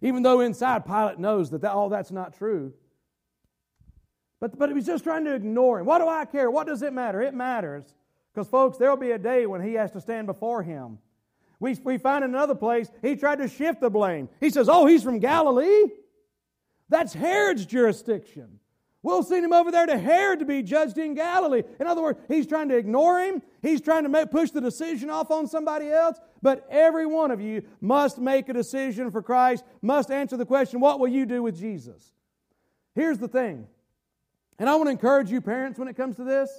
Even 0.00 0.22
though 0.22 0.40
inside 0.40 0.86
Pilate 0.86 1.18
knows 1.18 1.50
that, 1.50 1.62
that 1.62 1.72
all 1.72 1.88
that's 1.88 2.10
not 2.10 2.36
true. 2.36 2.72
But, 4.40 4.58
but 4.58 4.70
he's 4.74 4.86
just 4.86 5.04
trying 5.04 5.24
to 5.24 5.34
ignore 5.34 5.80
him. 5.80 5.86
What 5.86 5.98
do 5.98 6.08
I 6.08 6.24
care? 6.24 6.50
What 6.50 6.66
does 6.66 6.82
it 6.82 6.92
matter? 6.92 7.20
It 7.20 7.34
matters. 7.34 7.84
Because, 8.32 8.48
folks, 8.48 8.78
there 8.78 8.88
will 8.88 8.96
be 8.96 9.10
a 9.10 9.18
day 9.18 9.46
when 9.46 9.60
he 9.60 9.74
has 9.74 9.90
to 9.92 10.00
stand 10.00 10.26
before 10.26 10.62
him. 10.62 10.98
We, 11.60 11.74
we 11.82 11.98
find 11.98 12.24
in 12.24 12.30
another 12.30 12.54
place, 12.54 12.88
he 13.02 13.16
tried 13.16 13.38
to 13.38 13.48
shift 13.48 13.80
the 13.80 13.90
blame. 13.90 14.28
He 14.38 14.50
says, 14.50 14.68
Oh, 14.68 14.86
he's 14.86 15.02
from 15.02 15.18
Galilee. 15.18 15.86
That's 16.88 17.12
Herod's 17.12 17.66
jurisdiction. 17.66 18.60
We'll 19.02 19.22
send 19.22 19.44
him 19.44 19.52
over 19.52 19.70
there 19.70 19.86
to 19.86 19.96
Herod 19.96 20.40
to 20.40 20.44
be 20.44 20.62
judged 20.62 20.98
in 20.98 21.14
Galilee. 21.14 21.62
In 21.78 21.86
other 21.86 22.02
words, 22.02 22.18
he's 22.26 22.46
trying 22.46 22.68
to 22.70 22.76
ignore 22.76 23.20
him. 23.20 23.42
He's 23.62 23.80
trying 23.80 24.02
to 24.02 24.08
make, 24.08 24.30
push 24.30 24.50
the 24.50 24.60
decision 24.60 25.08
off 25.08 25.30
on 25.30 25.46
somebody 25.46 25.88
else. 25.88 26.18
But 26.42 26.66
every 26.68 27.06
one 27.06 27.30
of 27.30 27.40
you 27.40 27.62
must 27.80 28.18
make 28.18 28.48
a 28.48 28.52
decision 28.52 29.10
for 29.10 29.22
Christ, 29.22 29.64
must 29.82 30.10
answer 30.10 30.36
the 30.36 30.46
question, 30.46 30.80
what 30.80 30.98
will 30.98 31.08
you 31.08 31.26
do 31.26 31.42
with 31.42 31.58
Jesus? 31.58 32.12
Here's 32.94 33.18
the 33.18 33.28
thing. 33.28 33.68
And 34.58 34.68
I 34.68 34.74
want 34.74 34.88
to 34.88 34.92
encourage 34.92 35.30
you, 35.30 35.40
parents, 35.40 35.78
when 35.78 35.86
it 35.86 35.96
comes 35.96 36.16
to 36.16 36.24
this. 36.24 36.50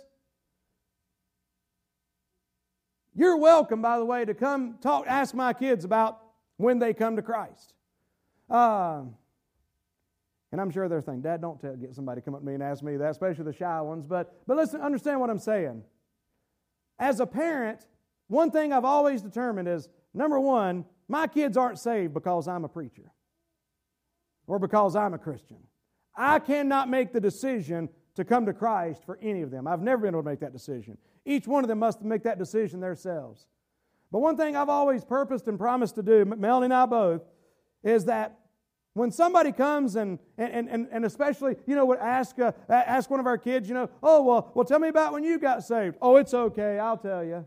You're 3.14 3.36
welcome, 3.36 3.82
by 3.82 4.00
the 4.00 4.06
way, 4.06 4.24
to 4.24 4.34
come 4.34 4.78
talk, 4.82 5.06
ask 5.08 5.36
my 5.36 5.52
kids 5.52 5.84
about 5.84 6.22
when 6.56 6.80
they 6.80 6.94
come 6.94 7.18
to 7.18 7.22
Christ. 7.22 7.74
Uh, 8.50 9.02
and 10.52 10.60
I'm 10.60 10.72
sure 10.72 10.89
they're 10.89 11.02
thinking, 11.02 11.22
Dad, 11.22 11.41
don't 11.41 11.60
tell, 11.60 11.76
get 11.76 11.93
somebody 11.93 12.22
to 12.22 12.26
come 12.26 12.34
up 12.34 12.41
to 12.41 12.45
me 12.45 12.56
and 12.56 12.64
ask 12.64 12.84
me 12.84 12.97
that, 12.97 13.12
especially 13.12 13.43
the 13.43 13.54
shy 13.54 13.82
ones. 13.82 14.06
But, 14.06 14.34
but 14.47 14.58
listen, 14.58 14.82
understand 14.82 15.20
what 15.20 15.30
I'm 15.30 15.39
saying. 15.39 15.84
As 16.97 17.20
a 17.20 17.26
parent, 17.26 17.86
one 18.28 18.52
thing 18.52 18.74
I've 18.74 18.86
always 18.86 19.22
determined 19.22 19.68
is 19.68 19.88
number 20.14 20.39
one, 20.39 20.86
my 21.08 21.28
kids 21.28 21.56
aren't 21.56 21.80
saved 21.80 22.14
because 22.14 22.47
I'm 22.47 22.66
a 22.66 22.70
preacher 22.70 23.12
or 24.47 24.60
because 24.60 24.95
I'm 24.95 25.14
a 25.14 25.20
Christian. 25.20 25.58
I 26.16 26.39
cannot 26.39 26.89
make 26.89 27.14
the 27.14 27.22
decision 27.22 27.89
to 28.16 28.26
come 28.26 28.45
to 28.47 28.54
Christ 28.54 29.06
for 29.06 29.18
any 29.22 29.43
of 29.43 29.52
them. 29.52 29.68
I've 29.68 29.82
never 29.82 30.02
been 30.02 30.14
able 30.14 30.24
to 30.24 30.30
make 30.30 30.41
that 30.41 30.52
decision. 30.52 30.97
Each 31.26 31.47
one 31.47 31.64
of 31.64 31.68
them 31.68 31.80
must 31.80 32.02
make 32.02 32.24
that 32.24 32.39
decision 32.39 32.80
themselves. 32.80 33.45
But 34.12 34.20
one 34.20 34.36
thing 34.36 34.56
I've 34.56 34.70
always 34.70 35.06
purposed 35.06 35.47
and 35.47 35.58
promised 35.58 35.95
to 35.95 36.04
do, 36.04 36.26
Melanie 36.26 36.66
and 36.66 36.74
I 36.74 36.86
both, 36.88 37.22
is 37.84 38.06
that 38.06 38.39
when 38.94 39.12
somebody 39.12 39.52
comes 39.52 39.96
and, 39.96 40.20
and, 40.38 40.68
and, 40.70 40.88
and 40.92 41.06
especially, 41.06 41.56
you 41.66 41.76
know, 41.76 41.86
would 41.86 42.00
ask, 42.00 42.38
uh, 42.40 42.52
ask 42.70 43.10
one 43.10 43.20
of 43.20 43.28
our 43.28 43.38
kids, 43.38 43.70
you 43.70 43.76
know, 43.76 43.90
oh, 44.02 44.24
well, 44.24 44.52
well, 44.56 44.66
tell 44.66 44.80
me 44.80 44.88
about 44.88 45.14
when 45.14 45.24
you 45.24 45.40
got 45.40 45.64
saved. 45.64 45.96
Oh, 46.02 46.18
it's 46.18 46.34
okay, 46.34 46.80
I'll 46.80 46.98
tell 46.98 47.24
you. 47.24 47.46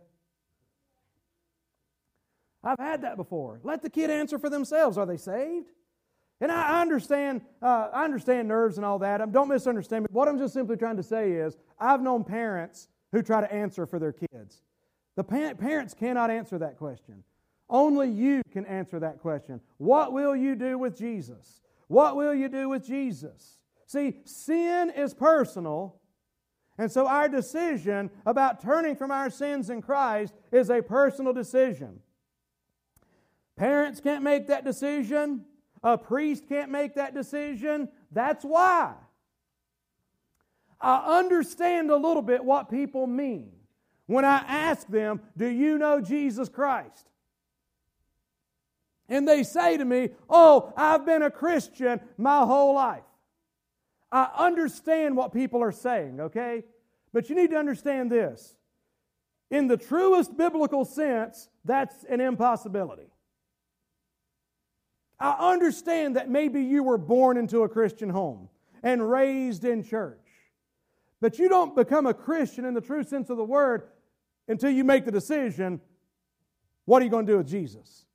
I've 2.64 2.78
had 2.78 3.02
that 3.02 3.16
before. 3.16 3.60
Let 3.64 3.82
the 3.82 3.90
kid 3.90 4.08
answer 4.08 4.38
for 4.38 4.48
themselves. 4.48 4.96
Are 4.96 5.04
they 5.04 5.16
saved? 5.16 5.72
And 6.40 6.50
I 6.50 6.80
understand, 6.80 7.42
uh, 7.60 7.88
I 7.92 8.04
understand 8.04 8.48
nerves 8.48 8.76
and 8.76 8.84
all 8.84 8.98
that. 9.00 9.20
Um, 9.20 9.30
don't 9.30 9.48
misunderstand 9.48 10.04
me. 10.04 10.08
What 10.10 10.28
I'm 10.28 10.38
just 10.38 10.54
simply 10.54 10.76
trying 10.76 10.96
to 10.96 11.02
say 11.02 11.32
is, 11.32 11.56
I've 11.78 12.02
known 12.02 12.24
parents 12.24 12.88
who 13.12 13.22
try 13.22 13.40
to 13.40 13.52
answer 13.52 13.86
for 13.86 13.98
their 13.98 14.12
kids. 14.12 14.62
The 15.16 15.24
pa- 15.24 15.54
parents 15.54 15.94
cannot 15.94 16.30
answer 16.30 16.58
that 16.58 16.78
question. 16.78 17.22
Only 17.72 18.10
you 18.10 18.42
can 18.52 18.66
answer 18.66 19.00
that 19.00 19.18
question. 19.20 19.62
What 19.78 20.12
will 20.12 20.36
you 20.36 20.54
do 20.54 20.76
with 20.76 20.94
Jesus? 20.94 21.62
What 21.88 22.16
will 22.16 22.34
you 22.34 22.50
do 22.50 22.68
with 22.68 22.86
Jesus? 22.86 23.62
See, 23.86 24.18
sin 24.26 24.92
is 24.94 25.14
personal, 25.14 25.96
and 26.76 26.92
so 26.92 27.06
our 27.06 27.30
decision 27.30 28.10
about 28.26 28.60
turning 28.60 28.94
from 28.94 29.10
our 29.10 29.30
sins 29.30 29.70
in 29.70 29.80
Christ 29.80 30.34
is 30.52 30.68
a 30.68 30.82
personal 30.82 31.32
decision. 31.32 32.00
Parents 33.56 34.00
can't 34.00 34.22
make 34.22 34.48
that 34.48 34.64
decision. 34.66 35.46
A 35.82 35.96
priest 35.96 36.46
can't 36.48 36.70
make 36.70 36.94
that 36.96 37.14
decision. 37.14 37.88
That's 38.10 38.44
why. 38.44 38.92
I 40.78 41.18
understand 41.18 41.90
a 41.90 41.96
little 41.96 42.22
bit 42.22 42.44
what 42.44 42.68
people 42.68 43.06
mean 43.06 43.52
when 44.06 44.26
I 44.26 44.38
ask 44.46 44.86
them, 44.88 45.22
Do 45.38 45.46
you 45.46 45.78
know 45.78 46.00
Jesus 46.00 46.50
Christ? 46.50 47.08
And 49.08 49.26
they 49.26 49.42
say 49.42 49.76
to 49.76 49.84
me, 49.84 50.10
Oh, 50.28 50.72
I've 50.76 51.04
been 51.04 51.22
a 51.22 51.30
Christian 51.30 52.00
my 52.16 52.44
whole 52.44 52.74
life. 52.74 53.02
I 54.10 54.28
understand 54.36 55.16
what 55.16 55.32
people 55.32 55.62
are 55.62 55.72
saying, 55.72 56.20
okay? 56.20 56.64
But 57.12 57.28
you 57.28 57.34
need 57.34 57.50
to 57.50 57.56
understand 57.56 58.10
this. 58.10 58.54
In 59.50 59.68
the 59.68 59.76
truest 59.76 60.36
biblical 60.36 60.84
sense, 60.84 61.48
that's 61.64 62.04
an 62.04 62.20
impossibility. 62.20 63.10
I 65.18 65.52
understand 65.52 66.16
that 66.16 66.28
maybe 66.28 66.62
you 66.62 66.82
were 66.82 66.98
born 66.98 67.36
into 67.36 67.62
a 67.62 67.68
Christian 67.68 68.10
home 68.10 68.48
and 68.82 69.08
raised 69.08 69.64
in 69.64 69.84
church. 69.84 70.18
But 71.20 71.38
you 71.38 71.48
don't 71.48 71.76
become 71.76 72.06
a 72.06 72.14
Christian 72.14 72.64
in 72.64 72.74
the 72.74 72.80
true 72.80 73.04
sense 73.04 73.30
of 73.30 73.36
the 73.36 73.44
word 73.44 73.84
until 74.48 74.70
you 74.70 74.84
make 74.84 75.04
the 75.04 75.12
decision 75.12 75.80
what 76.84 77.00
are 77.00 77.04
you 77.04 77.10
going 77.10 77.26
to 77.26 77.32
do 77.32 77.38
with 77.38 77.46
Jesus? 77.46 78.06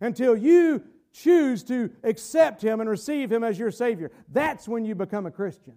Until 0.00 0.36
you 0.36 0.82
choose 1.12 1.64
to 1.64 1.90
accept 2.04 2.62
Him 2.62 2.80
and 2.80 2.88
receive 2.88 3.32
Him 3.32 3.42
as 3.44 3.58
your 3.58 3.70
Savior. 3.70 4.10
That's 4.30 4.68
when 4.68 4.84
you 4.84 4.94
become 4.94 5.26
a 5.26 5.30
Christian. 5.30 5.74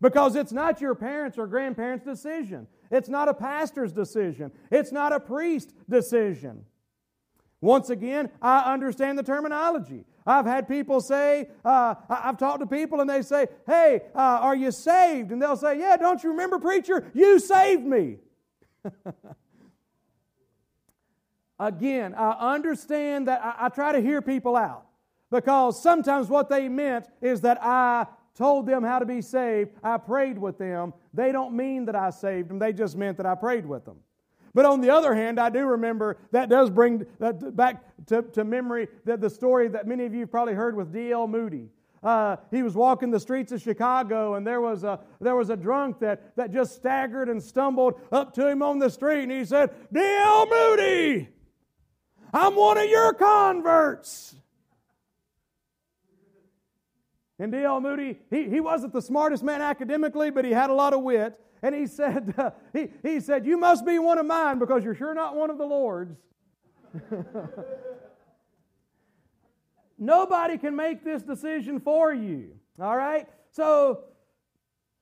Because 0.00 0.36
it's 0.36 0.52
not 0.52 0.80
your 0.80 0.94
parents' 0.94 1.38
or 1.38 1.46
grandparents' 1.46 2.04
decision. 2.04 2.66
It's 2.90 3.08
not 3.08 3.28
a 3.28 3.34
pastor's 3.34 3.92
decision. 3.92 4.52
It's 4.70 4.92
not 4.92 5.12
a 5.12 5.20
priest's 5.20 5.72
decision. 5.88 6.64
Once 7.62 7.88
again, 7.88 8.30
I 8.42 8.72
understand 8.72 9.18
the 9.18 9.22
terminology. 9.22 10.04
I've 10.26 10.44
had 10.44 10.68
people 10.68 11.00
say, 11.00 11.48
uh, 11.64 11.94
I've 12.10 12.36
talked 12.36 12.60
to 12.60 12.66
people 12.66 13.00
and 13.00 13.08
they 13.08 13.22
say, 13.22 13.46
Hey, 13.66 14.02
uh, 14.14 14.18
are 14.18 14.54
you 14.54 14.70
saved? 14.70 15.32
And 15.32 15.40
they'll 15.40 15.56
say, 15.56 15.78
Yeah, 15.78 15.96
don't 15.96 16.22
you 16.22 16.30
remember, 16.30 16.58
preacher? 16.58 17.10
You 17.14 17.38
saved 17.38 17.84
me. 17.84 18.18
Again, 21.58 22.14
I 22.14 22.54
understand 22.54 23.28
that 23.28 23.42
I, 23.42 23.66
I 23.66 23.68
try 23.68 23.92
to 23.92 24.00
hear 24.00 24.20
people 24.20 24.56
out 24.56 24.86
because 25.30 25.82
sometimes 25.82 26.28
what 26.28 26.48
they 26.48 26.68
meant 26.68 27.08
is 27.20 27.40
that 27.42 27.58
I 27.62 28.06
told 28.34 28.66
them 28.66 28.82
how 28.82 28.98
to 28.98 29.06
be 29.06 29.22
saved, 29.22 29.70
I 29.82 29.96
prayed 29.96 30.38
with 30.38 30.58
them. 30.58 30.92
They 31.14 31.32
don't 31.32 31.54
mean 31.54 31.86
that 31.86 31.96
I 31.96 32.10
saved 32.10 32.50
them, 32.50 32.58
they 32.58 32.72
just 32.72 32.96
meant 32.96 33.16
that 33.16 33.26
I 33.26 33.34
prayed 33.34 33.64
with 33.64 33.84
them. 33.84 33.96
But 34.54 34.64
on 34.64 34.80
the 34.80 34.90
other 34.90 35.14
hand, 35.14 35.38
I 35.38 35.50
do 35.50 35.66
remember 35.66 36.16
that 36.32 36.48
does 36.48 36.70
bring 36.70 37.04
that 37.18 37.54
back 37.54 37.82
to, 38.06 38.22
to 38.22 38.44
memory 38.44 38.88
that 39.04 39.20
the 39.20 39.28
story 39.28 39.68
that 39.68 39.86
many 39.86 40.06
of 40.06 40.14
you 40.14 40.26
probably 40.26 40.54
heard 40.54 40.74
with 40.74 40.92
D.L. 40.92 41.28
Moody. 41.28 41.68
Uh, 42.02 42.36
he 42.50 42.62
was 42.62 42.74
walking 42.74 43.10
the 43.10 43.20
streets 43.20 43.52
of 43.52 43.60
Chicago, 43.60 44.34
and 44.34 44.46
there 44.46 44.60
was 44.60 44.84
a 44.84 45.00
there 45.20 45.34
was 45.34 45.50
a 45.50 45.56
drunk 45.56 45.98
that 45.98 46.36
that 46.36 46.52
just 46.52 46.74
staggered 46.74 47.28
and 47.28 47.42
stumbled 47.42 48.00
up 48.12 48.32
to 48.34 48.46
him 48.46 48.62
on 48.62 48.78
the 48.78 48.88
street, 48.88 49.24
and 49.24 49.32
he 49.32 49.44
said, 49.44 49.70
"D.L. 49.92 50.46
Moody, 50.46 51.28
I'm 52.36 52.54
one 52.54 52.78
of 52.78 52.88
your 52.88 53.14
converts." 53.14 54.36
And 57.38 57.52
D.L. 57.52 57.80
Moody, 57.80 58.18
he, 58.30 58.48
he 58.48 58.60
wasn't 58.60 58.92
the 58.92 59.02
smartest 59.02 59.42
man 59.42 59.60
academically, 59.60 60.30
but 60.30 60.44
he 60.44 60.52
had 60.52 60.70
a 60.70 60.74
lot 60.74 60.94
of 60.94 61.02
wit. 61.02 61.38
And 61.62 61.74
he 61.74 61.86
said, 61.86 62.34
uh, 62.38 62.50
he, 62.72 62.88
he 63.02 63.20
said, 63.20 63.44
You 63.46 63.58
must 63.58 63.84
be 63.84 63.98
one 63.98 64.18
of 64.18 64.26
mine 64.26 64.58
because 64.58 64.84
you're 64.84 64.94
sure 64.94 65.14
not 65.14 65.36
one 65.36 65.50
of 65.50 65.58
the 65.58 65.66
Lord's. 65.66 66.16
Nobody 69.98 70.58
can 70.58 70.76
make 70.76 71.04
this 71.04 71.22
decision 71.22 71.80
for 71.80 72.12
you. 72.12 72.50
All 72.80 72.96
right? 72.96 73.26
So 73.50 74.04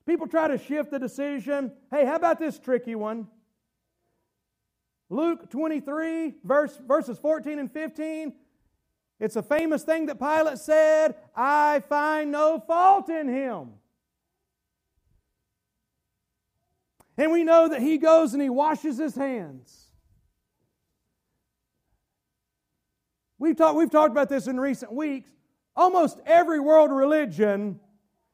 people 0.07 0.27
try 0.27 0.49
to 0.49 0.59
shift 0.59 0.91
the 0.91 0.99
decision. 0.99 1.73
Hey, 1.91 2.05
how 2.05 2.17
about 2.17 2.39
this 2.39 2.59
tricky 2.59 2.95
one? 2.95 3.27
Luke 5.15 5.49
23, 5.49 6.35
verse, 6.43 6.77
verses 6.89 7.19
14 7.19 7.61
and 7.61 7.71
15. 7.71 8.33
It's 9.21 9.37
a 9.37 9.43
famous 9.43 9.85
thing 9.85 10.07
that 10.07 10.19
Pilate 10.19 10.59
said, 10.59 11.15
I 11.37 11.85
find 11.89 12.33
no 12.33 12.59
fault 12.59 13.09
in 13.09 13.29
him. 13.29 13.75
And 17.17 17.31
we 17.31 17.45
know 17.45 17.69
that 17.69 17.81
he 17.81 17.97
goes 17.97 18.33
and 18.33 18.43
he 18.43 18.51
washes 18.51 18.99
his 18.99 19.15
hands. 19.15 19.87
We've, 23.39 23.55
talk, 23.55 23.77
we've 23.77 23.91
talked 23.91 24.11
about 24.11 24.29
this 24.29 24.49
in 24.49 24.59
recent 24.59 24.93
weeks. 24.93 25.31
Almost 25.77 26.19
every 26.27 26.59
world 26.59 26.91
religion 26.91 27.79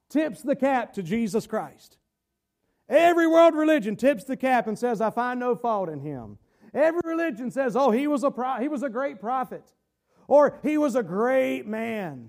tips 0.09 0.41
the 0.41 0.57
cap 0.57 0.95
to 0.95 1.03
Jesus 1.03 1.47
Christ. 1.47 1.99
Every 2.89 3.26
world 3.26 3.55
religion 3.55 3.97
tips 3.97 4.24
the 4.24 4.37
cap 4.37 4.66
and 4.66 4.78
says, 4.78 5.03
I 5.03 5.11
find 5.11 5.39
no 5.39 5.55
fault 5.55 5.91
in 5.91 6.01
him. 6.01 6.39
Every 6.73 7.01
religion 7.05 7.51
says, 7.51 7.77
oh, 7.77 7.91
he 7.91 8.07
was 8.07 8.23
a, 8.23 8.31
pro- 8.31 8.61
he 8.61 8.68
was 8.68 8.83
a 8.83 8.89
great 8.89 9.21
prophet, 9.21 9.64
or 10.29 10.59
he 10.62 10.79
was 10.79 10.95
a 10.95 11.03
great 11.03 11.66
man, 11.66 12.29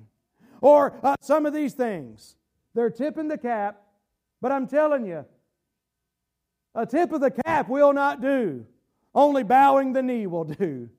or 0.61 0.93
uh, 1.03 1.15
some 1.21 1.45
of 1.45 1.53
these 1.53 1.73
things. 1.73 2.35
They're 2.73 2.89
tipping 2.89 3.27
the 3.27 3.37
cap, 3.37 3.81
but 4.41 4.51
I'm 4.51 4.67
telling 4.67 5.05
you, 5.05 5.25
a 6.73 6.85
tip 6.85 7.11
of 7.11 7.21
the 7.21 7.31
cap 7.31 7.69
will 7.69 7.93
not 7.93 8.21
do. 8.21 8.65
Only 9.13 9.43
bowing 9.43 9.93
the 9.93 10.01
knee 10.01 10.25
will 10.25 10.45
do. 10.45 10.89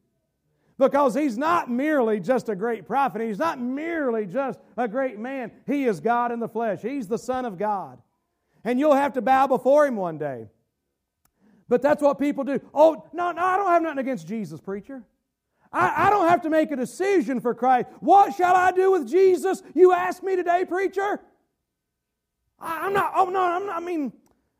Because 0.78 1.14
he's 1.14 1.38
not 1.38 1.70
merely 1.70 2.20
just 2.20 2.48
a 2.48 2.56
great 2.56 2.86
prophet. 2.86 3.22
He's 3.22 3.38
not 3.38 3.60
merely 3.60 4.26
just 4.26 4.58
a 4.76 4.86
great 4.88 5.18
man. 5.18 5.52
He 5.66 5.84
is 5.84 6.00
God 6.00 6.32
in 6.32 6.40
the 6.40 6.48
flesh. 6.48 6.82
He's 6.82 7.08
the 7.08 7.18
Son 7.18 7.44
of 7.44 7.56
God. 7.58 7.98
And 8.64 8.78
you'll 8.78 8.94
have 8.94 9.14
to 9.14 9.22
bow 9.22 9.46
before 9.46 9.86
him 9.86 9.96
one 9.96 10.18
day. 10.18 10.48
But 11.72 11.80
that's 11.80 12.02
what 12.02 12.18
people 12.18 12.44
do. 12.44 12.60
Oh, 12.74 13.08
no, 13.14 13.32
no, 13.32 13.42
I 13.42 13.56
don't 13.56 13.70
have 13.70 13.82
nothing 13.82 14.00
against 14.00 14.28
Jesus, 14.28 14.60
preacher. 14.60 15.02
I, 15.72 16.08
I 16.08 16.10
don't 16.10 16.28
have 16.28 16.42
to 16.42 16.50
make 16.50 16.70
a 16.70 16.76
decision 16.76 17.40
for 17.40 17.54
Christ. 17.54 17.88
What 18.00 18.34
shall 18.34 18.54
I 18.54 18.72
do 18.72 18.92
with 18.92 19.08
Jesus? 19.08 19.62
You 19.74 19.94
ask 19.94 20.22
me 20.22 20.36
today, 20.36 20.66
preacher? 20.66 21.18
I, 22.60 22.80
I'm 22.84 22.92
not, 22.92 23.12
oh 23.16 23.30
no, 23.30 23.40
I'm 23.40 23.64
not, 23.64 23.76
I 23.76 23.80
mean, 23.80 24.12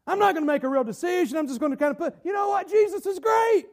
I'm 0.07 0.19
not 0.19 0.33
going 0.33 0.47
to 0.47 0.51
make 0.51 0.63
a 0.63 0.69
real 0.69 0.85
decision. 0.85 1.37
I'm 1.37 1.47
just 1.47 1.61
going 1.61 1.73
to 1.73 1.77
kind 1.77 1.91
of 1.91 1.99
put, 1.99 2.15
you 2.25 2.33
know 2.33 2.49
what? 2.49 2.71
Jesus 2.71 3.05
is 3.05 3.19
great. 3.19 3.67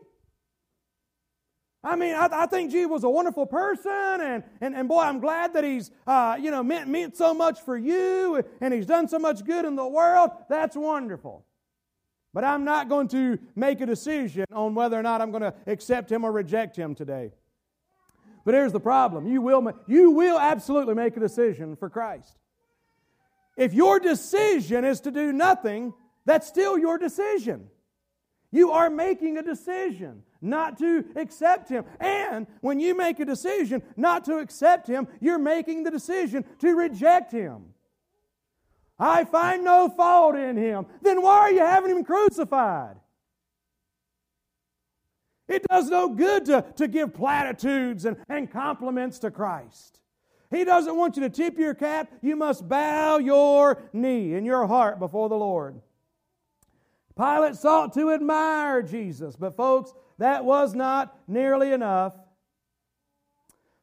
I 1.82 1.96
mean, 1.96 2.16
I, 2.16 2.28
I 2.30 2.46
think 2.46 2.72
Jesus 2.72 2.90
was 2.92 3.06
a 3.06 3.10
wonderful 3.10 3.46
person, 3.46 4.20
and, 4.20 4.44
and, 4.60 4.76
and 4.76 4.90
boy, 4.90 5.04
I'm 5.04 5.22
glad 5.22 5.54
that 5.54 5.64
he's, 5.64 5.92
uh, 6.06 6.36
you 6.38 6.52
know, 6.52 6.62
meant, 6.62 6.90
meant 6.90 7.16
so 7.16 7.34
much 7.34 7.62
for 7.62 7.78
you, 7.78 8.44
and 8.60 8.74
he's 8.74 8.86
done 8.86 9.08
so 9.08 9.18
much 9.18 9.46
good 9.46 9.64
in 9.64 9.78
the 9.78 9.88
world. 9.88 10.32
That's 10.50 10.76
wonderful. 10.76 11.46
But 12.34 12.44
I'm 12.44 12.64
not 12.64 12.90
going 12.90 13.08
to 13.10 13.40
make 13.56 13.82
a 13.82 13.86
decision 13.86 14.46
on 14.52 14.76
whether 14.76 15.00
or 15.00 15.04
not 15.04 15.22
I'm 15.22 15.32
going 15.32 15.42
to 15.42 15.54
accept 15.66 16.12
him 16.12 16.24
or 16.24 16.32
reject 16.32 16.76
him 16.76 16.94
today. 16.94 17.32
But 18.46 18.54
here's 18.54 18.72
the 18.72 18.80
problem 18.80 19.28
you 19.28 19.42
will, 19.42 19.72
you 19.88 20.12
will 20.12 20.40
absolutely 20.40 20.96
make 20.96 21.18
a 21.18 21.20
decision 21.20 21.76
for 21.76 21.90
Christ. 21.90 22.38
If 23.58 23.74
your 23.74 24.00
decision 24.00 24.86
is 24.86 25.02
to 25.02 25.12
do 25.12 25.34
nothing, 25.34 25.94
that's 26.26 26.48
still 26.48 26.78
your 26.78 26.98
decision. 26.98 27.68
You 28.52 28.72
are 28.72 28.90
making 28.90 29.38
a 29.38 29.44
decision 29.44 30.24
not 30.42 30.78
to 30.80 31.06
accept 31.16 31.70
Him. 31.70 31.86
And 32.00 32.48
when 32.62 32.80
you 32.80 32.96
make 32.96 33.20
a 33.20 33.26
decision 33.26 33.84
not 33.98 34.26
to 34.26 34.38
accept 34.38 34.88
Him, 34.88 35.08
you're 35.20 35.38
making 35.38 35.84
the 35.84 35.92
decision 35.92 36.46
to 36.60 36.76
reject 36.76 37.32
Him. 37.32 37.74
I 39.00 39.24
find 39.24 39.64
no 39.64 39.90
fault 39.90 40.36
in 40.36 40.58
Him. 40.58 40.86
Then 41.02 41.22
why 41.22 41.38
are 41.38 41.52
you 41.52 41.60
having 41.60 41.92
Him 41.92 42.04
crucified? 42.04 42.98
It 45.48 45.64
does 45.68 45.90
no 45.90 46.10
good 46.10 46.46
to, 46.46 46.64
to 46.76 46.88
give 46.88 47.14
platitudes 47.14 48.06
and, 48.06 48.18
and 48.30 48.52
compliments 48.52 49.20
to 49.20 49.32
Christ. 49.32 50.00
He 50.52 50.64
doesn't 50.64 50.96
want 50.96 51.16
you 51.16 51.24
to 51.24 51.30
tip 51.30 51.58
your 51.58 51.74
cap. 51.74 52.12
You 52.22 52.36
must 52.36 52.68
bow 52.68 53.18
your 53.18 53.82
knee 53.94 54.34
in 54.34 54.46
your 54.46 54.68
heart 54.68 55.00
before 55.00 55.30
the 55.30 55.36
Lord. 55.36 55.82
Pilate 57.18 57.56
sought 57.56 57.94
to 57.94 58.12
admire 58.12 58.82
Jesus, 58.82 59.36
but 59.36 59.58
folks, 59.58 59.94
that 60.20 60.46
was 60.46 60.74
not 60.74 61.18
nearly 61.28 61.72
enough. 61.72 62.14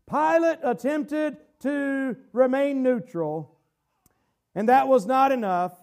Pilate 0.08 0.58
attempted 0.62 1.36
to 1.60 2.16
remain 2.32 2.82
neutral, 2.82 3.55
and 4.56 4.70
that 4.70 4.88
was 4.88 5.06
not 5.06 5.30
enough. 5.30 5.78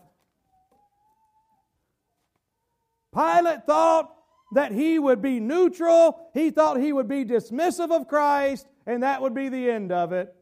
Pilate 3.13 3.63
thought 3.65 4.13
that 4.53 4.71
he 4.71 4.97
would 4.97 5.21
be 5.21 5.39
neutral, 5.39 6.19
he 6.33 6.49
thought 6.49 6.79
he 6.79 6.91
would 6.91 7.07
be 7.07 7.23
dismissive 7.23 7.91
of 7.91 8.07
Christ, 8.07 8.67
and 8.85 9.03
that 9.03 9.21
would 9.21 9.35
be 9.35 9.47
the 9.47 9.69
end 9.69 9.91
of 9.91 10.11
it. 10.11 10.35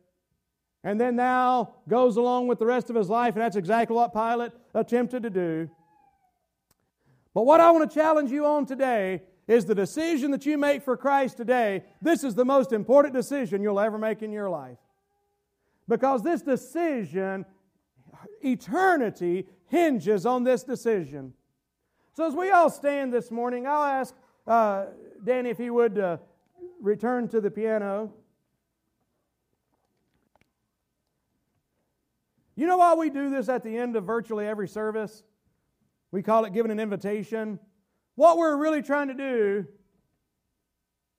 And 0.83 0.99
then 0.99 1.15
now 1.15 1.75
goes 1.87 2.15
along 2.15 2.47
with 2.47 2.57
the 2.57 2.65
rest 2.65 2.89
of 2.89 2.95
his 2.95 3.09
life, 3.09 3.35
and 3.35 3.43
that's 3.43 3.57
exactly 3.57 3.95
what 3.95 4.13
Pilate 4.13 4.53
attempted 4.73 5.23
to 5.23 5.29
do. 5.29 5.69
But 7.33 7.43
what 7.43 7.59
I 7.59 7.69
want 7.71 7.89
to 7.89 7.93
challenge 7.93 8.31
you 8.31 8.45
on 8.45 8.65
today 8.65 9.23
is 9.47 9.65
the 9.65 9.75
decision 9.75 10.31
that 10.31 10.45
you 10.45 10.57
make 10.57 10.83
for 10.83 10.95
Christ 10.95 11.35
today. 11.35 11.83
This 12.01 12.23
is 12.23 12.35
the 12.35 12.45
most 12.45 12.71
important 12.71 13.13
decision 13.13 13.61
you'll 13.61 13.79
ever 13.79 13.97
make 13.97 14.21
in 14.21 14.31
your 14.31 14.49
life. 14.49 14.77
Because 15.87 16.23
this 16.23 16.41
decision, 16.41 17.45
eternity, 18.41 19.47
hinges 19.67 20.25
on 20.25 20.43
this 20.43 20.63
decision. 20.63 21.33
So, 22.13 22.27
as 22.27 22.33
we 22.33 22.51
all 22.51 22.69
stand 22.69 23.13
this 23.13 23.31
morning, 23.31 23.65
I'll 23.65 23.83
ask 23.83 24.15
uh, 24.45 24.85
Danny 25.23 25.49
if 25.49 25.57
he 25.57 25.69
would 25.69 25.97
uh, 25.97 26.17
return 26.81 27.27
to 27.29 27.39
the 27.39 27.49
piano. 27.49 28.13
You 32.55 32.67
know 32.67 32.77
why 32.77 32.93
we 32.95 33.09
do 33.09 33.29
this 33.29 33.49
at 33.49 33.63
the 33.63 33.77
end 33.77 33.95
of 33.95 34.03
virtually 34.03 34.45
every 34.45 34.67
service? 34.67 35.23
We 36.11 36.21
call 36.21 36.45
it 36.45 36.53
giving 36.53 36.71
an 36.71 36.79
invitation. 36.79 37.59
What 38.15 38.37
we're 38.37 38.57
really 38.57 38.81
trying 38.81 39.07
to 39.07 39.13
do 39.13 39.65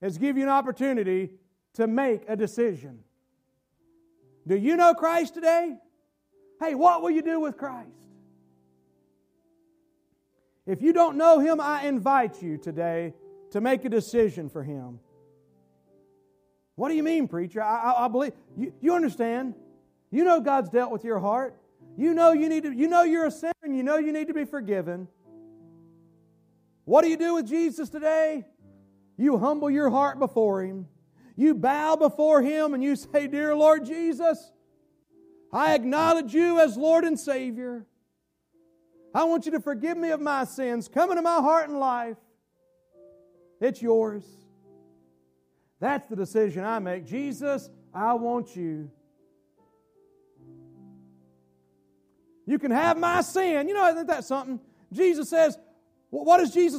is 0.03 0.19
give 0.19 0.37
you 0.37 0.43
an 0.43 0.51
opportunity 0.51 1.31
to 1.75 1.87
make 1.87 2.25
a 2.29 2.37
decision. 2.37 3.01
Do 4.47 4.57
you 4.57 4.77
know 4.77 4.93
Christ 4.93 5.35
today? 5.35 5.77
Hey, 6.63 6.77
what 6.77 7.03
will 7.03 7.11
you 7.11 7.23
do 7.23 7.41
with 7.41 7.57
Christ? 7.57 7.89
If 10.65 10.81
you 10.81 10.93
don't 10.93 11.17
know 11.17 11.41
Him, 11.41 11.61
I 11.61 11.87
invite 11.87 12.41
you 12.41 12.57
today 12.57 13.15
to 13.51 13.61
make 13.61 13.85
a 13.85 13.89
decision 13.89 14.49
for 14.49 14.63
Him. 14.63 15.01
What 16.77 16.91
do 16.91 16.95
you 16.95 17.03
mean, 17.03 17.27
preacher? 17.27 17.61
I, 17.61 17.93
I, 17.93 18.05
I 18.05 18.09
believe 18.09 18.33
you, 18.57 18.73
you 18.81 18.95
understand. 18.95 19.55
You 20.13 20.23
know 20.23 20.41
God's 20.41 20.71
dealt 20.71 20.93
with 20.93 21.03
your 21.05 21.19
heart. 21.19 21.57
You 21.97 22.15
know 22.15 22.31
you 22.31 22.49
need 22.49 22.63
to, 22.63 22.73
you 22.73 22.87
know 22.87 23.03
you're 23.03 23.27
a 23.27 23.31
sinner 23.33 23.53
and 23.65 23.77
you 23.77 23.83
know 23.83 23.97
you 23.97 24.13
need 24.13 24.29
to 24.29 24.35
be 24.35 24.45
forgiven. 24.45 25.09
What 26.85 27.03
do 27.03 27.09
you 27.09 27.17
do 27.17 27.35
with 27.35 27.49
Jesus 27.49 27.89
today? 27.89 28.45
You 29.17 29.37
humble 29.37 29.69
your 29.69 29.91
heart 29.91 30.21
before 30.21 30.63
Him. 30.63 30.87
You 31.35 31.57
bow 31.57 31.97
before 31.97 32.41
Him 32.41 32.73
and 32.73 32.85
you 32.85 32.95
say, 32.95 33.27
Dear 33.27 33.57
Lord 33.57 33.85
Jesus, 33.85 34.52
I 35.53 35.75
acknowledge 35.75 36.33
you 36.33 36.61
as 36.61 36.77
Lord 36.77 37.05
and 37.05 37.19
Savior. 37.19 37.85
I 39.15 39.25
want 39.25 39.45
you 39.45 39.53
to 39.53 39.61
forgive 39.61 39.99
me 39.99 40.11
of 40.11 40.21
my 40.21 40.45
sins. 40.45 40.89
Come 40.89 41.11
into 41.11 41.23
my 41.23 41.41
heart 41.41 41.69
and 41.69 41.79
life. 41.79 42.17
It's 43.61 43.83
yours. 43.83 44.25
That's 45.79 46.07
the 46.07 46.17
decision 46.17 46.65
I 46.65 46.79
make. 46.79 47.05
Jesus, 47.05 47.69
I 47.93 48.15
want 48.15 48.57
you. 48.57 48.91
You 52.47 52.59
can 52.59 52.71
have 52.71 52.99
my 52.99 53.21
sin. 53.21 53.69
You 53.69 53.75
know, 53.75 53.89
isn't 53.89 54.07
that 54.07 54.25
something? 54.25 54.59
Jesus 54.93 55.29
says, 55.29 55.59
what 56.11 56.39
does 56.39 56.53
Jesus 56.53 56.71